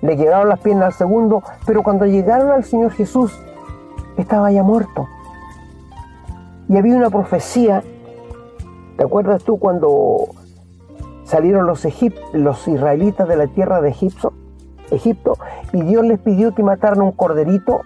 le 0.02 0.18
quedaron 0.18 0.50
las 0.50 0.60
piernas 0.60 0.88
al 0.88 0.94
segundo, 0.94 1.42
pero 1.66 1.82
cuando 1.82 2.06
llegaron 2.06 2.52
al 2.52 2.64
Señor 2.64 2.92
Jesús, 2.92 3.34
estaba 4.18 4.52
ya 4.52 4.62
muerto. 4.62 5.08
Y 6.70 6.78
había 6.78 6.96
una 6.96 7.10
profecía, 7.10 7.84
¿te 8.98 9.04
acuerdas 9.04 9.44
tú 9.44 9.58
cuando 9.58 10.28
salieron 11.24 11.66
los, 11.66 11.86
los 12.34 12.68
israelitas 12.68 13.28
de 13.28 13.36
la 13.36 13.48
tierra 13.48 13.82
de 13.82 13.90
Egipto, 13.90 14.34
Egipto 14.92 15.38
y 15.74 15.82
Dios 15.82 16.06
les 16.06 16.20
pidió 16.20 16.54
que 16.54 16.62
mataran 16.62 17.02
un 17.02 17.12
corderito 17.12 17.82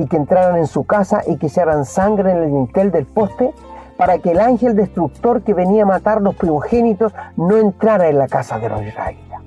y 0.00 0.06
que 0.06 0.16
entraran 0.16 0.56
en 0.56 0.66
su 0.66 0.84
casa 0.84 1.22
y 1.26 1.36
que 1.36 1.48
echaran 1.48 1.84
sangre 1.84 2.30
en 2.32 2.38
el 2.38 2.50
dintel 2.50 2.90
del 2.90 3.04
poste 3.04 3.52
para 3.98 4.18
que 4.18 4.30
el 4.30 4.40
ángel 4.40 4.74
destructor 4.74 5.42
que 5.42 5.52
venía 5.52 5.82
a 5.82 5.86
matar 5.86 6.22
los 6.22 6.34
primogénitos 6.34 7.12
no 7.36 7.58
entrara 7.58 8.08
en 8.08 8.16
la 8.16 8.28
casa 8.28 8.58
de 8.58 8.70
los 8.70 8.80
israelitas. 8.82 9.42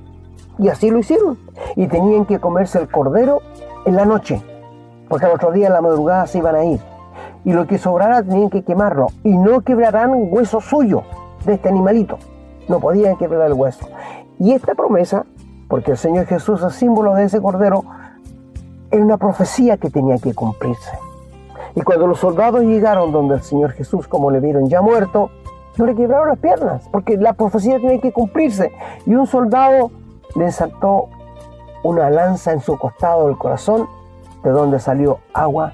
Y 0.59 0.69
así 0.69 0.91
lo 0.91 0.99
hicieron. 0.99 1.39
Y 1.75 1.87
tenían 1.87 2.25
que 2.25 2.39
comerse 2.39 2.77
el 2.77 2.87
cordero 2.87 3.41
en 3.87 3.95
la 3.95 4.05
noche, 4.05 4.43
porque 5.09 5.25
al 5.25 5.31
otro 5.31 5.51
día 5.51 5.67
en 5.67 5.73
la 5.73 5.81
madrugada 5.81 6.27
se 6.27 6.37
iban 6.37 6.55
a 6.55 6.63
ir. 6.63 6.79
Y 7.43 7.53
lo 7.53 7.65
que 7.65 7.79
sobrara 7.79 8.21
tenían 8.21 8.51
que 8.51 8.61
quemarlo. 8.61 9.07
Y 9.23 9.35
no 9.35 9.61
quebrarán 9.61 10.11
hueso 10.29 10.61
suyo 10.61 11.01
de 11.45 11.55
este 11.55 11.69
animalito. 11.69 12.19
No 12.69 12.79
podían 12.79 13.17
quebrar 13.17 13.47
el 13.47 13.53
hueso. 13.53 13.87
Y 14.37 14.51
esta 14.51 14.75
promesa, 14.75 15.25
porque 15.67 15.91
el 15.91 15.97
Señor 15.97 16.27
Jesús 16.27 16.61
es 16.61 16.73
símbolo 16.75 17.15
de 17.15 17.23
ese 17.23 17.41
cordero, 17.41 17.83
era 18.93 19.03
una 19.03 19.17
profecía 19.17 19.77
que 19.77 19.89
tenía 19.89 20.19
que 20.19 20.35
cumplirse. 20.35 20.97
Y 21.75 21.81
cuando 21.81 22.05
los 22.05 22.19
soldados 22.19 22.61
llegaron 22.61 23.11
donde 23.11 23.35
el 23.35 23.41
Señor 23.41 23.71
Jesús, 23.71 24.07
como 24.07 24.29
le 24.29 24.39
vieron 24.39 24.69
ya 24.69 24.81
muerto, 24.81 25.31
no 25.77 25.87
le 25.87 25.95
quebraron 25.95 26.27
las 26.27 26.37
piernas, 26.37 26.87
porque 26.91 27.17
la 27.17 27.33
profecía 27.33 27.77
tenía 27.77 27.99
que 27.99 28.11
cumplirse. 28.11 28.71
Y 29.07 29.15
un 29.15 29.25
soldado 29.25 29.89
le 30.35 30.51
saltó 30.51 31.09
una 31.83 32.11
lanza 32.11 32.51
en 32.51 32.61
su 32.61 32.77
costado 32.77 33.27
del 33.27 33.37
corazón, 33.37 33.87
de 34.43 34.51
donde 34.51 34.79
salió 34.79 35.17
agua 35.33 35.73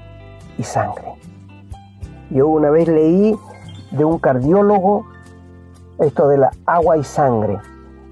y 0.56 0.62
sangre. 0.62 1.14
Yo 2.30 2.48
una 2.48 2.70
vez 2.70 2.88
leí 2.88 3.36
de 3.90 4.04
un 4.04 4.18
cardiólogo 4.18 5.04
esto 5.98 6.28
de 6.28 6.38
la 6.38 6.52
agua 6.64 6.96
y 6.96 7.04
sangre. 7.04 7.58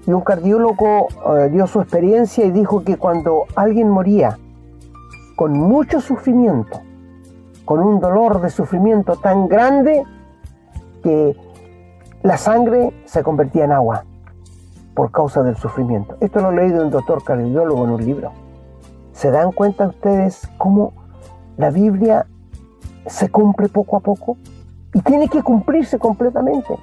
Y 0.05 0.11
un 0.11 0.21
cardiólogo 0.21 1.07
eh, 1.35 1.49
dio 1.49 1.65
su 1.65 1.81
experiencia 1.81 2.45
y 2.45 2.51
dijo 2.51 2.83
que 2.83 2.97
cuando 2.97 3.45
alguien 3.55 3.89
moría 3.89 4.37
con 5.39 5.53
mucho 5.53 6.01
sufrimiento, 6.01 6.81
con 7.63 7.79
un 7.79 8.01
dolor 8.01 8.41
de 8.41 8.49
sufrimiento 8.49 9.15
tan 9.15 9.47
grande 9.47 10.03
que 11.01 11.33
la 12.23 12.37
sangre 12.37 12.91
se 13.05 13.23
convertía 13.23 13.63
en 13.63 13.71
agua 13.71 14.03
por 14.93 15.11
causa 15.11 15.41
del 15.41 15.55
sufrimiento. 15.55 16.17
Esto 16.19 16.41
lo 16.41 16.51
leí 16.51 16.71
de 16.71 16.81
un 16.81 16.89
doctor 16.89 17.23
cardiólogo 17.23 17.85
en 17.85 17.91
un 17.91 18.05
libro. 18.05 18.33
¿Se 19.13 19.31
dan 19.31 19.53
cuenta 19.53 19.87
ustedes 19.87 20.45
cómo 20.57 20.91
la 21.55 21.69
Biblia 21.69 22.25
se 23.05 23.29
cumple 23.29 23.69
poco 23.69 23.95
a 23.95 24.01
poco? 24.01 24.35
Y 24.93 25.01
tiene 25.03 25.29
que 25.29 25.41
cumplirse 25.41 25.99
completamente. 25.99 26.77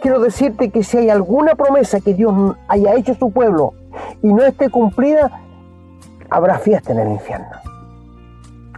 Quiero 0.00 0.18
decirte 0.18 0.70
que 0.70 0.82
si 0.82 0.96
hay 0.96 1.10
alguna 1.10 1.56
promesa 1.56 2.00
que 2.00 2.14
Dios 2.14 2.56
haya 2.68 2.94
hecho 2.94 3.12
a 3.12 3.16
su 3.16 3.30
pueblo 3.30 3.74
y 4.22 4.32
no 4.32 4.46
esté 4.46 4.70
cumplida, 4.70 5.42
habrá 6.30 6.58
fiesta 6.58 6.92
en 6.92 7.00
el 7.00 7.10
infierno. 7.10 7.67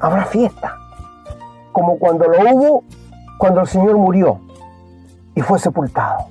Habrá 0.01 0.25
fiesta 0.25 0.77
como 1.73 1.99
cuando 1.99 2.27
lo 2.27 2.55
hubo 2.55 2.85
cuando 3.39 3.61
el 3.61 3.67
Señor 3.67 3.97
murió 3.97 4.41
y 5.35 5.41
fue 5.41 5.59
sepultado. 5.59 6.27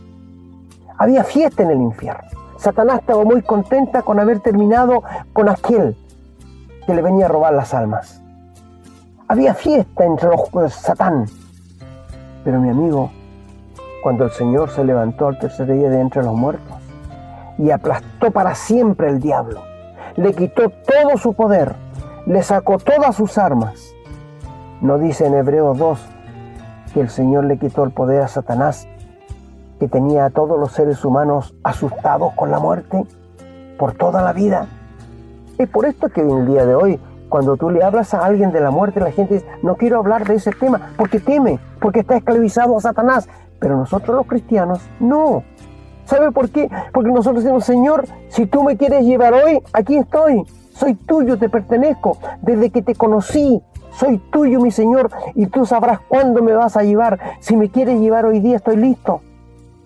Había 0.97 1.23
fiesta 1.23 1.63
en 1.63 1.71
el 1.71 1.81
infierno. 1.81 2.29
Satanás 2.57 2.99
estaba 2.99 3.23
muy 3.23 3.41
contenta 3.41 4.01
con 4.01 4.19
haber 4.19 4.41
terminado 4.41 5.03
con 5.31 5.47
aquel 5.47 5.95
que 6.85 6.93
le 6.93 7.01
venía 7.01 7.25
a 7.25 7.29
robar 7.29 7.53
las 7.53 7.73
almas. 7.73 8.21
Había 9.27 9.53
fiesta 9.53 10.03
entre 10.03 10.29
los 10.29 10.49
pues, 10.49 10.73
Satán. 10.73 11.25
Pero 12.43 12.59
mi 12.59 12.69
amigo, 12.69 13.11
cuando 14.03 14.25
el 14.25 14.31
Señor 14.31 14.69
se 14.71 14.83
levantó 14.83 15.27
al 15.27 15.39
tercer 15.39 15.71
día 15.71 15.89
de 15.89 16.01
entre 16.01 16.23
los 16.23 16.35
muertos 16.35 16.77
y 17.57 17.71
aplastó 17.71 18.31
para 18.31 18.55
siempre 18.55 19.07
el 19.07 19.19
diablo, 19.19 19.61
le 20.15 20.33
quitó 20.33 20.69
todo 20.69 21.17
su 21.17 21.33
poder, 21.33 21.75
le 22.29 22.43
sacó 22.43 22.77
todas 22.77 23.15
sus 23.15 23.39
armas, 23.39 23.95
¿No 24.81 24.99
dice 24.99 25.25
en 25.25 25.33
Hebreos 25.33 25.77
2 25.79 25.99
que 26.93 27.01
el 27.01 27.09
Señor 27.09 27.45
le 27.45 27.57
quitó 27.57 27.83
el 27.83 27.89
poder 27.89 28.21
a 28.21 28.27
Satanás, 28.27 28.87
que 29.79 29.87
tenía 29.87 30.25
a 30.25 30.29
todos 30.29 30.59
los 30.59 30.71
seres 30.71 31.03
humanos 31.03 31.55
asustados 31.63 32.33
con 32.35 32.51
la 32.51 32.59
muerte 32.59 33.03
por 33.79 33.93
toda 33.93 34.21
la 34.21 34.31
vida? 34.31 34.67
Es 35.57 35.67
por 35.67 35.87
esto 35.87 36.09
que 36.09 36.21
en 36.21 36.29
el 36.29 36.45
día 36.45 36.67
de 36.67 36.75
hoy, 36.75 36.99
cuando 37.29 37.57
tú 37.57 37.71
le 37.71 37.83
hablas 37.83 38.13
a 38.13 38.23
alguien 38.23 38.51
de 38.51 38.61
la 38.61 38.69
muerte, 38.69 38.99
la 38.99 39.11
gente 39.11 39.33
dice, 39.33 39.47
no 39.63 39.75
quiero 39.75 39.97
hablar 39.97 40.27
de 40.27 40.35
ese 40.35 40.51
tema, 40.51 40.91
porque 40.97 41.19
teme, 41.19 41.59
porque 41.81 42.01
está 42.01 42.15
esclavizado 42.15 42.77
a 42.77 42.81
Satanás. 42.81 43.27
Pero 43.59 43.75
nosotros 43.75 44.15
los 44.15 44.27
cristianos, 44.27 44.87
no. 44.99 45.43
¿Sabe 46.05 46.31
por 46.31 46.51
qué? 46.51 46.69
Porque 46.93 47.09
nosotros 47.09 47.43
decimos, 47.43 47.65
Señor, 47.65 48.05
si 48.27 48.45
tú 48.45 48.63
me 48.63 48.77
quieres 48.77 49.03
llevar 49.03 49.33
hoy, 49.33 49.63
aquí 49.73 49.97
estoy. 49.97 50.45
Soy 50.79 50.95
tuyo, 50.95 51.37
te 51.37 51.49
pertenezco. 51.49 52.17
Desde 52.41 52.69
que 52.69 52.81
te 52.81 52.95
conocí, 52.95 53.61
soy 53.91 54.17
tuyo, 54.17 54.61
mi 54.61 54.71
Señor, 54.71 55.09
y 55.35 55.47
tú 55.47 55.65
sabrás 55.65 55.99
cuándo 56.07 56.41
me 56.41 56.53
vas 56.53 56.77
a 56.77 56.83
llevar. 56.83 57.19
Si 57.41 57.57
me 57.57 57.69
quieres 57.69 57.99
llevar 57.99 58.25
hoy 58.25 58.39
día, 58.39 58.55
estoy 58.55 58.77
listo, 58.77 59.19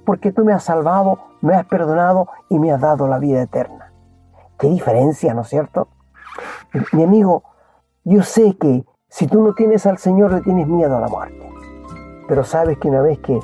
porque 0.05 0.31
tú 0.31 0.45
me 0.45 0.53
has 0.53 0.63
salvado, 0.63 1.17
me 1.41 1.55
has 1.55 1.65
perdonado 1.65 2.27
y 2.47 2.59
me 2.59 2.71
has 2.71 2.79
dado 2.79 3.07
la 3.07 3.17
vida 3.17 3.41
eterna. 3.41 3.91
Qué 4.59 4.67
diferencia, 4.67 5.33
¿no 5.33 5.41
es 5.41 5.47
cierto? 5.47 5.87
Mi 6.91 7.01
amigo, 7.01 7.41
yo 8.03 8.21
sé 8.21 8.55
que 8.55 8.85
si 9.09 9.25
tú 9.25 9.41
no 9.41 9.55
tienes 9.55 9.87
al 9.87 9.97
Señor, 9.97 10.31
le 10.31 10.41
tienes 10.41 10.67
miedo 10.67 10.95
a 10.95 11.01
la 11.01 11.07
muerte. 11.07 11.49
Pero 12.27 12.43
sabes 12.43 12.77
que 12.77 12.89
una 12.89 13.01
vez 13.01 13.17
que 13.17 13.39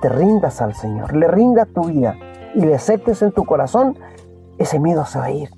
te 0.00 0.08
rindas 0.08 0.62
al 0.62 0.72
Señor, 0.72 1.14
le 1.14 1.28
rindas 1.28 1.68
tu 1.68 1.84
vida 1.84 2.16
y 2.54 2.60
le 2.60 2.74
aceptes 2.74 3.20
en 3.20 3.32
tu 3.32 3.44
corazón, 3.44 3.98
ese 4.56 4.78
miedo 4.78 5.04
se 5.04 5.18
va 5.18 5.26
a 5.26 5.30
ir. 5.32 5.50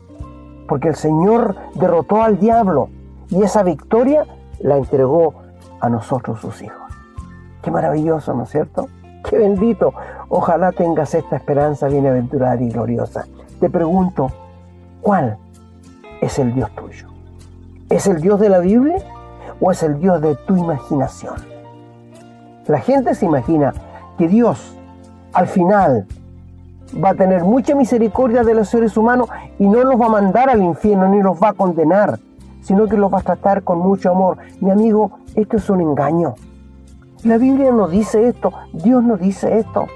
Porque 0.69 0.89
el 0.89 0.97
Señor 0.97 1.57
derrotó 1.75 2.23
al 2.23 2.39
diablo 2.39 2.89
y 3.29 3.43
esa 3.43 3.63
victoria 3.63 4.25
la 4.61 4.77
entregó 4.77 5.35
a 5.81 5.89
nosotros 5.89 6.41
sus 6.41 6.63
hijos. 6.63 6.83
Qué 7.63 7.71
maravilloso, 7.71 8.35
¿no 8.35 8.45
es 8.45 8.51
cierto? 8.51 8.89
Qué 9.29 9.39
bendito. 9.39 9.93
Ojalá 10.29 10.73
tengas 10.73 11.15
esta 11.15 11.37
esperanza 11.37 11.89
bienaventurada 11.89 12.61
y 12.61 12.71
gloriosa. 12.71 13.27
Te 13.61 13.69
pregunto, 13.69 14.29
¿cuál 15.01 15.39
es 16.21 16.39
el 16.39 16.55
Dios 16.55 16.71
tuyo? 16.75 17.09
¿Es 17.89 18.07
el 18.07 18.21
Dios 18.21 18.41
de 18.41 18.49
la 18.49 18.59
Biblia 18.59 18.99
o 19.61 19.71
es 19.71 19.83
el 19.83 19.99
Dios 19.99 20.21
de 20.21 20.37
tu 20.37 20.57
imaginación? 20.57 21.35
La 22.67 22.79
gente 22.79 23.15
se 23.15 23.27
imagina 23.27 23.73
que 24.19 24.29
Dios 24.29 24.77
al 25.33 25.47
final 25.47 26.07
va 26.95 27.11
a 27.11 27.15
tener 27.15 27.45
mucha 27.45 27.75
misericordia 27.75 28.43
de 28.45 28.55
los 28.55 28.69
seres 28.69 28.97
humanos 28.97 29.29
y 29.59 29.67
no 29.67 29.83
los 29.85 30.01
va 30.01 30.07
a 30.07 30.11
mandar 30.11 30.49
al 30.49 30.63
infierno 30.63 31.09
ni 31.09 31.23
los 31.23 31.41
va 31.41 31.51
a 31.51 31.53
condenar, 31.53 32.19
sino 32.63 32.87
que 32.87 32.97
los 32.97 33.13
va 33.13 33.19
a 33.19 33.23
tratar 33.23 33.63
con 33.63 33.79
mucho 33.79 34.11
amor. 34.11 34.39
Mi 34.61 34.71
amigo, 34.71 35.19
esto 35.35 35.57
es 35.57 35.69
un 35.71 35.81
engaño. 35.81 36.35
La 37.25 37.39
Biblia 37.39 37.73
no 37.73 37.89
dice 37.89 38.29
esto, 38.29 38.53
Dios 38.73 39.03
no 39.03 39.17
dice 39.17 39.59
esto. 39.59 39.87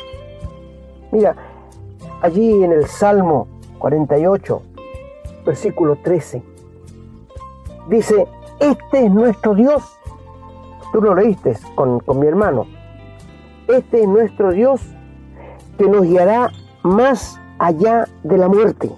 Mira, 1.12 1.36
allí 2.22 2.64
en 2.64 2.72
el 2.72 2.86
Salmo 2.86 3.47
48, 3.78 4.62
versículo 5.45 5.97
13, 5.97 6.43
dice, 7.88 8.26
este 8.59 9.07
es 9.07 9.12
nuestro 9.12 9.55
Dios. 9.55 9.97
Tú 10.93 11.01
lo 11.01 11.14
leíste 11.14 11.57
con, 11.74 12.01
con 12.01 12.18
mi 12.18 12.26
hermano. 12.26 12.66
Este 13.68 14.03
es 14.03 14.09
nuestro 14.09 14.51
Dios 14.51 14.80
que 15.78 15.88
nos 15.88 16.03
guiará 16.03 16.51
más 16.83 17.41
allá 17.59 18.07
de 18.22 18.39
la 18.39 18.49
muerte. 18.49 18.91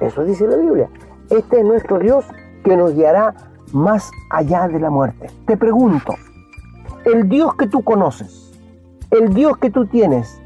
Eso 0.00 0.24
dice 0.24 0.46
la 0.46 0.56
Biblia. 0.56 0.88
Este 1.30 1.60
es 1.60 1.64
nuestro 1.64 1.98
Dios 1.98 2.24
que 2.64 2.76
nos 2.76 2.94
guiará 2.94 3.34
más 3.72 4.10
allá 4.30 4.68
de 4.68 4.80
la 4.80 4.90
muerte. 4.90 5.30
Te 5.46 5.56
pregunto, 5.56 6.14
¿el 7.04 7.28
Dios 7.28 7.54
que 7.56 7.66
tú 7.66 7.82
conoces, 7.82 8.52
el 9.10 9.34
Dios 9.34 9.58
que 9.58 9.70
tú 9.70 9.86
tienes, 9.86 10.40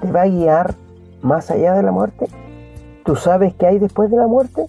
te 0.00 0.10
va 0.10 0.22
a 0.22 0.28
guiar 0.28 0.74
más 1.22 1.50
allá 1.50 1.74
de 1.74 1.82
la 1.82 1.92
muerte? 1.92 2.26
¿Tú 3.04 3.16
sabes 3.16 3.54
qué 3.54 3.66
hay 3.66 3.78
después 3.78 4.10
de 4.10 4.16
la 4.16 4.26
muerte? 4.26 4.66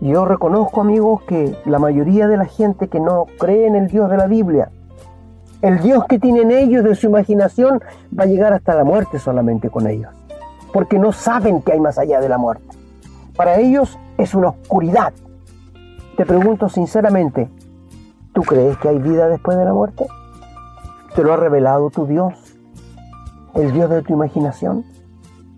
Yo 0.00 0.24
reconozco, 0.24 0.82
amigos, 0.82 1.22
que 1.22 1.56
la 1.64 1.78
mayoría 1.78 2.28
de 2.28 2.36
la 2.36 2.44
gente 2.44 2.88
que 2.88 3.00
no 3.00 3.26
cree 3.38 3.66
en 3.66 3.74
el 3.74 3.88
Dios 3.88 4.10
de 4.10 4.18
la 4.18 4.26
Biblia, 4.26 4.70
el 5.62 5.80
Dios 5.80 6.04
que 6.08 6.18
tienen 6.18 6.50
ellos 6.50 6.84
de 6.84 6.94
su 6.94 7.06
imaginación, 7.06 7.80
va 8.18 8.24
a 8.24 8.26
llegar 8.26 8.52
hasta 8.52 8.74
la 8.74 8.84
muerte 8.84 9.18
solamente 9.18 9.70
con 9.70 9.86
ellos, 9.86 10.12
porque 10.72 10.98
no 10.98 11.12
saben 11.12 11.62
que 11.62 11.72
hay 11.72 11.80
más 11.80 11.98
allá 11.98 12.20
de 12.20 12.28
la 12.28 12.38
muerte. 12.38 12.76
Para 13.36 13.58
ellos 13.58 13.98
es 14.18 14.34
una 14.34 14.48
oscuridad, 14.48 15.12
te 16.16 16.24
pregunto 16.24 16.70
sinceramente, 16.70 17.50
¿tú 18.32 18.42
crees 18.42 18.78
que 18.78 18.88
hay 18.88 18.98
vida 18.98 19.28
después 19.28 19.58
de 19.58 19.66
la 19.66 19.74
muerte? 19.74 20.06
¿Te 21.14 21.22
lo 21.22 21.34
ha 21.34 21.36
revelado 21.36 21.90
tu 21.90 22.06
Dios? 22.06 22.32
¿El 23.54 23.72
Dios 23.72 23.90
de 23.90 24.02
tu 24.02 24.14
imaginación? 24.14 24.84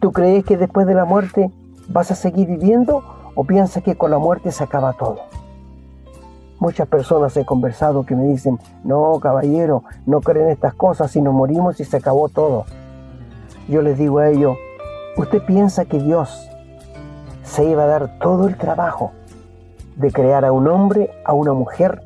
¿Tú 0.00 0.10
crees 0.10 0.44
que 0.44 0.56
después 0.56 0.86
de 0.88 0.94
la 0.94 1.04
muerte 1.04 1.52
vas 1.88 2.10
a 2.10 2.16
seguir 2.16 2.48
viviendo 2.48 3.04
o 3.36 3.44
piensas 3.44 3.84
que 3.84 3.96
con 3.96 4.10
la 4.10 4.18
muerte 4.18 4.50
se 4.50 4.64
acaba 4.64 4.94
todo? 4.94 5.37
Muchas 6.60 6.88
personas 6.88 7.36
he 7.36 7.44
conversado 7.44 8.04
que 8.04 8.16
me 8.16 8.24
dicen, 8.24 8.58
no, 8.82 9.20
caballero, 9.20 9.84
no 10.06 10.20
creen 10.20 10.48
estas 10.48 10.74
cosas, 10.74 11.10
si 11.10 11.22
nos 11.22 11.32
morimos 11.32 11.78
y 11.78 11.84
se 11.84 11.96
acabó 11.96 12.28
todo. 12.28 12.64
Yo 13.68 13.80
les 13.82 13.96
digo 13.96 14.18
a 14.18 14.28
ellos, 14.28 14.56
¿usted 15.16 15.40
piensa 15.44 15.84
que 15.84 16.00
Dios 16.00 16.48
se 17.44 17.64
iba 17.64 17.84
a 17.84 17.86
dar 17.86 18.18
todo 18.18 18.48
el 18.48 18.56
trabajo 18.56 19.12
de 19.96 20.10
crear 20.10 20.44
a 20.44 20.52
un 20.52 20.66
hombre, 20.68 21.10
a 21.24 21.32
una 21.32 21.52
mujer 21.52 22.02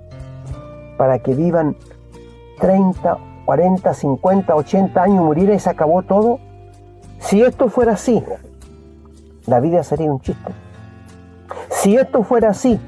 para 0.99 1.19
que 1.21 1.35
vivan 1.35 1.77
30, 2.61 3.19
40, 3.45 3.95
50, 3.95 4.55
80 4.55 5.03
años, 5.03 5.25
muriera 5.25 5.55
y 5.55 5.59
se 5.59 5.71
acabó 5.71 6.03
todo. 6.03 6.39
Si 7.19 7.43
esto 7.43 7.69
fuera 7.69 7.93
así, 7.93 8.23
la 9.47 9.61
vida 9.61 9.83
sería 9.83 10.11
un 10.13 10.21
chiste. 10.21 10.53
Si 11.71 11.97
esto 11.97 12.23
fuera 12.23 12.51
así, 12.51 12.79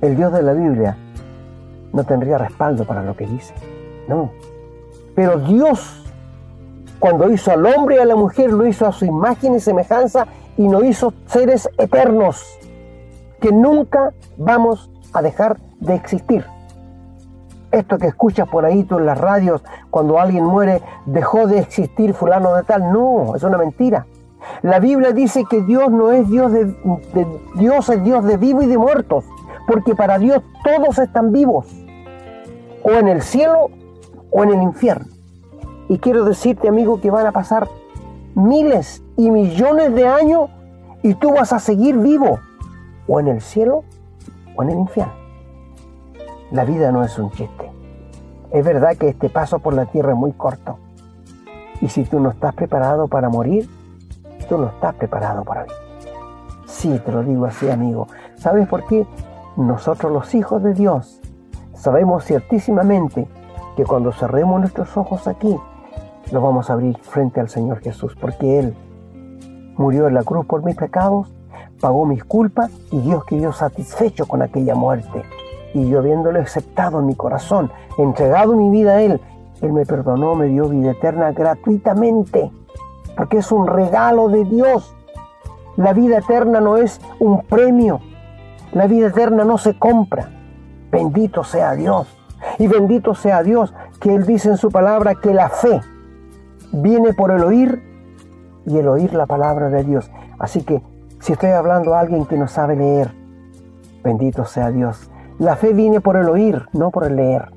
el 0.00 0.16
Dios 0.16 0.32
de 0.32 0.42
la 0.42 0.52
Biblia 0.52 0.96
no 1.92 2.04
tendría 2.04 2.38
respaldo 2.38 2.84
para 2.84 3.02
lo 3.02 3.16
que 3.16 3.26
dice. 3.26 3.54
No. 4.08 4.30
Pero 5.14 5.38
Dios, 5.38 6.04
cuando 6.98 7.30
hizo 7.30 7.50
al 7.50 7.64
hombre 7.66 7.96
y 7.96 7.98
a 7.98 8.04
la 8.04 8.16
mujer, 8.16 8.52
lo 8.52 8.66
hizo 8.66 8.86
a 8.86 8.92
su 8.92 9.04
imagen 9.04 9.54
y 9.54 9.60
semejanza 9.60 10.26
y 10.56 10.68
nos 10.68 10.84
hizo 10.84 11.12
seres 11.26 11.68
eternos 11.78 12.58
que 13.40 13.52
nunca 13.52 14.12
vamos 14.36 14.90
a 15.12 15.22
dejar 15.22 15.56
de 15.80 15.94
existir. 15.94 16.44
Esto 17.70 17.98
que 17.98 18.06
escuchas 18.06 18.48
por 18.48 18.64
ahí 18.64 18.84
tú 18.84 18.98
en 18.98 19.06
las 19.06 19.18
radios, 19.18 19.62
cuando 19.90 20.18
alguien 20.20 20.44
muere, 20.44 20.82
dejó 21.04 21.46
de 21.46 21.58
existir 21.58 22.14
fulano 22.14 22.54
de 22.54 22.62
tal, 22.62 22.92
no, 22.92 23.34
es 23.34 23.42
una 23.42 23.58
mentira. 23.58 24.06
La 24.62 24.78
Biblia 24.78 25.12
dice 25.12 25.44
que 25.48 25.62
Dios 25.62 25.90
no 25.90 26.12
es 26.12 26.28
Dios 26.28 26.52
de, 26.52 26.66
de 26.66 27.26
Dios 27.56 27.88
es 27.88 28.02
Dios 28.04 28.24
de 28.24 28.36
vivos 28.36 28.64
y 28.64 28.68
de 28.68 28.78
muertos, 28.78 29.24
porque 29.66 29.94
para 29.94 30.18
Dios 30.18 30.42
todos 30.64 30.98
están 30.98 31.32
vivos, 31.32 31.66
o 32.82 32.90
en 32.90 33.08
el 33.08 33.22
cielo 33.22 33.70
o 34.30 34.44
en 34.44 34.50
el 34.50 34.62
infierno. 34.62 35.06
Y 35.88 35.98
quiero 35.98 36.24
decirte, 36.24 36.68
amigo, 36.68 37.00
que 37.00 37.10
van 37.10 37.26
a 37.26 37.32
pasar 37.32 37.68
miles 38.34 39.02
y 39.16 39.30
millones 39.30 39.94
de 39.94 40.06
años 40.06 40.50
y 41.02 41.14
tú 41.14 41.32
vas 41.32 41.52
a 41.52 41.58
seguir 41.58 41.96
vivo, 41.96 42.38
o 43.06 43.20
en 43.20 43.28
el 43.28 43.40
cielo 43.40 43.84
o 44.56 44.62
en 44.62 44.70
el 44.70 44.78
infierno. 44.78 45.14
La 46.50 46.64
vida 46.64 46.92
no 46.92 47.04
es 47.04 47.18
un 47.18 47.30
chiste. 47.30 47.70
Es 48.50 48.64
verdad 48.64 48.96
que 48.96 49.08
este 49.08 49.28
paso 49.28 49.58
por 49.58 49.74
la 49.74 49.86
tierra 49.86 50.12
es 50.12 50.18
muy 50.18 50.32
corto. 50.32 50.78
Y 51.80 51.88
si 51.88 52.04
tú 52.04 52.20
no 52.20 52.30
estás 52.30 52.54
preparado 52.54 53.08
para 53.08 53.28
morir, 53.28 53.68
tú 54.48 54.56
no 54.56 54.68
estás 54.68 54.94
preparado 54.94 55.44
para 55.44 55.64
vivir. 55.64 55.76
Sí, 56.66 57.00
te 57.04 57.12
lo 57.12 57.22
digo 57.22 57.46
así, 57.46 57.68
amigo. 57.68 58.06
¿Sabes 58.36 58.68
por 58.68 58.86
qué? 58.86 59.06
Nosotros 59.56 60.12
los 60.12 60.34
hijos 60.34 60.62
de 60.62 60.74
Dios 60.74 61.18
sabemos 61.72 62.24
ciertísimamente 62.24 63.26
que 63.74 63.84
cuando 63.84 64.12
cerremos 64.12 64.60
nuestros 64.60 64.94
ojos 64.98 65.26
aquí, 65.26 65.56
los 66.30 66.42
vamos 66.42 66.68
a 66.68 66.74
abrir 66.74 66.98
frente 66.98 67.40
al 67.40 67.48
Señor 67.48 67.80
Jesús, 67.80 68.14
porque 68.20 68.58
Él 68.58 68.76
murió 69.78 70.08
en 70.08 70.14
la 70.14 70.24
cruz 70.24 70.44
por 70.44 70.62
mis 70.62 70.76
pecados, 70.76 71.32
pagó 71.80 72.04
mis 72.04 72.22
culpas 72.22 72.70
y 72.90 73.00
Dios 73.00 73.24
quedó 73.24 73.52
satisfecho 73.52 74.26
con 74.26 74.42
aquella 74.42 74.74
muerte. 74.74 75.22
Y 75.72 75.88
yo 75.88 76.00
habiéndolo 76.00 76.38
aceptado 76.38 77.00
en 77.00 77.06
mi 77.06 77.14
corazón, 77.14 77.70
entregado 77.96 78.56
mi 78.56 78.68
vida 78.68 78.96
a 78.96 79.02
Él, 79.02 79.22
Él 79.62 79.72
me 79.72 79.86
perdonó, 79.86 80.34
me 80.34 80.48
dio 80.48 80.68
vida 80.68 80.90
eterna 80.90 81.32
gratuitamente, 81.32 82.50
porque 83.16 83.38
es 83.38 83.50
un 83.50 83.66
regalo 83.66 84.28
de 84.28 84.44
Dios. 84.44 84.94
La 85.76 85.94
vida 85.94 86.18
eterna 86.18 86.60
no 86.60 86.76
es 86.76 87.00
un 87.20 87.40
premio, 87.42 88.00
la 88.72 88.86
vida 88.86 89.08
eterna 89.08 89.44
no 89.44 89.58
se 89.58 89.78
compra. 89.78 90.30
Bendito 90.90 91.44
sea 91.44 91.74
Dios. 91.74 92.06
Y 92.58 92.68
bendito 92.68 93.14
sea 93.14 93.42
Dios 93.42 93.74
que 94.00 94.14
Él 94.14 94.26
dice 94.26 94.50
en 94.50 94.56
su 94.56 94.70
palabra 94.70 95.14
que 95.14 95.32
la 95.32 95.48
fe 95.48 95.80
viene 96.72 97.12
por 97.12 97.30
el 97.30 97.42
oír 97.42 97.82
y 98.66 98.78
el 98.78 98.88
oír 98.88 99.14
la 99.14 99.26
palabra 99.26 99.68
de 99.68 99.84
Dios. 99.84 100.10
Así 100.38 100.62
que 100.62 100.82
si 101.20 101.32
estoy 101.32 101.50
hablando 101.50 101.94
a 101.94 102.00
alguien 102.00 102.26
que 102.26 102.36
no 102.36 102.48
sabe 102.48 102.76
leer, 102.76 103.12
bendito 104.02 104.44
sea 104.44 104.70
Dios. 104.70 105.10
La 105.38 105.56
fe 105.56 105.72
viene 105.72 106.00
por 106.00 106.16
el 106.16 106.28
oír, 106.28 106.66
no 106.72 106.90
por 106.90 107.04
el 107.04 107.16
leer. 107.16 107.50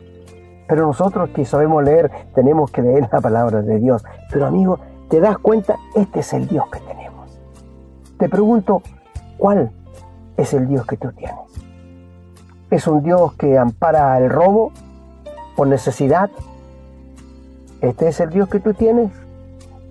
Pero 0.67 0.85
nosotros 0.85 1.29
que 1.29 1.45
sabemos 1.45 1.83
leer, 1.83 2.11
tenemos 2.35 2.71
que 2.71 2.81
leer 2.81 3.09
la 3.11 3.21
palabra 3.21 3.61
de 3.61 3.79
Dios. 3.79 4.03
Pero 4.31 4.45
amigo, 4.45 4.79
¿te 5.09 5.19
das 5.19 5.37
cuenta? 5.39 5.75
Este 5.95 6.19
es 6.19 6.33
el 6.33 6.47
Dios 6.47 6.65
que 6.71 6.79
tenemos. 6.79 7.39
Te 8.17 8.29
pregunto, 8.29 8.81
¿cuál 9.37 9.71
es 10.39 10.53
el 10.53 10.67
Dios 10.67 10.85
que 10.85 10.95
tú 10.95 11.11
tienes? 11.11 11.35
¿Es 12.71 12.87
un 12.87 13.03
Dios 13.03 13.33
que 13.33 13.57
ampara 13.57 14.17
el 14.17 14.29
robo 14.29 14.71
por 15.55 15.67
necesidad? 15.67 16.29
¿Este 17.81 18.07
es 18.07 18.19
el 18.19 18.29
Dios 18.29 18.47
que 18.47 18.59
tú 18.59 18.73
tienes? 18.73 19.11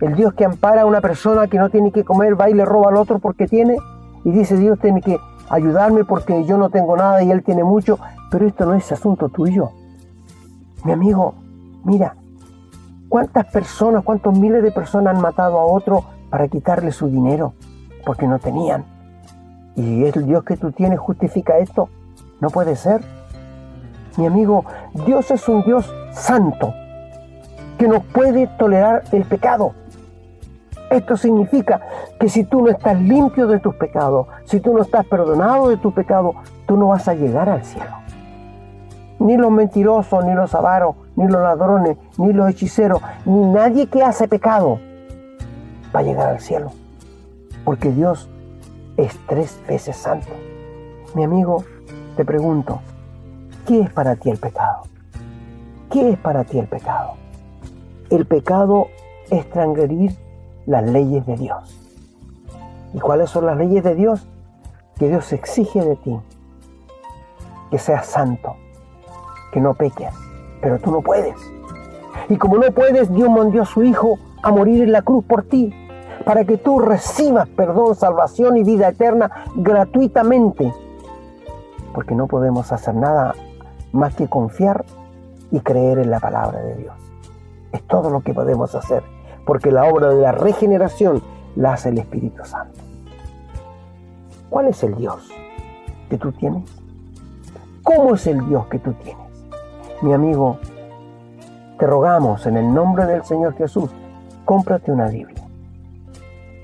El 0.01 0.15
Dios 0.15 0.33
que 0.33 0.45
ampara 0.45 0.83
a 0.83 0.87
una 0.87 1.01
persona 1.01 1.49
que 1.49 1.59
no 1.59 1.69
tiene 1.69 1.93
que 1.93 2.05
comer, 2.05 2.41
va 2.41 2.49
y 2.49 2.55
le 2.55 2.65
roba 2.65 2.89
al 2.89 2.97
otro 2.97 3.19
porque 3.19 3.47
tiene. 3.47 3.77
Y 4.25 4.31
dice, 4.31 4.57
Dios 4.57 4.79
tiene 4.79 5.03
que 5.03 5.19
ayudarme 5.51 6.05
porque 6.05 6.45
yo 6.45 6.57
no 6.57 6.71
tengo 6.71 6.97
nada 6.97 7.23
y 7.23 7.31
Él 7.31 7.43
tiene 7.43 7.65
mucho. 7.65 7.99
Pero 8.31 8.47
esto 8.47 8.65
no 8.65 8.75
es 8.75 8.91
asunto 8.91 9.29
tuyo. 9.29 9.71
Mi 10.85 10.93
amigo, 10.93 11.35
mira, 11.85 12.15
¿cuántas 13.09 13.47
personas, 13.47 14.05
cuántos 14.05 14.39
miles 14.39 14.63
de 14.63 14.71
personas 14.71 15.15
han 15.15 15.21
matado 15.21 15.59
a 15.59 15.65
otro 15.65 16.05
para 16.31 16.49
quitarle 16.49 16.93
su 16.93 17.09
dinero? 17.09 17.53
Porque 18.07 18.27
no 18.27 18.39
tenían. 18.39 18.98
¿Y 19.79 20.05
el 20.05 20.27
Dios 20.27 20.43
que 20.43 20.57
tú 20.57 20.73
tienes 20.73 20.99
justifica 20.99 21.59
esto? 21.59 21.89
No 22.41 22.51
puede 22.51 22.75
ser. 22.75 23.01
Mi 24.17 24.27
amigo, 24.27 24.65
Dios 25.07 25.31
es 25.31 25.49
un 25.49 25.63
Dios 25.63 25.89
santo 26.11 26.75
que 27.79 27.87
no 27.87 28.01
puede 28.01 28.49
tolerar 28.59 29.05
el 29.13 29.25
pecado. 29.25 29.75
Esto 30.91 31.17
significa 31.17 31.81
que 32.19 32.29
si 32.29 32.43
tú 32.43 32.63
no 32.63 32.71
estás 32.71 33.01
limpio 33.01 33.47
de 33.47 33.61
tus 33.61 33.77
pecados, 33.77 34.27
si 34.47 34.59
tú 34.59 34.75
no 34.75 34.83
estás 34.83 35.07
perdonado 35.07 35.69
de 35.69 35.77
tus 35.77 35.95
pecados, 35.95 36.35
tú 36.67 36.77
no 36.77 36.89
vas 36.89 37.07
a 37.07 37.15
llegar 37.15 37.49
al 37.49 37.65
cielo. 37.65 37.95
Ni 39.21 39.37
los 39.37 39.53
mentirosos, 39.53 40.25
ni 40.25 40.35
los 40.35 40.57
avaros, 40.57 40.97
ni 41.15 41.29
los 41.29 41.41
ladrones, 41.41 41.97
ni 42.17 42.33
los 42.33 42.51
hechiceros, 42.51 43.01
ni 43.25 43.53
nadie 43.53 43.87
que 43.87 44.03
hace 44.03 44.27
pecado 44.27 44.81
va 45.95 46.01
a 46.01 46.03
llegar 46.03 46.31
al 46.31 46.41
cielo. 46.41 46.73
Porque 47.65 47.93
Dios 47.93 48.29
es 48.99 49.17
tres 49.27 49.59
veces 49.67 49.97
santo. 49.97 50.29
Mi 51.15 51.25
amigo, 51.25 51.65
te 52.17 52.25
pregunto, 52.25 52.81
¿qué 53.67 53.81
es 53.81 53.91
para 53.91 54.17
ti 54.17 54.29
el 54.29 54.39
pecado? 54.39 54.83
¿Qué 55.91 56.11
es 56.11 56.19
para 56.19 56.45
ti 56.45 56.59
el 56.59 56.67
pecado? 56.67 57.13
El 58.11 58.27
pecado 58.27 58.89
es 59.31 59.49
transgredir 59.49 60.17
las 60.67 60.85
leyes 60.85 61.25
de 61.27 61.37
Dios. 61.37 61.81
¿Y 62.93 62.99
cuáles 62.99 63.31
son 63.31 63.47
las 63.47 63.57
leyes 63.57 63.85
de 63.85 63.95
Dios? 63.95 64.27
Que 64.99 65.09
Dios 65.09 65.33
exige 65.33 65.81
de 65.81 65.95
ti. 65.97 66.19
Que 67.71 67.79
seas 67.79 68.05
santo, 68.05 68.57
que 69.53 69.61
no 69.61 69.75
peques, 69.75 70.13
pero 70.61 70.81
tú 70.81 70.91
no 70.91 71.03
puedes. 71.03 71.37
Y 72.29 72.37
como 72.37 72.59
no 72.59 72.73
puedes, 72.73 73.13
Dios 73.15 73.31
mandó 73.31 73.63
a 73.63 73.65
su 73.65 73.85
Hijo 73.85 74.19
a 74.43 74.51
morir 74.51 74.83
en 74.83 74.91
la 74.91 75.03
cruz 75.03 75.25
por 75.25 75.45
ti, 75.45 75.73
para 76.29 76.45
que 76.45 76.59
tú 76.59 76.79
recibas 76.79 77.49
perdón, 77.49 77.95
salvación 77.95 78.59
y 78.59 78.63
vida 78.63 78.89
eterna 78.89 79.31
gratuitamente. 79.57 80.71
Porque 81.95 82.15
no 82.15 82.27
podemos 82.27 82.71
hacer 82.71 82.95
nada 82.97 83.35
más 83.93 84.15
que 84.15 84.29
confiar 84.29 84.85
y 85.51 85.61
creer 85.61 86.01
en 86.01 86.11
la 86.11 86.21
palabra 86.21 86.61
de 86.61 86.75
Dios. 86.75 86.95
Es 87.73 87.83
todo 87.85 88.11
lo 88.11 88.21
que 88.21 88.35
podemos 88.35 88.75
hacer 88.75 89.03
porque 89.47 89.73
la 89.73 89.87
obra 89.87 90.11
de 90.11 90.21
la 90.21 90.33
regeneración 90.33 91.23
la 91.57 91.73
hace 91.73 91.89
el 91.89 91.97
Espíritu 91.97 92.45
Santo. 92.45 92.79
¿Cuál 94.51 94.67
es 94.69 94.83
el 94.83 94.97
Dios 94.97 95.31
que 96.11 96.19
tú 96.19 96.33
tienes? 96.33 96.71
¿Cómo 97.83 98.17
es 98.17 98.27
el 98.27 98.47
Dios 98.51 98.67
que 98.67 98.81
tú 98.81 98.93
tienes? 99.03 99.27
Mi 100.03 100.13
amigo, 100.13 100.59
te 101.79 101.87
rogamos 101.87 102.45
en 102.45 102.59
el 102.59 102.75
nombre 102.75 103.07
del 103.07 103.25
Señor 103.25 103.55
Jesús, 103.55 103.89
cómprate 104.45 104.93
una 104.93 105.09
Biblia 105.09 105.38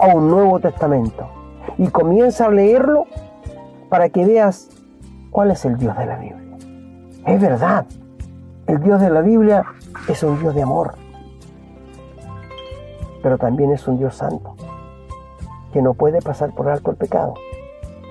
o 0.05 0.17
un 0.19 0.31
Nuevo 0.31 0.61
Testamento 0.61 1.29
y 1.79 1.89
comienza 1.89 2.47
a 2.47 2.51
leerlo 2.51 3.07
para 3.89 4.09
que 4.09 4.25
veas 4.25 4.69
cuál 5.31 5.51
es 5.51 5.65
el 5.65 5.77
Dios 5.77 5.97
de 5.97 6.07
la 6.07 6.17
Biblia. 6.17 6.57
Es 7.27 7.41
verdad, 7.41 7.87
el 8.67 8.81
Dios 8.81 9.01
de 9.01 9.11
la 9.11 9.21
Biblia 9.21 9.65
es 10.09 10.23
un 10.23 10.39
Dios 10.41 10.55
de 10.55 10.63
amor 10.63 10.95
pero 13.25 13.39
también 13.39 13.73
es 13.73 13.89
un 13.89 13.97
Dios 13.97 14.17
santo, 14.17 14.55
que 15.73 15.81
no 15.81 15.95
puede 15.95 16.21
pasar 16.21 16.53
por 16.53 16.69
alto 16.69 16.91
el 16.91 16.99
pecado. 16.99 17.33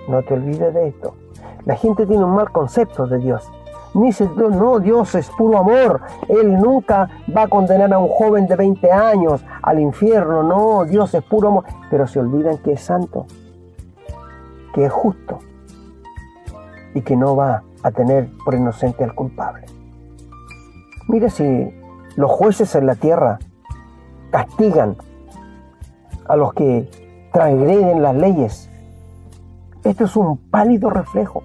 No 0.08 0.24
te 0.24 0.34
olvides 0.34 0.74
de 0.74 0.88
esto. 0.88 1.14
La 1.66 1.76
gente 1.76 2.08
tiene 2.08 2.24
un 2.24 2.34
mal 2.34 2.52
concepto 2.52 3.06
de 3.06 3.20
Dios. 3.20 3.48
Dice, 3.94 4.28
no, 4.36 4.80
Dios 4.80 5.14
es 5.14 5.30
puro 5.30 5.60
amor. 5.60 6.02
Él 6.28 6.56
nunca 6.56 7.10
va 7.36 7.44
a 7.44 7.48
condenar 7.48 7.94
a 7.94 8.00
un 8.00 8.10
joven 8.10 8.48
de 8.48 8.56
20 8.56 8.92
años 8.92 9.46
al 9.62 9.80
infierno. 9.80 10.42
No, 10.42 10.84
Dios 10.86 11.14
es 11.14 11.24
puro 11.24 11.50
amor. 11.50 11.66
Pero 11.92 12.08
se 12.08 12.20
olvidan 12.20 12.58
que 12.58 12.74
es 12.74 12.82
santo, 12.82 13.28
que 14.74 14.86
es 14.86 14.92
justo 14.92 15.40
y 16.96 17.02
que 17.02 17.16
no 17.16 17.36
va 17.36 17.64
a 17.84 17.92
tener 17.92 18.30
por 18.44 18.56
inocente 18.56 19.04
al 19.04 19.14
culpable. 19.14 19.66
Mire 21.08 21.30
si 21.30 21.70
los 22.16 22.32
jueces 22.32 22.74
en 22.76 22.88
la 22.88 22.96
tierra 22.96 23.40
castigan 24.32 24.96
a 26.28 26.36
los 26.36 26.54
que 26.54 26.90
transgreden 27.32 28.02
las 28.02 28.16
leyes. 28.16 28.70
Esto 29.84 30.06
es 30.06 30.16
un 30.16 30.38
pálido 30.50 30.90
reflejo 30.90 31.44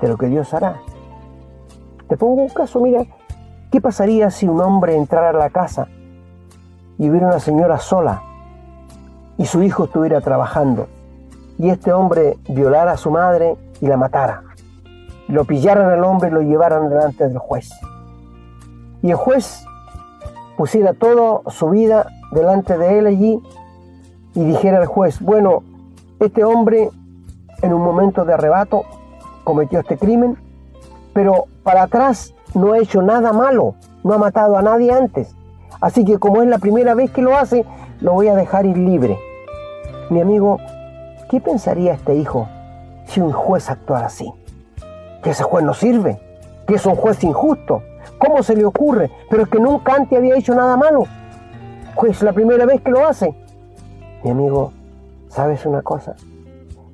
de 0.00 0.08
lo 0.08 0.16
que 0.16 0.26
Dios 0.26 0.52
hará. 0.54 0.80
Te 2.12 2.18
pongo 2.18 2.42
un 2.42 2.50
caso, 2.50 2.78
mira, 2.78 3.06
¿qué 3.70 3.80
pasaría 3.80 4.30
si 4.30 4.46
un 4.46 4.60
hombre 4.60 4.96
entrara 4.96 5.30
a 5.30 5.32
la 5.32 5.48
casa 5.48 5.88
y 6.98 7.08
hubiera 7.08 7.28
una 7.28 7.40
señora 7.40 7.78
sola 7.78 8.22
y 9.38 9.46
su 9.46 9.62
hijo 9.62 9.84
estuviera 9.84 10.20
trabajando 10.20 10.88
y 11.58 11.70
este 11.70 11.90
hombre 11.90 12.36
violara 12.50 12.92
a 12.92 12.96
su 12.98 13.10
madre 13.10 13.56
y 13.80 13.86
la 13.86 13.96
matara? 13.96 14.42
Lo 15.26 15.46
pillaran 15.46 15.88
al 15.88 16.04
hombre 16.04 16.28
y 16.28 16.32
lo 16.32 16.42
llevaran 16.42 16.90
delante 16.90 17.26
del 17.26 17.38
juez. 17.38 17.70
Y 19.00 19.08
el 19.08 19.16
juez 19.16 19.64
pusiera 20.58 20.92
toda 20.92 21.50
su 21.50 21.70
vida 21.70 22.08
delante 22.30 22.76
de 22.76 22.98
él 22.98 23.06
allí 23.06 23.42
y 24.34 24.44
dijera 24.44 24.80
al 24.80 24.86
juez, 24.86 25.18
bueno, 25.18 25.62
este 26.20 26.44
hombre 26.44 26.90
en 27.62 27.72
un 27.72 27.82
momento 27.82 28.26
de 28.26 28.34
arrebato 28.34 28.84
cometió 29.44 29.80
este 29.80 29.96
crimen, 29.96 30.36
pero 31.14 31.46
para 31.62 31.84
atrás 31.84 32.34
no 32.54 32.72
ha 32.72 32.78
hecho 32.78 33.02
nada 33.02 33.32
malo, 33.32 33.74
no 34.04 34.14
ha 34.14 34.18
matado 34.18 34.56
a 34.56 34.62
nadie 34.62 34.92
antes. 34.92 35.34
Así 35.80 36.04
que 36.04 36.18
como 36.18 36.42
es 36.42 36.48
la 36.48 36.58
primera 36.58 36.94
vez 36.94 37.10
que 37.10 37.22
lo 37.22 37.36
hace, 37.36 37.64
lo 38.00 38.12
voy 38.12 38.28
a 38.28 38.34
dejar 38.34 38.66
ir 38.66 38.76
libre. 38.76 39.18
Mi 40.10 40.20
amigo, 40.20 40.58
¿qué 41.30 41.40
pensaría 41.40 41.94
este 41.94 42.14
hijo 42.14 42.48
si 43.06 43.20
un 43.20 43.32
juez 43.32 43.70
actuara 43.70 44.06
así? 44.06 44.32
Que 45.22 45.30
ese 45.30 45.42
juez 45.42 45.64
no 45.64 45.74
sirve, 45.74 46.20
que 46.66 46.74
es 46.74 46.86
un 46.86 46.96
juez 46.96 47.22
injusto. 47.24 47.82
¿Cómo 48.18 48.42
se 48.42 48.56
le 48.56 48.64
ocurre? 48.64 49.10
Pero 49.30 49.44
es 49.44 49.48
que 49.48 49.58
nunca 49.58 49.94
antes 49.94 50.18
había 50.18 50.36
hecho 50.36 50.54
nada 50.54 50.76
malo. 50.76 51.04
Pues 51.96 52.22
la 52.22 52.32
primera 52.32 52.66
vez 52.66 52.80
que 52.80 52.90
lo 52.90 53.06
hace. 53.06 53.34
Mi 54.22 54.30
amigo, 54.30 54.72
¿sabes 55.28 55.66
una 55.66 55.82
cosa? 55.82 56.14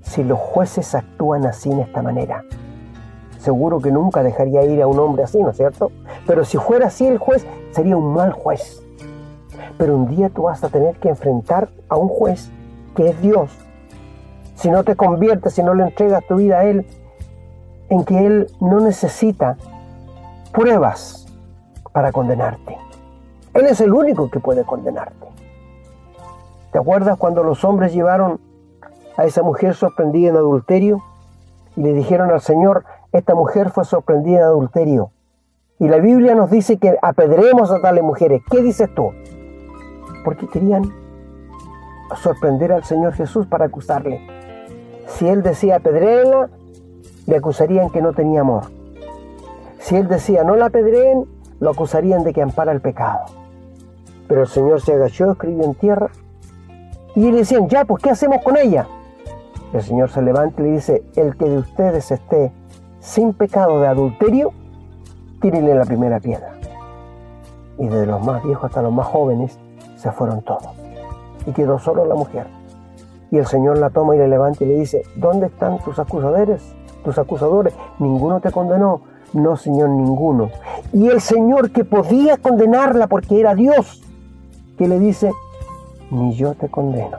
Si 0.03 0.25
los 0.25 0.39
jueces 0.39 0.95
actúan 0.95 1.45
así 1.45 1.71
en 1.71 1.81
esta 1.81 2.03
manera, 2.03 2.45
seguro 3.39 3.81
que 3.81 3.91
nunca 3.91 4.23
dejaría 4.23 4.65
ir 4.65 4.83
a 4.83 4.87
un 4.87 4.99
hombre 4.99 5.25
así, 5.25 5.43
¿no 5.43 5.51
es 5.51 5.57
cierto? 5.57 5.91
Pero 6.27 6.45
si 6.45 6.59
fuera 6.59 6.89
así 6.89 7.07
el 7.07 7.19
juez, 7.19 7.47
sería 7.71 7.97
un 7.97 8.13
mal 8.13 8.33
juez. 8.33 8.83
Pero 9.77 9.97
un 9.97 10.09
día 10.09 10.29
tú 10.29 10.43
vas 10.43 10.63
a 10.65 10.69
tener 10.69 10.97
que 10.97 11.09
enfrentar 11.09 11.69
a 11.89 11.97
un 11.97 12.09
juez 12.09 12.51
que 12.95 13.09
es 13.09 13.21
Dios. 13.21 13.51
Si 14.57 14.71
no 14.71 14.83
te 14.83 14.97
conviertes, 14.97 15.55
si 15.55 15.63
no 15.63 15.75
le 15.75 15.85
entregas 15.85 16.25
tu 16.27 16.37
vida 16.37 16.59
a 16.59 16.65
Él, 16.65 16.85
en 17.89 18.05
que 18.05 18.27
Él 18.27 18.49
no 18.61 18.81
necesita 18.81 19.57
pruebas 20.53 21.27
para 21.93 22.13
condenarte. 22.13 22.77
Él 23.55 23.67
es 23.67 23.81
el 23.81 23.93
único 23.93 24.31
que 24.31 24.41
puede 24.41 24.65
condenarte. 24.65 25.29
¿Te 26.73 26.79
acuerdas 26.79 27.17
cuando 27.17 27.43
los 27.43 27.65
hombres 27.65 27.95
llevaron 27.95 28.41
a 29.17 29.25
esa 29.25 29.43
mujer 29.43 29.75
sorprendida 29.75 30.31
en 30.31 30.37
adulterio 30.37 31.03
y 31.77 31.83
le 31.83 31.93
dijeron 31.93 32.31
al 32.31 32.41
Señor, 32.41 32.85
esta 33.13 33.35
mujer 33.35 33.71
fue 33.71 33.85
sorprendida 33.85 34.39
en 34.39 34.45
adulterio? 34.45 35.11
Y 35.79 35.89
la 35.89 35.99
Biblia 35.99 36.35
nos 36.35 36.51
dice 36.51 36.77
que 36.79 36.97
apedremos 37.01 37.71
a 37.71 37.81
tales 37.81 38.03
mujeres. 38.03 38.43
¿Qué 38.51 38.63
dices 38.63 38.93
tú? 38.95 39.13
Porque 40.25 40.49
querían 40.49 40.93
sorprender 42.17 42.73
al 42.73 42.85
Señor 42.85 43.13
Jesús 43.13 43.47
para 43.47 43.67
acusarle. 43.67 44.21
Si 45.07 45.29
él 45.29 45.43
decía 45.43 45.77
apedréenla, 45.77 46.51
le 47.27 47.37
acusarían 47.37 47.91
que 47.91 48.03
no 48.03 48.13
tenía 48.13 48.41
amor. 48.41 48.65
Si 49.79 49.97
él 49.97 50.09
decía 50.09 50.45
no 50.45 50.57
la 50.57 50.67
apedreen, 50.67 51.27
lo 51.61 51.71
acusarían 51.71 52.25
de 52.25 52.33
que 52.33 52.43
ampara 52.43 52.73
el 52.73 52.81
pecado. 52.81 53.27
Pero 54.27 54.43
el 54.43 54.49
Señor 54.49 54.81
se 54.81 54.95
agachó, 54.95 55.31
escribió 55.31 55.65
en 55.65 55.75
tierra 55.75 56.11
y 57.15 57.31
le 57.31 57.39
decían, 57.39 57.69
ya, 57.69 57.85
pues 57.85 58.03
¿qué 58.03 58.11
hacemos 58.11 58.43
con 58.43 58.57
ella? 58.57 58.87
El 59.73 59.83
Señor 59.83 60.11
se 60.11 60.23
levanta 60.23 60.61
y 60.61 60.65
le 60.65 60.71
dice, 60.73 61.03
el 61.17 61.37
que 61.37 61.47
de 61.47 61.59
ustedes 61.59 62.11
esté 62.11 62.53
sin 63.01 63.33
pecado 63.33 63.81
de 63.81 63.89
adulterio, 63.89 64.53
tírenle 65.41 65.75
la 65.75 65.85
primera 65.85 66.21
piedra. 66.21 66.55
Y 67.79 67.87
desde 67.87 68.07
los 68.07 68.25
más 68.25 68.43
viejos 68.43 68.65
hasta 68.65 68.83
los 68.83 68.93
más 68.93 69.07
jóvenes 69.07 69.59
se 69.97 70.11
fueron 70.13 70.43
todos. 70.43 70.69
Y 71.47 71.53
quedó 71.53 71.79
solo 71.79 72.05
la 72.05 72.15
mujer. 72.15 72.47
Y 73.31 73.39
el 73.39 73.47
Señor 73.47 73.79
la 73.79 73.91
toma 73.91 74.17
y 74.17 74.19
le 74.19 74.29
levanta 74.29 74.65
y 74.65 74.69
le 74.69 74.75
dice, 74.75 75.03
¿dónde 75.17 75.47
están 75.47 75.79
tus 75.79 75.99
acusadores? 75.99 76.75
Tus 77.05 77.19
acusadores. 77.19 77.75
Ninguno 77.99 78.41
te 78.41 78.51
condenó. 78.51 79.03
No, 79.33 79.57
Señor, 79.57 79.91
ninguno. 79.91 80.51
Y 80.93 81.09
el 81.09 81.21
Señor 81.21 81.71
que 81.71 81.85
podía 81.85 82.39
condenarla 82.39 83.07
porque 83.07 83.39
era 83.39 83.55
Dios, 83.55 84.03
que 84.79 84.89
le 84.89 84.99
dice, 84.99 85.31
ni 86.11 86.35
yo 86.35 86.55
te 86.55 86.69
condeno. 86.69 87.19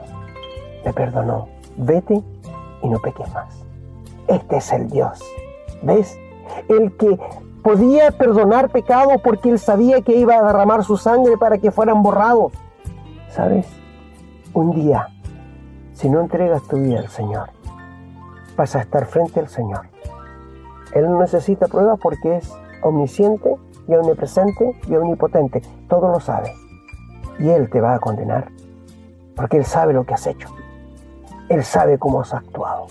Le 0.84 0.92
perdonó. 0.92 1.48
Vete 1.76 2.20
y 2.82 2.88
no 2.88 2.98
peques 2.98 3.32
más. 3.32 3.64
Este 4.26 4.56
es 4.56 4.72
el 4.72 4.88
Dios. 4.88 5.20
¿Ves? 5.82 6.18
El 6.68 6.96
que 6.96 7.18
podía 7.62 8.10
perdonar 8.10 8.70
pecados 8.70 9.20
porque 9.22 9.50
él 9.50 9.58
sabía 9.58 10.02
que 10.02 10.16
iba 10.16 10.36
a 10.36 10.42
derramar 10.42 10.84
su 10.84 10.96
sangre 10.96 11.36
para 11.36 11.58
que 11.58 11.70
fueran 11.70 12.02
borrados. 12.02 12.52
¿Sabes? 13.30 13.66
Un 14.52 14.72
día, 14.72 15.08
si 15.92 16.08
no 16.08 16.20
entregas 16.20 16.62
tu 16.66 16.76
vida 16.78 16.98
al 16.98 17.08
Señor, 17.08 17.50
vas 18.56 18.74
a 18.74 18.80
estar 18.80 19.06
frente 19.06 19.40
al 19.40 19.48
Señor. 19.48 19.82
Él 20.94 21.08
no 21.08 21.20
necesita 21.20 21.68
pruebas 21.68 21.98
porque 22.00 22.38
es 22.38 22.52
omnisciente 22.82 23.56
y 23.86 23.94
omnipresente 23.94 24.76
y 24.88 24.96
omnipotente. 24.96 25.62
Todo 25.88 26.08
lo 26.10 26.20
sabe. 26.20 26.52
Y 27.38 27.48
Él 27.48 27.70
te 27.70 27.80
va 27.80 27.94
a 27.94 28.00
condenar 28.00 28.48
porque 29.36 29.56
Él 29.56 29.64
sabe 29.64 29.92
lo 29.92 30.04
que 30.04 30.14
has 30.14 30.26
hecho. 30.26 30.48
Él 31.48 31.64
sabe 31.64 31.98
cómo 31.98 32.20
has 32.20 32.34
actuado. 32.34 32.86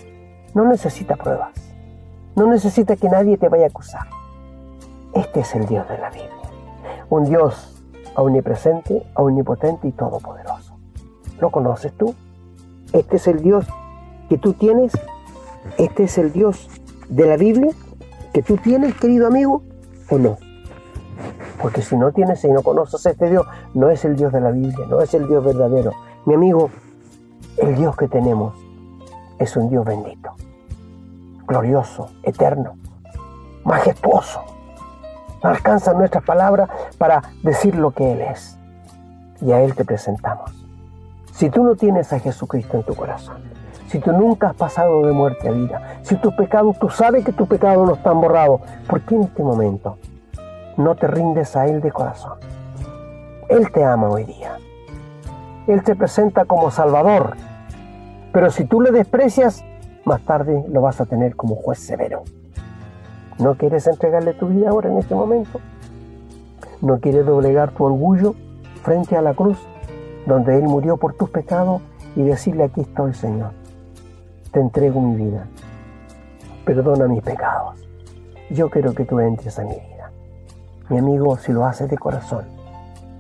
No 0.53 0.65
necesita 0.65 1.15
pruebas. 1.15 1.68
No 2.36 2.47
necesita 2.47 2.95
que 2.95 3.09
nadie 3.09 3.38
te 3.38 3.49
vaya 3.49 3.65
a 3.65 3.67
acusar. 3.67 4.07
Este 5.13 5.41
es 5.41 5.55
el 5.55 5.65
Dios 5.65 5.88
de 5.89 5.97
la 5.97 6.09
Biblia. 6.09 6.30
Un 7.09 7.25
Dios 7.25 7.84
omnipresente, 8.15 9.05
omnipotente 9.15 9.88
y 9.88 9.91
todopoderoso. 9.91 10.77
¿Lo 11.39 11.49
conoces 11.51 11.93
tú? 11.93 12.15
Este 12.93 13.17
es 13.17 13.27
el 13.27 13.41
Dios 13.41 13.65
que 14.30 14.38
tú 14.38 14.53
tienes. 14.53 14.93
Este 15.77 16.03
es 16.03 16.17
el 16.17 16.32
Dios 16.32 16.69
de 17.09 17.25
la 17.25 17.38
Biblia 17.38 17.71
que 18.34 18.41
tú 18.43 18.57
tienes, 18.57 18.95
querido 18.95 19.27
amigo, 19.27 19.63
o 20.09 20.17
no. 20.17 20.38
Porque 21.61 21.82
si 21.82 21.97
no 21.97 22.11
tienes 22.11 22.43
y 22.45 22.49
no 22.49 22.61
conoces 22.61 23.05
a 23.05 23.11
este 23.11 23.30
Dios, 23.30 23.45
no 23.73 23.89
es 23.89 24.05
el 24.05 24.15
Dios 24.15 24.32
de 24.32 24.41
la 24.41 24.51
Biblia, 24.51 24.86
no 24.88 25.01
es 25.01 25.13
el 25.13 25.27
Dios 25.27 25.43
verdadero. 25.43 25.91
Mi 26.25 26.36
amigo, 26.36 26.69
el 27.57 27.75
Dios 27.75 27.95
que 27.97 28.07
tenemos 28.07 28.55
es 29.39 29.55
un 29.57 29.69
Dios 29.69 29.86
bendito, 29.86 30.32
glorioso, 31.49 32.11
eterno, 32.23 32.77
majestuoso 33.65 34.49
no 35.43 35.49
alcanzan 35.49 35.97
nuestras 35.97 36.23
palabras 36.23 36.69
para 36.97 37.21
decir 37.43 37.75
lo 37.75 37.91
que 37.91 38.11
Él 38.11 38.21
es. 38.21 38.57
Y 39.41 39.51
a 39.51 39.61
Él 39.61 39.73
te 39.75 39.85
presentamos. 39.85 40.51
Si 41.31 41.49
tú 41.49 41.63
no 41.63 41.75
tienes 41.75 42.11
a 42.11 42.19
Jesucristo 42.19 42.77
en 42.77 42.83
tu 42.83 42.95
corazón, 42.95 43.37
si 43.87 43.99
tú 43.99 44.11
nunca 44.11 44.49
has 44.49 44.55
pasado 44.55 45.05
de 45.05 45.13
muerte 45.13 45.47
a 45.47 45.51
vida, 45.51 45.99
si 46.01 46.15
tus 46.17 46.33
pecados, 46.33 46.77
tú 46.77 46.89
sabes 46.89 47.23
que 47.23 47.31
tus 47.31 47.47
pecados 47.47 47.87
no 47.87 47.95
están 47.95 48.19
borrados, 48.19 48.61
¿por 48.87 49.01
qué 49.01 49.15
en 49.15 49.23
este 49.23 49.41
momento 49.41 49.97
no 50.77 50.95
te 50.95 51.07
rindes 51.07 51.55
a 51.55 51.65
Él 51.67 51.81
de 51.81 51.91
corazón? 51.91 52.37
Él 53.47 53.71
te 53.71 53.83
ama 53.83 54.09
hoy 54.09 54.25
día. 54.25 54.57
Él 55.67 55.83
te 55.83 55.95
presenta 55.95 56.45
como 56.45 56.69
Salvador. 56.69 57.35
Pero 58.33 58.51
si 58.51 58.65
tú 58.65 58.81
le 58.81 58.91
desprecias, 58.91 59.63
más 60.05 60.21
tarde 60.21 60.63
lo 60.69 60.81
vas 60.81 61.01
a 61.01 61.05
tener 61.05 61.35
como 61.35 61.55
juez 61.55 61.79
severo. 61.79 62.23
¿No 63.37 63.55
quieres 63.55 63.87
entregarle 63.87 64.33
tu 64.33 64.47
vida 64.47 64.69
ahora 64.69 64.89
en 64.89 64.97
este 64.97 65.15
momento? 65.15 65.59
¿No 66.81 66.99
quieres 66.99 67.25
doblegar 67.25 67.71
tu 67.71 67.85
orgullo 67.85 68.35
frente 68.83 69.15
a 69.15 69.21
la 69.21 69.33
cruz 69.33 69.57
donde 70.25 70.57
Él 70.57 70.63
murió 70.63 70.97
por 70.97 71.13
tus 71.13 71.29
pecados 71.29 71.81
y 72.15 72.23
decirle 72.23 72.63
aquí 72.65 72.81
estoy 72.81 73.13
Señor? 73.13 73.51
Te 74.51 74.59
entrego 74.59 74.99
mi 74.99 75.15
vida. 75.15 75.47
Perdona 76.65 77.07
mis 77.07 77.21
pecados. 77.21 77.75
Yo 78.49 78.69
quiero 78.69 78.93
que 78.93 79.05
tú 79.05 79.19
entres 79.19 79.59
a 79.59 79.63
mi 79.63 79.75
vida. 79.75 80.11
Mi 80.89 80.97
amigo, 80.97 81.37
si 81.37 81.51
lo 81.53 81.65
haces 81.65 81.89
de 81.89 81.97
corazón, 81.97 82.45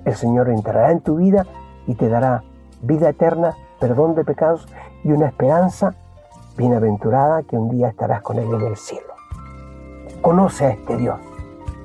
el 0.05 0.15
Señor 0.15 0.49
entrará 0.49 0.91
en 0.91 1.01
tu 1.01 1.17
vida 1.17 1.45
y 1.85 1.95
te 1.95 2.09
dará 2.09 2.43
vida 2.81 3.09
eterna, 3.09 3.55
perdón 3.79 4.15
de 4.15 4.25
pecados 4.25 4.67
y 5.03 5.11
una 5.11 5.27
esperanza 5.27 5.93
bienaventurada 6.59 7.43
que 7.43 7.57
un 7.57 7.69
día 7.69 7.87
estarás 7.87 8.21
con 8.21 8.37
Él 8.37 8.53
en 8.53 8.61
el 8.61 8.75
cielo. 8.75 9.13
Conoce 10.21 10.65
a 10.65 10.69
este 10.71 10.97
Dios 10.97 11.17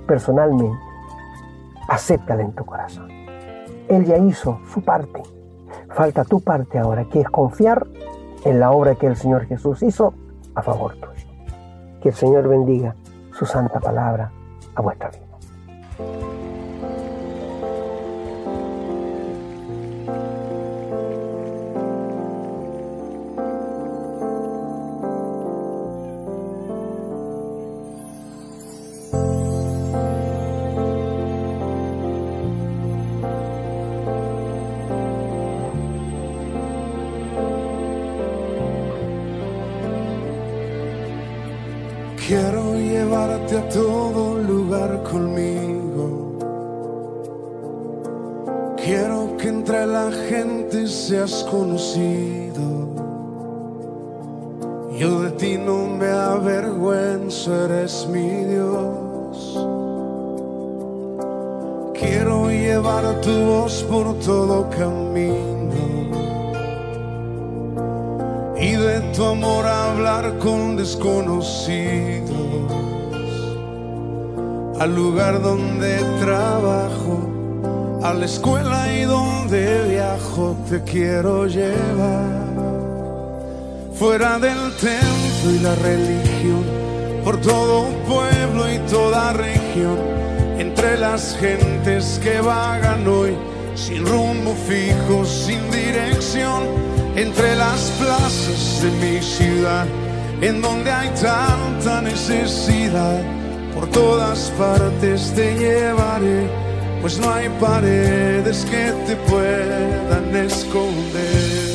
personalmente. 0.07 0.77
Acéptale 1.89 2.43
en 2.43 2.53
tu 2.53 2.65
corazón. 2.65 3.09
Él 3.89 4.05
ya 4.05 4.19
hizo 4.19 4.59
su 4.73 4.83
parte. 4.83 5.23
Falta 5.91 6.25
tu 6.25 6.41
parte 6.41 6.79
ahora, 6.79 7.05
que 7.05 7.21
es 7.21 7.29
confiar 7.29 7.87
en 8.45 8.59
la 8.59 8.73
obra 8.73 8.97
que 8.97 9.07
el 9.07 9.17
Señor 9.17 9.47
Jesús 9.47 9.83
hizo 9.83 10.13
a 10.57 10.63
favor 10.63 10.97
tuyo. 10.97 11.29
Que 12.03 12.09
el 12.09 12.15
Señor 12.15 12.49
bendiga 12.49 12.97
su 13.33 13.47
santa 13.47 13.79
palabra 13.79 14.33
a 14.75 14.83
vuestra 14.83 15.11
vida. 15.11 16.44
A 43.57 43.69
todo 43.69 44.39
lugar 44.39 45.03
conmigo. 45.05 46.39
Quiero 48.77 49.37
que 49.37 49.49
entre 49.49 49.87
la 49.87 50.11
gente 50.29 50.89
seas 50.89 51.45
conocido. 51.51 52.65
Yo 54.99 55.21
de 55.23 55.31
ti 55.33 55.57
no 55.57 55.87
me 55.87 56.11
avergüenzo, 56.11 57.65
eres 57.65 58.09
mi 58.11 58.45
Dios. 58.45 59.59
Quiero 61.95 62.51
llevar 62.51 63.21
tu 63.21 63.33
voz 63.45 63.85
por 63.85 64.19
todo 64.19 64.69
camino 64.71 65.55
y 68.57 68.73
de 68.73 69.01
tu 69.15 69.25
amor 69.25 69.65
hablar 69.67 70.39
con 70.39 70.77
desconocidos. 70.77 72.44
Al 74.85 74.95
lugar 74.95 75.41
donde 75.41 75.97
trabajo, 76.21 78.03
a 78.03 78.13
la 78.13 78.27
escuela 78.27 78.93
y 78.93 79.05
donde 79.05 79.89
viajo, 79.89 80.55
te 80.69 80.83
quiero 80.83 81.47
llevar. 81.47 82.29
Fuera 83.95 84.39
del 84.39 84.77
templo 84.77 85.51
y 85.55 85.59
la 85.61 85.75
religión, 85.77 86.65
por 87.25 87.41
todo 87.41 87.87
pueblo 88.07 88.71
y 88.71 88.77
toda 88.91 89.33
región, 89.33 89.97
entre 90.59 90.99
las 90.99 91.35
gentes 91.39 92.21
que 92.23 92.43
vagan 92.43 93.09
hoy, 93.09 93.35
sin 93.75 94.05
rumbo 94.05 94.55
fijo, 94.69 95.25
sin 95.25 95.63
dirección 95.71 96.63
entre 97.17 97.57
las 97.57 97.91
plazas 97.99 98.83
de 98.83 98.91
mi 99.01 99.23
ciudad, 99.23 99.87
en 100.43 100.61
donde 100.61 100.93
hay 100.93 101.09
tanta 101.09 102.03
necesidad, 102.03 103.23
por 103.75 103.89
todas 103.89 104.53
partes 104.59 105.33
te 105.35 105.55
llevaré, 105.57 106.49
pues 107.01 107.19
no 107.19 107.33
hay 107.33 107.49
paredes 107.61 108.65
que 108.65 108.93
te 109.07 109.17
puedan 109.17 110.35
esconder. 110.37 111.75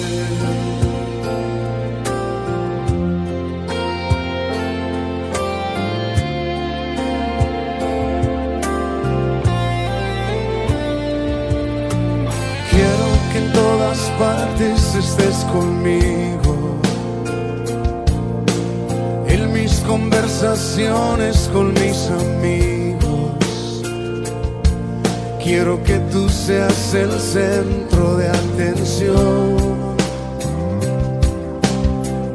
partes 14.20 14.96
estés 14.96 15.46
conmigo. 15.46 16.29
Conversaciones 19.90 21.50
con 21.52 21.74
mis 21.74 22.12
amigos. 22.12 23.82
Quiero 25.44 25.84
que 25.84 25.98
tú 26.12 26.30
seas 26.30 26.94
el 26.94 27.12
centro 27.20 28.16
de 28.18 28.28
atención. 28.30 29.58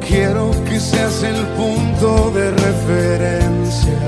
Quiero 0.05 0.51
que 0.67 0.77
seas 0.81 1.23
el 1.23 1.41
punto 1.59 2.31
de 2.31 2.51
referencia. 2.51 4.01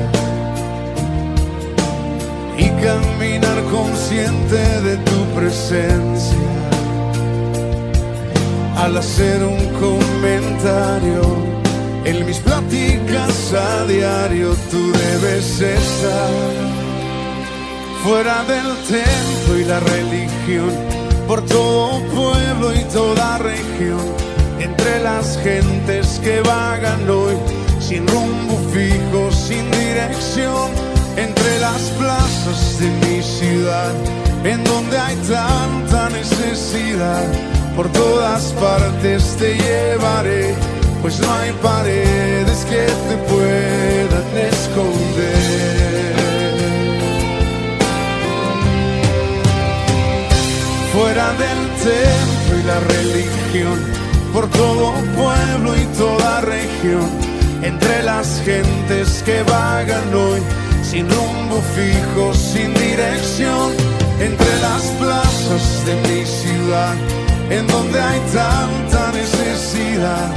Y 2.58 2.68
caminar 2.86 3.64
consciente 3.72 4.82
de 4.82 4.98
tu 4.98 5.20
presencia 5.38 6.50
al 8.76 8.98
hacer 8.98 9.42
un 9.42 9.62
comentario. 9.80 11.67
En 12.08 12.26
mis 12.26 12.38
pláticas 12.40 13.54
a 13.54 13.86
diario 13.86 14.56
tú 14.72 14.94
debes 14.94 15.60
estar. 15.60 16.30
Fuera 18.02 18.46
del 18.46 18.70
templo 18.88 19.58
y 19.60 19.66
la 19.66 19.82
religión, 19.82 20.72
por 21.28 21.42
todo 21.46 22.00
pueblo 22.16 22.74
y 22.74 22.82
toda 22.94 23.40
región, 23.40 24.06
entre 24.58 25.02
las 25.02 25.38
gentes 25.44 26.22
que 26.24 26.40
vagan 26.40 27.10
hoy, 27.10 27.36
sin 27.82 28.08
rumbo 28.08 28.58
fijo, 28.72 29.30
sin 29.30 29.70
dirección, 29.72 30.72
entre 31.18 31.60
las 31.60 31.82
plazas 32.00 32.80
de 32.80 32.88
mi 33.02 33.22
ciudad, 33.22 33.92
en 34.46 34.64
donde 34.64 34.98
hay 34.98 35.18
tanta 35.28 36.10
necesidad. 36.12 37.26
Por 37.76 37.90
todas 37.90 38.54
partes 38.54 39.36
te 39.38 39.56
llevaré, 39.56 40.56
pues 41.08 41.22
no 41.22 41.34
hay 41.36 41.54
paredes 41.64 42.66
que 42.66 42.86
te 43.08 43.16
puedan 43.32 44.28
esconder. 44.52 46.16
Fuera 50.92 51.32
del 51.32 51.62
templo 51.82 52.60
y 52.60 52.64
la 52.64 52.80
religión, 52.82 53.80
por 54.34 54.50
todo 54.50 54.92
pueblo 55.16 55.78
y 55.78 55.86
toda 55.98 56.42
región, 56.42 57.10
entre 57.64 58.04
las 58.04 58.42
gentes 58.44 59.24
que 59.24 59.44
vagan 59.44 60.14
hoy, 60.14 60.42
sin 60.84 61.10
rumbo 61.10 61.62
fijo, 61.74 62.34
sin 62.34 62.74
dirección, 62.74 63.72
entre 64.20 64.60
las 64.60 64.82
plazas 65.00 65.86
de 65.86 65.96
mi 66.10 66.26
ciudad 66.26 66.96
en 67.50 67.66
donde 67.68 68.00
hay 68.00 68.20
tanta 68.34 69.12
necesidad, 69.14 70.30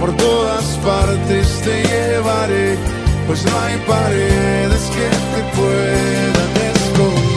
por 0.00 0.16
todas 0.16 0.64
partes 0.78 1.60
te 1.62 1.82
llevaré, 1.82 2.76
pues 3.26 3.44
no 3.44 3.60
hay 3.60 3.76
paredes 3.86 4.90
que 4.94 5.08
te 5.32 5.40
puedan 5.56 6.52
esconder. 6.74 7.28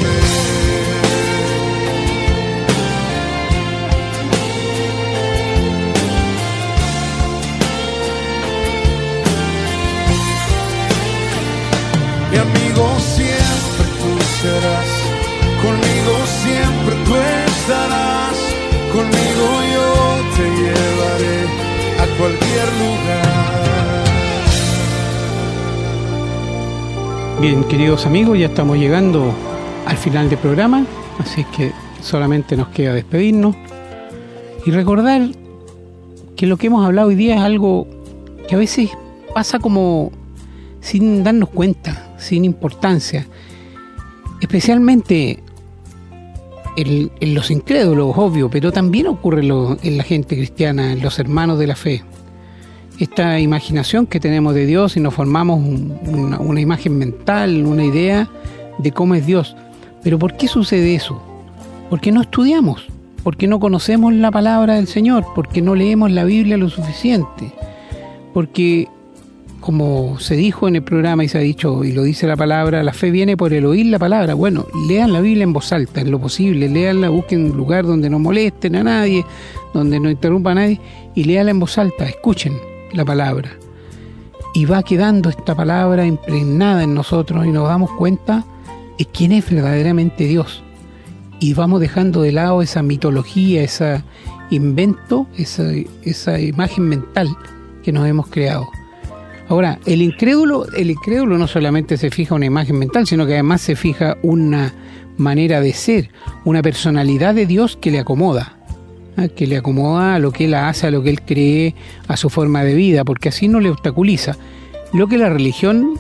Mi 12.32 12.38
amigo 12.38 12.84
siempre 13.16 13.86
tú 14.00 14.12
serás, 14.42 14.71
cualquier. 22.22 22.62
Bien, 27.42 27.64
queridos 27.64 28.06
amigos, 28.06 28.38
ya 28.38 28.46
estamos 28.46 28.78
llegando 28.78 29.34
al 29.88 29.98
final 29.98 30.30
del 30.30 30.38
programa, 30.38 30.86
así 31.18 31.44
que 31.46 31.72
solamente 32.00 32.56
nos 32.56 32.68
queda 32.68 32.94
despedirnos 32.94 33.56
y 34.64 34.70
recordar 34.70 35.24
que 36.36 36.46
lo 36.46 36.58
que 36.58 36.68
hemos 36.68 36.86
hablado 36.86 37.08
hoy 37.08 37.16
día 37.16 37.38
es 37.38 37.42
algo 37.42 37.88
que 38.48 38.54
a 38.54 38.60
veces 38.60 38.92
pasa 39.34 39.58
como 39.58 40.12
sin 40.82 41.24
darnos 41.24 41.50
cuenta, 41.50 42.14
sin 42.20 42.46
importancia, 42.46 43.26
especialmente 44.40 45.42
en, 46.76 47.34
los 47.34 47.52
incrédulos, 47.52 48.14
obvio, 48.18 48.50
pero 48.50 48.72
también 48.72 49.08
ocurre 49.08 49.42
en 49.42 49.98
la 49.98 50.04
gente 50.04 50.36
cristiana, 50.36 50.92
en 50.94 51.02
los 51.02 51.20
hermanos 51.20 51.60
de 51.60 51.68
la 51.68 51.76
fe. 51.76 52.04
Esta 53.00 53.40
imaginación 53.40 54.06
que 54.06 54.20
tenemos 54.20 54.54
de 54.54 54.66
Dios 54.66 54.96
y 54.96 55.00
nos 55.00 55.14
formamos 55.14 55.60
una, 56.06 56.40
una 56.40 56.62
imagen 56.62 56.98
mental, 56.98 57.66
una 57.66 57.84
idea 57.84 58.30
de 58.78 58.92
cómo 58.92 59.16
es 59.16 59.26
Dios. 59.26 59.56
Pero 60.04 60.20
¿por 60.20 60.38
qué 60.38 60.48
sucede 60.48 60.96
eso? 60.96 61.22
Porque 61.90 62.12
no 62.12 62.22
estudiamos, 62.22 62.88
porque 63.24 63.48
no 63.48 63.60
conocemos 63.60 64.14
la 64.14 64.32
palabra 64.32 64.76
del 64.76 64.88
Señor, 64.88 65.26
porque 65.36 65.62
no 65.62 65.76
leemos 65.76 66.12
la 66.12 66.24
Biblia 66.24 66.58
lo 66.58 66.70
suficiente, 66.70 67.52
porque 68.34 68.88
como 69.62 70.20
se 70.20 70.36
dijo 70.36 70.68
en 70.68 70.76
el 70.76 70.84
programa 70.84 71.24
y 71.24 71.30
se 71.30 71.38
ha 71.38 71.42
dicho 71.42 71.84
y 71.84 71.92
lo 71.94 72.04
dice 72.04 72.28
la 72.28 72.36
palabra, 72.36 72.84
la 72.84 72.94
fe 72.94 73.12
viene 73.12 73.38
por 73.38 73.54
el 73.54 73.66
oír 73.66 73.86
la 73.86 74.00
palabra. 74.00 74.34
Bueno, 74.34 74.66
lean 74.88 75.14
la 75.14 75.22
Biblia 75.22 75.44
en 75.44 75.54
voz 75.54 75.72
alta, 75.72 76.02
en 76.02 76.12
lo 76.12 76.20
posible, 76.20 76.68
leanla, 76.68 77.10
busquen 77.10 77.52
un 77.52 77.58
lugar 77.58 77.86
donde 77.86 78.10
no 78.10 78.20
molesten 78.20 78.76
a 78.76 78.84
nadie, 78.84 79.24
donde 79.74 80.00
no 80.00 80.10
interrumpa 80.10 80.52
a 80.52 80.56
nadie, 80.56 80.82
y 81.16 81.24
léala 81.24 81.52
en 81.52 81.60
voz 81.60 81.78
alta, 81.78 82.06
escuchen 82.06 82.58
la 82.94 83.06
palabra. 83.06 83.52
Y 84.54 84.66
va 84.66 84.84
quedando 84.84 85.30
esta 85.30 85.56
palabra 85.56 86.06
impregnada 86.06 86.84
en 86.84 86.94
nosotros 86.94 87.46
y 87.46 87.52
nos 87.52 87.68
damos 87.70 87.92
cuenta 87.92 88.44
de 88.98 89.06
quién 89.06 89.32
es 89.32 89.50
verdaderamente 89.50 90.26
Dios. 90.26 90.64
Y 91.40 91.54
vamos 91.54 91.80
dejando 91.80 92.24
de 92.24 92.32
lado 92.32 92.62
esa 92.62 92.82
mitología, 92.82 93.64
ese 93.64 94.04
invento, 94.50 95.28
esa, 95.38 95.64
esa 96.02 96.40
imagen 96.40 96.90
mental 96.90 97.30
que 97.84 97.92
nos 97.92 98.08
hemos 98.08 98.28
creado. 98.28 98.68
Ahora, 99.52 99.80
el 99.86 100.02
incrédulo, 100.02 100.66
el 100.78 100.92
incrédulo 100.92 101.38
no 101.38 101.46
solamente 101.46 101.98
se 101.98 102.10
fija 102.10 102.36
una 102.36 102.46
imagen 102.46 102.80
mental, 102.80 103.06
sino 103.06 103.26
que 103.26 103.34
además 103.34 103.60
se 103.60 103.76
fija 103.76 104.16
una 104.24 104.74
manera 105.18 105.60
de 105.60 105.74
ser, 105.74 106.10
una 106.46 106.62
personalidad 106.62 107.36
de 107.36 107.46
Dios 107.46 107.76
que 107.76 107.92
le 107.92 108.00
acomoda, 108.00 108.54
¿eh? 109.18 109.28
que 109.28 109.48
le 109.48 109.58
acomoda 109.58 110.16
a 110.16 110.20
lo 110.20 110.32
que 110.32 110.46
él 110.46 110.54
hace, 110.54 110.88
a 110.88 110.92
lo 110.92 111.04
que 111.04 111.10
él 111.10 111.22
cree, 111.24 111.76
a 112.08 112.16
su 112.16 112.30
forma 112.30 112.64
de 112.64 112.76
vida, 112.76 113.04
porque 113.04 113.28
así 113.28 113.50
no 113.50 113.60
le 113.60 113.70
obstaculiza. 113.70 114.38
Lo 114.94 115.08
que 115.08 115.18
la 115.18 115.28
religión, 115.28 116.00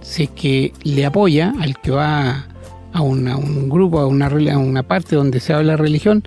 si 0.00 0.26
que 0.26 0.72
le 0.82 1.06
apoya 1.06 1.54
al 1.60 1.80
que 1.80 1.92
va 1.92 2.48
a, 2.92 3.00
un 3.00 3.68
grupo, 3.68 4.00
a 4.00 4.08
una, 4.08 4.26
a 4.26 4.58
una 4.58 4.82
parte 4.82 5.14
donde 5.14 5.38
se 5.38 5.52
habla 5.52 5.76
religión, 5.76 6.26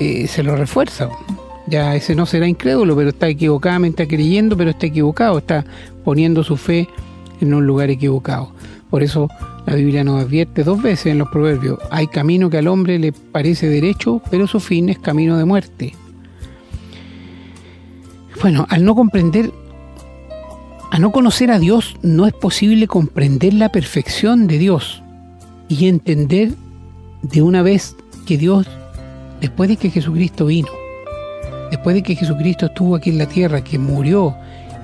eh, 0.00 0.26
se 0.26 0.42
lo 0.42 0.56
refuerza. 0.56 1.10
Ya 1.72 1.96
ese 1.96 2.14
no 2.14 2.26
será 2.26 2.46
incrédulo, 2.46 2.94
pero 2.94 3.08
está 3.08 3.28
equivocadamente 3.28 4.06
creyendo, 4.06 4.58
pero 4.58 4.68
está 4.68 4.84
equivocado, 4.84 5.38
está 5.38 5.64
poniendo 6.04 6.44
su 6.44 6.58
fe 6.58 6.86
en 7.40 7.54
un 7.54 7.66
lugar 7.66 7.88
equivocado. 7.88 8.52
Por 8.90 9.02
eso 9.02 9.30
la 9.64 9.74
Biblia 9.74 10.04
nos 10.04 10.22
advierte 10.22 10.64
dos 10.64 10.82
veces 10.82 11.06
en 11.06 11.16
los 11.16 11.30
proverbios, 11.30 11.78
hay 11.90 12.08
camino 12.08 12.50
que 12.50 12.58
al 12.58 12.68
hombre 12.68 12.98
le 12.98 13.12
parece 13.12 13.70
derecho, 13.70 14.20
pero 14.30 14.46
su 14.46 14.60
fin 14.60 14.90
es 14.90 14.98
camino 14.98 15.38
de 15.38 15.46
muerte. 15.46 15.94
Bueno, 18.42 18.66
al 18.68 18.84
no 18.84 18.94
comprender, 18.94 19.50
a 20.90 20.98
no 20.98 21.10
conocer 21.10 21.50
a 21.50 21.58
Dios, 21.58 21.96
no 22.02 22.26
es 22.26 22.34
posible 22.34 22.86
comprender 22.86 23.54
la 23.54 23.70
perfección 23.70 24.46
de 24.46 24.58
Dios 24.58 25.02
y 25.70 25.88
entender 25.88 26.52
de 27.22 27.40
una 27.40 27.62
vez 27.62 27.96
que 28.26 28.36
Dios, 28.36 28.66
después 29.40 29.70
de 29.70 29.78
que 29.78 29.88
Jesucristo 29.88 30.44
vino, 30.44 30.68
después 31.72 31.94
de 31.94 32.02
que 32.02 32.14
Jesucristo 32.14 32.66
estuvo 32.66 32.94
aquí 32.94 33.08
en 33.08 33.16
la 33.16 33.24
tierra, 33.24 33.64
que 33.64 33.78
murió 33.78 34.36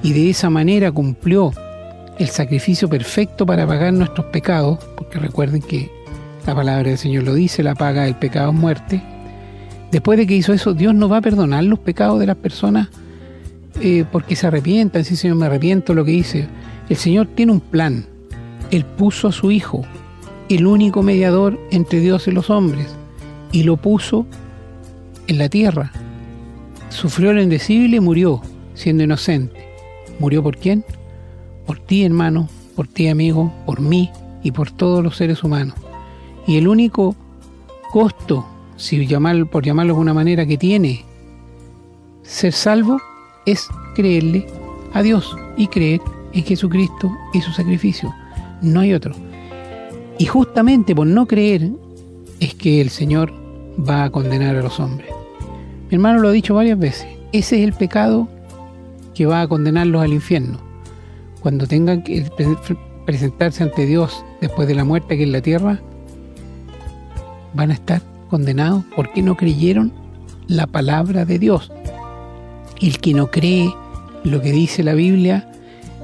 y 0.03 0.14
de 0.14 0.30
esa 0.30 0.49
manera 0.49 0.91
cumplió 0.91 1.53
el 2.18 2.28
sacrificio 2.28 2.89
perfecto 2.89 3.45
para 3.45 3.66
pagar 3.66 3.93
nuestros 3.93 4.24
pecados, 4.28 4.78
porque 4.97 5.18
recuerden 5.18 5.61
que 5.61 5.91
la 6.47 6.55
palabra 6.55 6.89
del 6.89 6.97
Señor 6.97 7.24
lo 7.24 7.34
dice, 7.34 7.62
la 7.62 7.74
paga 7.74 8.05
del 8.05 8.14
pecado 8.14 8.53
es 8.53 8.57
muerte. 8.57 9.03
Después 9.93 10.18
de 10.18 10.26
que 10.26 10.34
hizo 10.34 10.55
eso, 10.55 10.72
Dios 10.72 10.95
no 10.95 11.11
va 11.11 11.18
a 11.18 11.20
perdonar 11.20 11.62
los 11.64 11.78
pecados 11.78 12.18
de 12.20 12.26
las 12.26 12.36
personas 12.36 12.89
eh, 13.82 14.07
porque 14.11 14.34
se 14.34 14.47
arrepientan. 14.47 15.05
Sí, 15.05 15.14
Señor, 15.14 15.36
me 15.36 15.45
arrepiento 15.45 15.93
lo 15.93 16.07
que 16.07 16.12
hice. 16.12 16.49
El 16.89 16.97
Señor 16.97 17.26
tiene 17.34 17.53
un 17.53 17.61
plan. 17.61 18.07
Él 18.70 18.86
puso 18.86 19.28
a 19.28 19.32
su 19.32 19.51
Hijo, 19.51 19.84
el 20.49 20.66
único 20.66 21.03
mediador 21.03 21.61
entre 21.70 22.01
Dios 22.01 22.26
y 22.28 22.30
los 22.30 22.49
hombres, 22.49 22.86
y 23.53 23.64
lo 23.64 23.76
puso 23.76 24.24
en 25.26 25.36
la 25.36 25.51
tierra. 25.51 25.93
Sufrió 26.91 27.32
lo 27.32 27.43
indecible 27.43 27.97
y 27.97 28.01
murió, 28.01 28.41
siendo 28.74 29.03
inocente. 29.05 29.68
¿Murió 30.18 30.43
por 30.43 30.57
quién? 30.57 30.84
Por 31.66 31.78
ti, 31.78 32.05
hermano, 32.05 32.49
por 32.74 32.89
ti, 32.89 33.09
amigo, 33.09 33.53
por 33.66 33.80
mí 33.80 34.11
y 34.43 34.53
por 34.53 34.70
todos 34.70 35.03
los 35.03 35.16
seres 35.16 35.45
humanos. 35.45 35.74
Y 36.47 36.57
el 36.57 36.66
único 36.66 37.14
costo, 37.93 38.47
si 38.76 39.07
por 39.51 39.64
llamarlo 39.64 39.95
de 39.95 40.01
una 40.01 40.14
manera, 40.14 40.47
que 40.47 40.57
tiene 40.57 41.05
ser 42.22 42.53
salvo 42.53 43.01
es 43.47 43.68
creerle 43.95 44.47
a 44.93 45.03
Dios 45.03 45.36
y 45.57 45.66
creer 45.68 46.01
en 46.32 46.45
Jesucristo 46.45 47.11
y 47.32 47.41
su 47.41 47.53
sacrificio. 47.53 48.14
No 48.61 48.80
hay 48.80 48.93
otro. 48.93 49.14
Y 50.18 50.26
justamente 50.26 50.95
por 50.95 51.07
no 51.07 51.26
creer 51.26 51.70
es 52.41 52.55
que 52.55 52.80
el 52.80 52.91
Señor 52.91 53.32
va 53.78 54.05
a 54.05 54.11
condenar 54.11 54.57
a 54.57 54.62
los 54.62 54.78
hombres. 54.78 55.17
Mi 55.89 55.95
hermano 55.95 56.20
lo 56.20 56.28
ha 56.28 56.32
dicho 56.32 56.55
varias 56.55 56.78
veces. 56.78 57.07
Ese 57.32 57.61
es 57.61 57.64
el 57.64 57.72
pecado 57.72 58.28
que 59.14 59.26
va 59.26 59.41
a 59.43 59.49
condenarlos 59.49 60.03
al 60.03 60.12
infierno. 60.12 60.59
Cuando 61.41 61.66
tengan 61.66 62.03
que 62.03 62.22
pre- 62.36 62.76
presentarse 63.07 63.62
ante 63.62 63.86
Dios 63.86 64.24
después 64.41 64.68
de 64.68 64.74
la 64.74 64.84
muerte 64.84 65.14
aquí 65.14 65.22
en 65.22 65.32
la 65.32 65.41
tierra, 65.41 65.80
van 67.55 67.70
a 67.70 67.74
estar 67.74 68.03
condenados 68.28 68.84
porque 68.95 69.22
no 69.22 69.36
creyeron 69.36 69.93
la 70.47 70.66
palabra 70.66 71.24
de 71.24 71.39
Dios. 71.39 71.72
El 72.80 72.99
que 72.99 73.14
no 73.14 73.30
cree 73.30 73.72
lo 74.24 74.41
que 74.41 74.53
dice 74.53 74.82
la 74.82 74.95
Biblia 74.95 75.51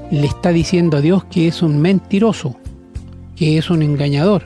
le 0.09 0.25
está 0.25 0.49
diciendo 0.49 0.97
a 0.97 1.01
Dios 1.01 1.25
que 1.25 1.47
es 1.47 1.61
un 1.61 1.79
mentiroso, 1.79 2.55
que 3.35 3.57
es 3.57 3.69
un 3.69 3.81
engañador. 3.81 4.43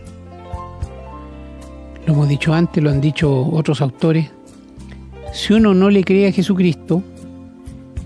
Lo 2.05 2.13
hemos 2.13 2.27
dicho 2.27 2.53
antes, 2.53 2.83
lo 2.83 2.89
han 2.89 3.01
dicho 3.01 3.47
otros 3.51 3.81
autores. 3.81 4.31
Si 5.31 5.53
uno 5.53 5.73
no 5.73 5.89
le 5.89 6.03
cree 6.03 6.27
a 6.27 6.31
Jesucristo, 6.31 7.03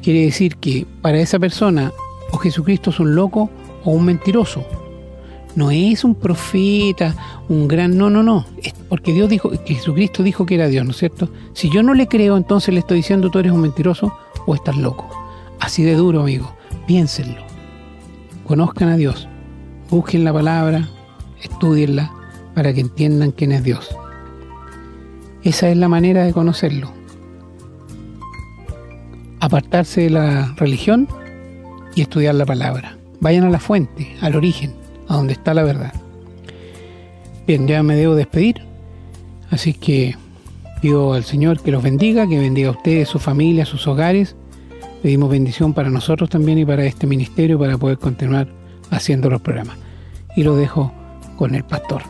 quiere 0.01 0.21
decir 0.21 0.57
que 0.57 0.85
para 1.01 1.19
esa 1.19 1.39
persona 1.39 1.91
o 2.31 2.37
Jesucristo 2.37 2.89
es 2.89 2.99
un 2.99 3.15
loco 3.15 3.49
o 3.83 3.91
un 3.91 4.05
mentiroso. 4.05 4.65
No 5.55 5.69
es 5.69 6.03
un 6.03 6.15
profeta, 6.15 7.15
un 7.47 7.67
gran... 7.67 7.95
No, 7.97 8.09
no, 8.09 8.23
no. 8.23 8.45
Porque 8.89 9.13
Dios 9.13 9.29
dijo, 9.29 9.51
que 9.51 9.75
Jesucristo 9.75 10.23
dijo 10.23 10.45
que 10.45 10.55
era 10.55 10.67
Dios, 10.67 10.83
¿no 10.83 10.91
es 10.91 10.97
cierto? 10.97 11.29
Si 11.53 11.69
yo 11.69 11.83
no 11.83 11.93
le 11.93 12.07
creo, 12.07 12.37
entonces 12.37 12.73
le 12.73 12.79
estoy 12.79 12.97
diciendo 12.97 13.29
tú 13.29 13.39
eres 13.39 13.51
un 13.51 13.61
mentiroso 13.61 14.13
o 14.45 14.55
estás 14.55 14.75
loco. 14.77 15.09
Así 15.59 15.83
de 15.83 15.93
duro, 15.93 16.21
amigo. 16.21 16.53
Piénsenlo. 16.87 17.41
Conozcan 18.45 18.89
a 18.89 18.97
Dios. 18.97 19.27
Busquen 19.89 20.23
la 20.23 20.33
palabra, 20.33 20.89
estudienla 21.41 22.11
para 22.55 22.73
que 22.73 22.81
entiendan 22.81 23.31
quién 23.31 23.51
es 23.51 23.63
Dios. 23.63 23.95
Esa 25.43 25.69
es 25.69 25.77
la 25.77 25.87
manera 25.87 26.23
de 26.23 26.33
conocerlo. 26.33 27.02
Apartarse 29.43 30.03
de 30.03 30.09
la 30.09 30.53
religión 30.55 31.05
y 31.95 32.01
estudiar 32.01 32.33
la 32.35 32.45
palabra. 32.45 32.95
Vayan 33.19 33.43
a 33.43 33.49
la 33.49 33.59
fuente, 33.59 34.15
al 34.21 34.37
origen, 34.37 34.73
a 35.09 35.17
donde 35.17 35.33
está 35.33 35.53
la 35.53 35.63
verdad. 35.63 35.91
Bien, 37.45 37.67
ya 37.67 37.83
me 37.83 37.97
debo 37.97 38.15
despedir. 38.15 38.61
Así 39.51 39.73
que 39.73 40.15
pido 40.81 41.11
al 41.11 41.25
Señor 41.25 41.59
que 41.59 41.71
los 41.71 41.83
bendiga, 41.83 42.25
que 42.25 42.39
bendiga 42.39 42.69
a 42.69 42.71
ustedes, 42.71 43.09
su 43.09 43.19
familia, 43.19 43.65
sus 43.65 43.85
hogares. 43.85 44.37
Pedimos 45.01 45.29
bendición 45.29 45.73
para 45.73 45.89
nosotros 45.89 46.29
también 46.29 46.59
y 46.59 46.65
para 46.65 46.85
este 46.85 47.05
ministerio 47.05 47.59
para 47.59 47.77
poder 47.77 47.97
continuar 47.97 48.47
haciendo 48.91 49.29
los 49.29 49.41
programas. 49.41 49.77
Y 50.37 50.43
lo 50.43 50.55
dejo 50.55 50.93
con 51.35 51.53
el 51.53 51.65
pastor. 51.65 52.03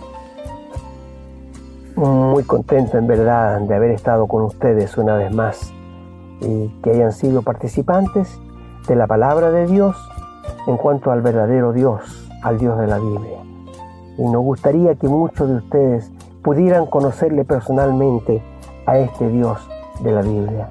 Muy 1.95 2.43
contento 2.43 2.99
en 2.99 3.07
verdad 3.07 3.59
de 3.61 3.73
haber 3.73 3.89
estado 3.89 4.27
con 4.27 4.43
ustedes 4.43 4.95
una 4.99 5.15
vez 5.15 5.33
más 5.33 5.73
y 6.43 6.69
que 6.83 6.91
hayan 6.91 7.11
sido 7.11 7.41
participantes 7.41 8.39
de 8.87 8.95
la 8.95 9.07
palabra 9.07 9.51
de 9.51 9.65
Dios 9.67 9.95
en 10.67 10.77
cuanto 10.77 11.11
al 11.11 11.21
verdadero 11.21 11.71
Dios, 11.73 12.29
al 12.43 12.57
Dios 12.59 12.77
de 12.79 12.87
la 12.87 12.97
Biblia. 12.99 13.39
Y 14.17 14.23
nos 14.23 14.43
gustaría 14.43 14.95
que 14.95 15.07
muchos 15.07 15.47
de 15.49 15.55
ustedes 15.55 16.11
pudieran 16.43 16.85
conocerle 16.85 17.45
personalmente 17.45 18.43
a 18.85 18.97
este 18.97 19.29
Dios 19.29 19.57
de 20.01 20.11
la 20.11 20.21
Biblia. 20.21 20.69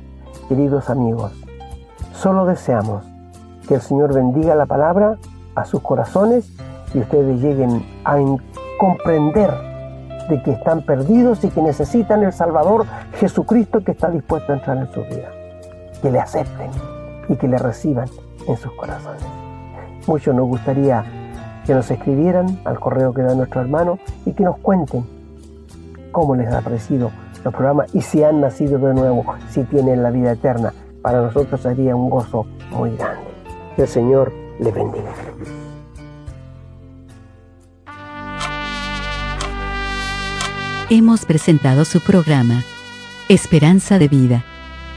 Queridos 0.48 0.90
amigos, 0.90 1.32
solo 2.12 2.44
deseamos 2.44 3.04
que 3.66 3.76
el 3.76 3.80
Señor 3.80 4.12
bendiga 4.14 4.54
la 4.54 4.66
palabra 4.66 5.16
a 5.54 5.64
sus 5.64 5.80
corazones 5.80 6.50
y 6.94 6.98
ustedes 6.98 7.40
lleguen 7.40 7.84
a 8.04 8.18
en- 8.20 8.40
comprender 8.78 9.50
de 10.28 10.42
que 10.42 10.52
están 10.52 10.82
perdidos 10.82 11.42
y 11.44 11.48
que 11.50 11.62
necesitan 11.62 12.22
el 12.22 12.32
Salvador 12.32 12.84
Jesucristo 13.14 13.82
que 13.82 13.92
está 13.92 14.10
dispuesto 14.10 14.52
a 14.52 14.56
entrar 14.56 14.76
en 14.76 14.90
su 14.92 15.00
vida. 15.02 15.30
Que 16.02 16.10
le 16.10 16.20
acepten 16.20 16.70
y 17.28 17.36
que 17.36 17.48
le 17.48 17.56
reciban 17.56 18.08
en 18.46 18.56
sus 18.56 18.72
corazones. 18.72 19.22
Mucho 20.06 20.32
nos 20.32 20.48
gustaría 20.48 21.04
que 21.64 21.74
nos 21.74 21.90
escribieran 21.90 22.60
al 22.64 22.80
correo 22.80 23.14
que 23.14 23.22
da 23.22 23.34
nuestro 23.34 23.60
hermano 23.60 23.98
y 24.26 24.32
que 24.32 24.42
nos 24.42 24.58
cuenten 24.58 25.04
cómo 26.10 26.34
les 26.34 26.52
ha 26.52 26.60
parecido 26.60 27.10
los 27.44 27.54
programas 27.54 27.94
y 27.94 28.02
si 28.02 28.22
han 28.22 28.40
nacido 28.40 28.78
de 28.78 28.94
nuevo, 28.94 29.24
si 29.50 29.64
tienen 29.64 30.02
la 30.02 30.10
vida 30.10 30.32
eterna. 30.32 30.72
Para 31.02 31.20
nosotros 31.20 31.60
sería 31.60 31.96
un 31.96 32.10
gozo 32.10 32.46
muy 32.70 32.96
grande. 32.96 33.24
Que 33.76 33.82
el 33.82 33.88
Señor 33.88 34.32
les 34.60 34.74
bendiga. 34.74 35.10
Hemos 40.90 41.24
presentado 41.24 41.84
su 41.84 42.00
programa, 42.00 42.62
Esperanza 43.28 43.98
de 43.98 44.08
Vida, 44.08 44.44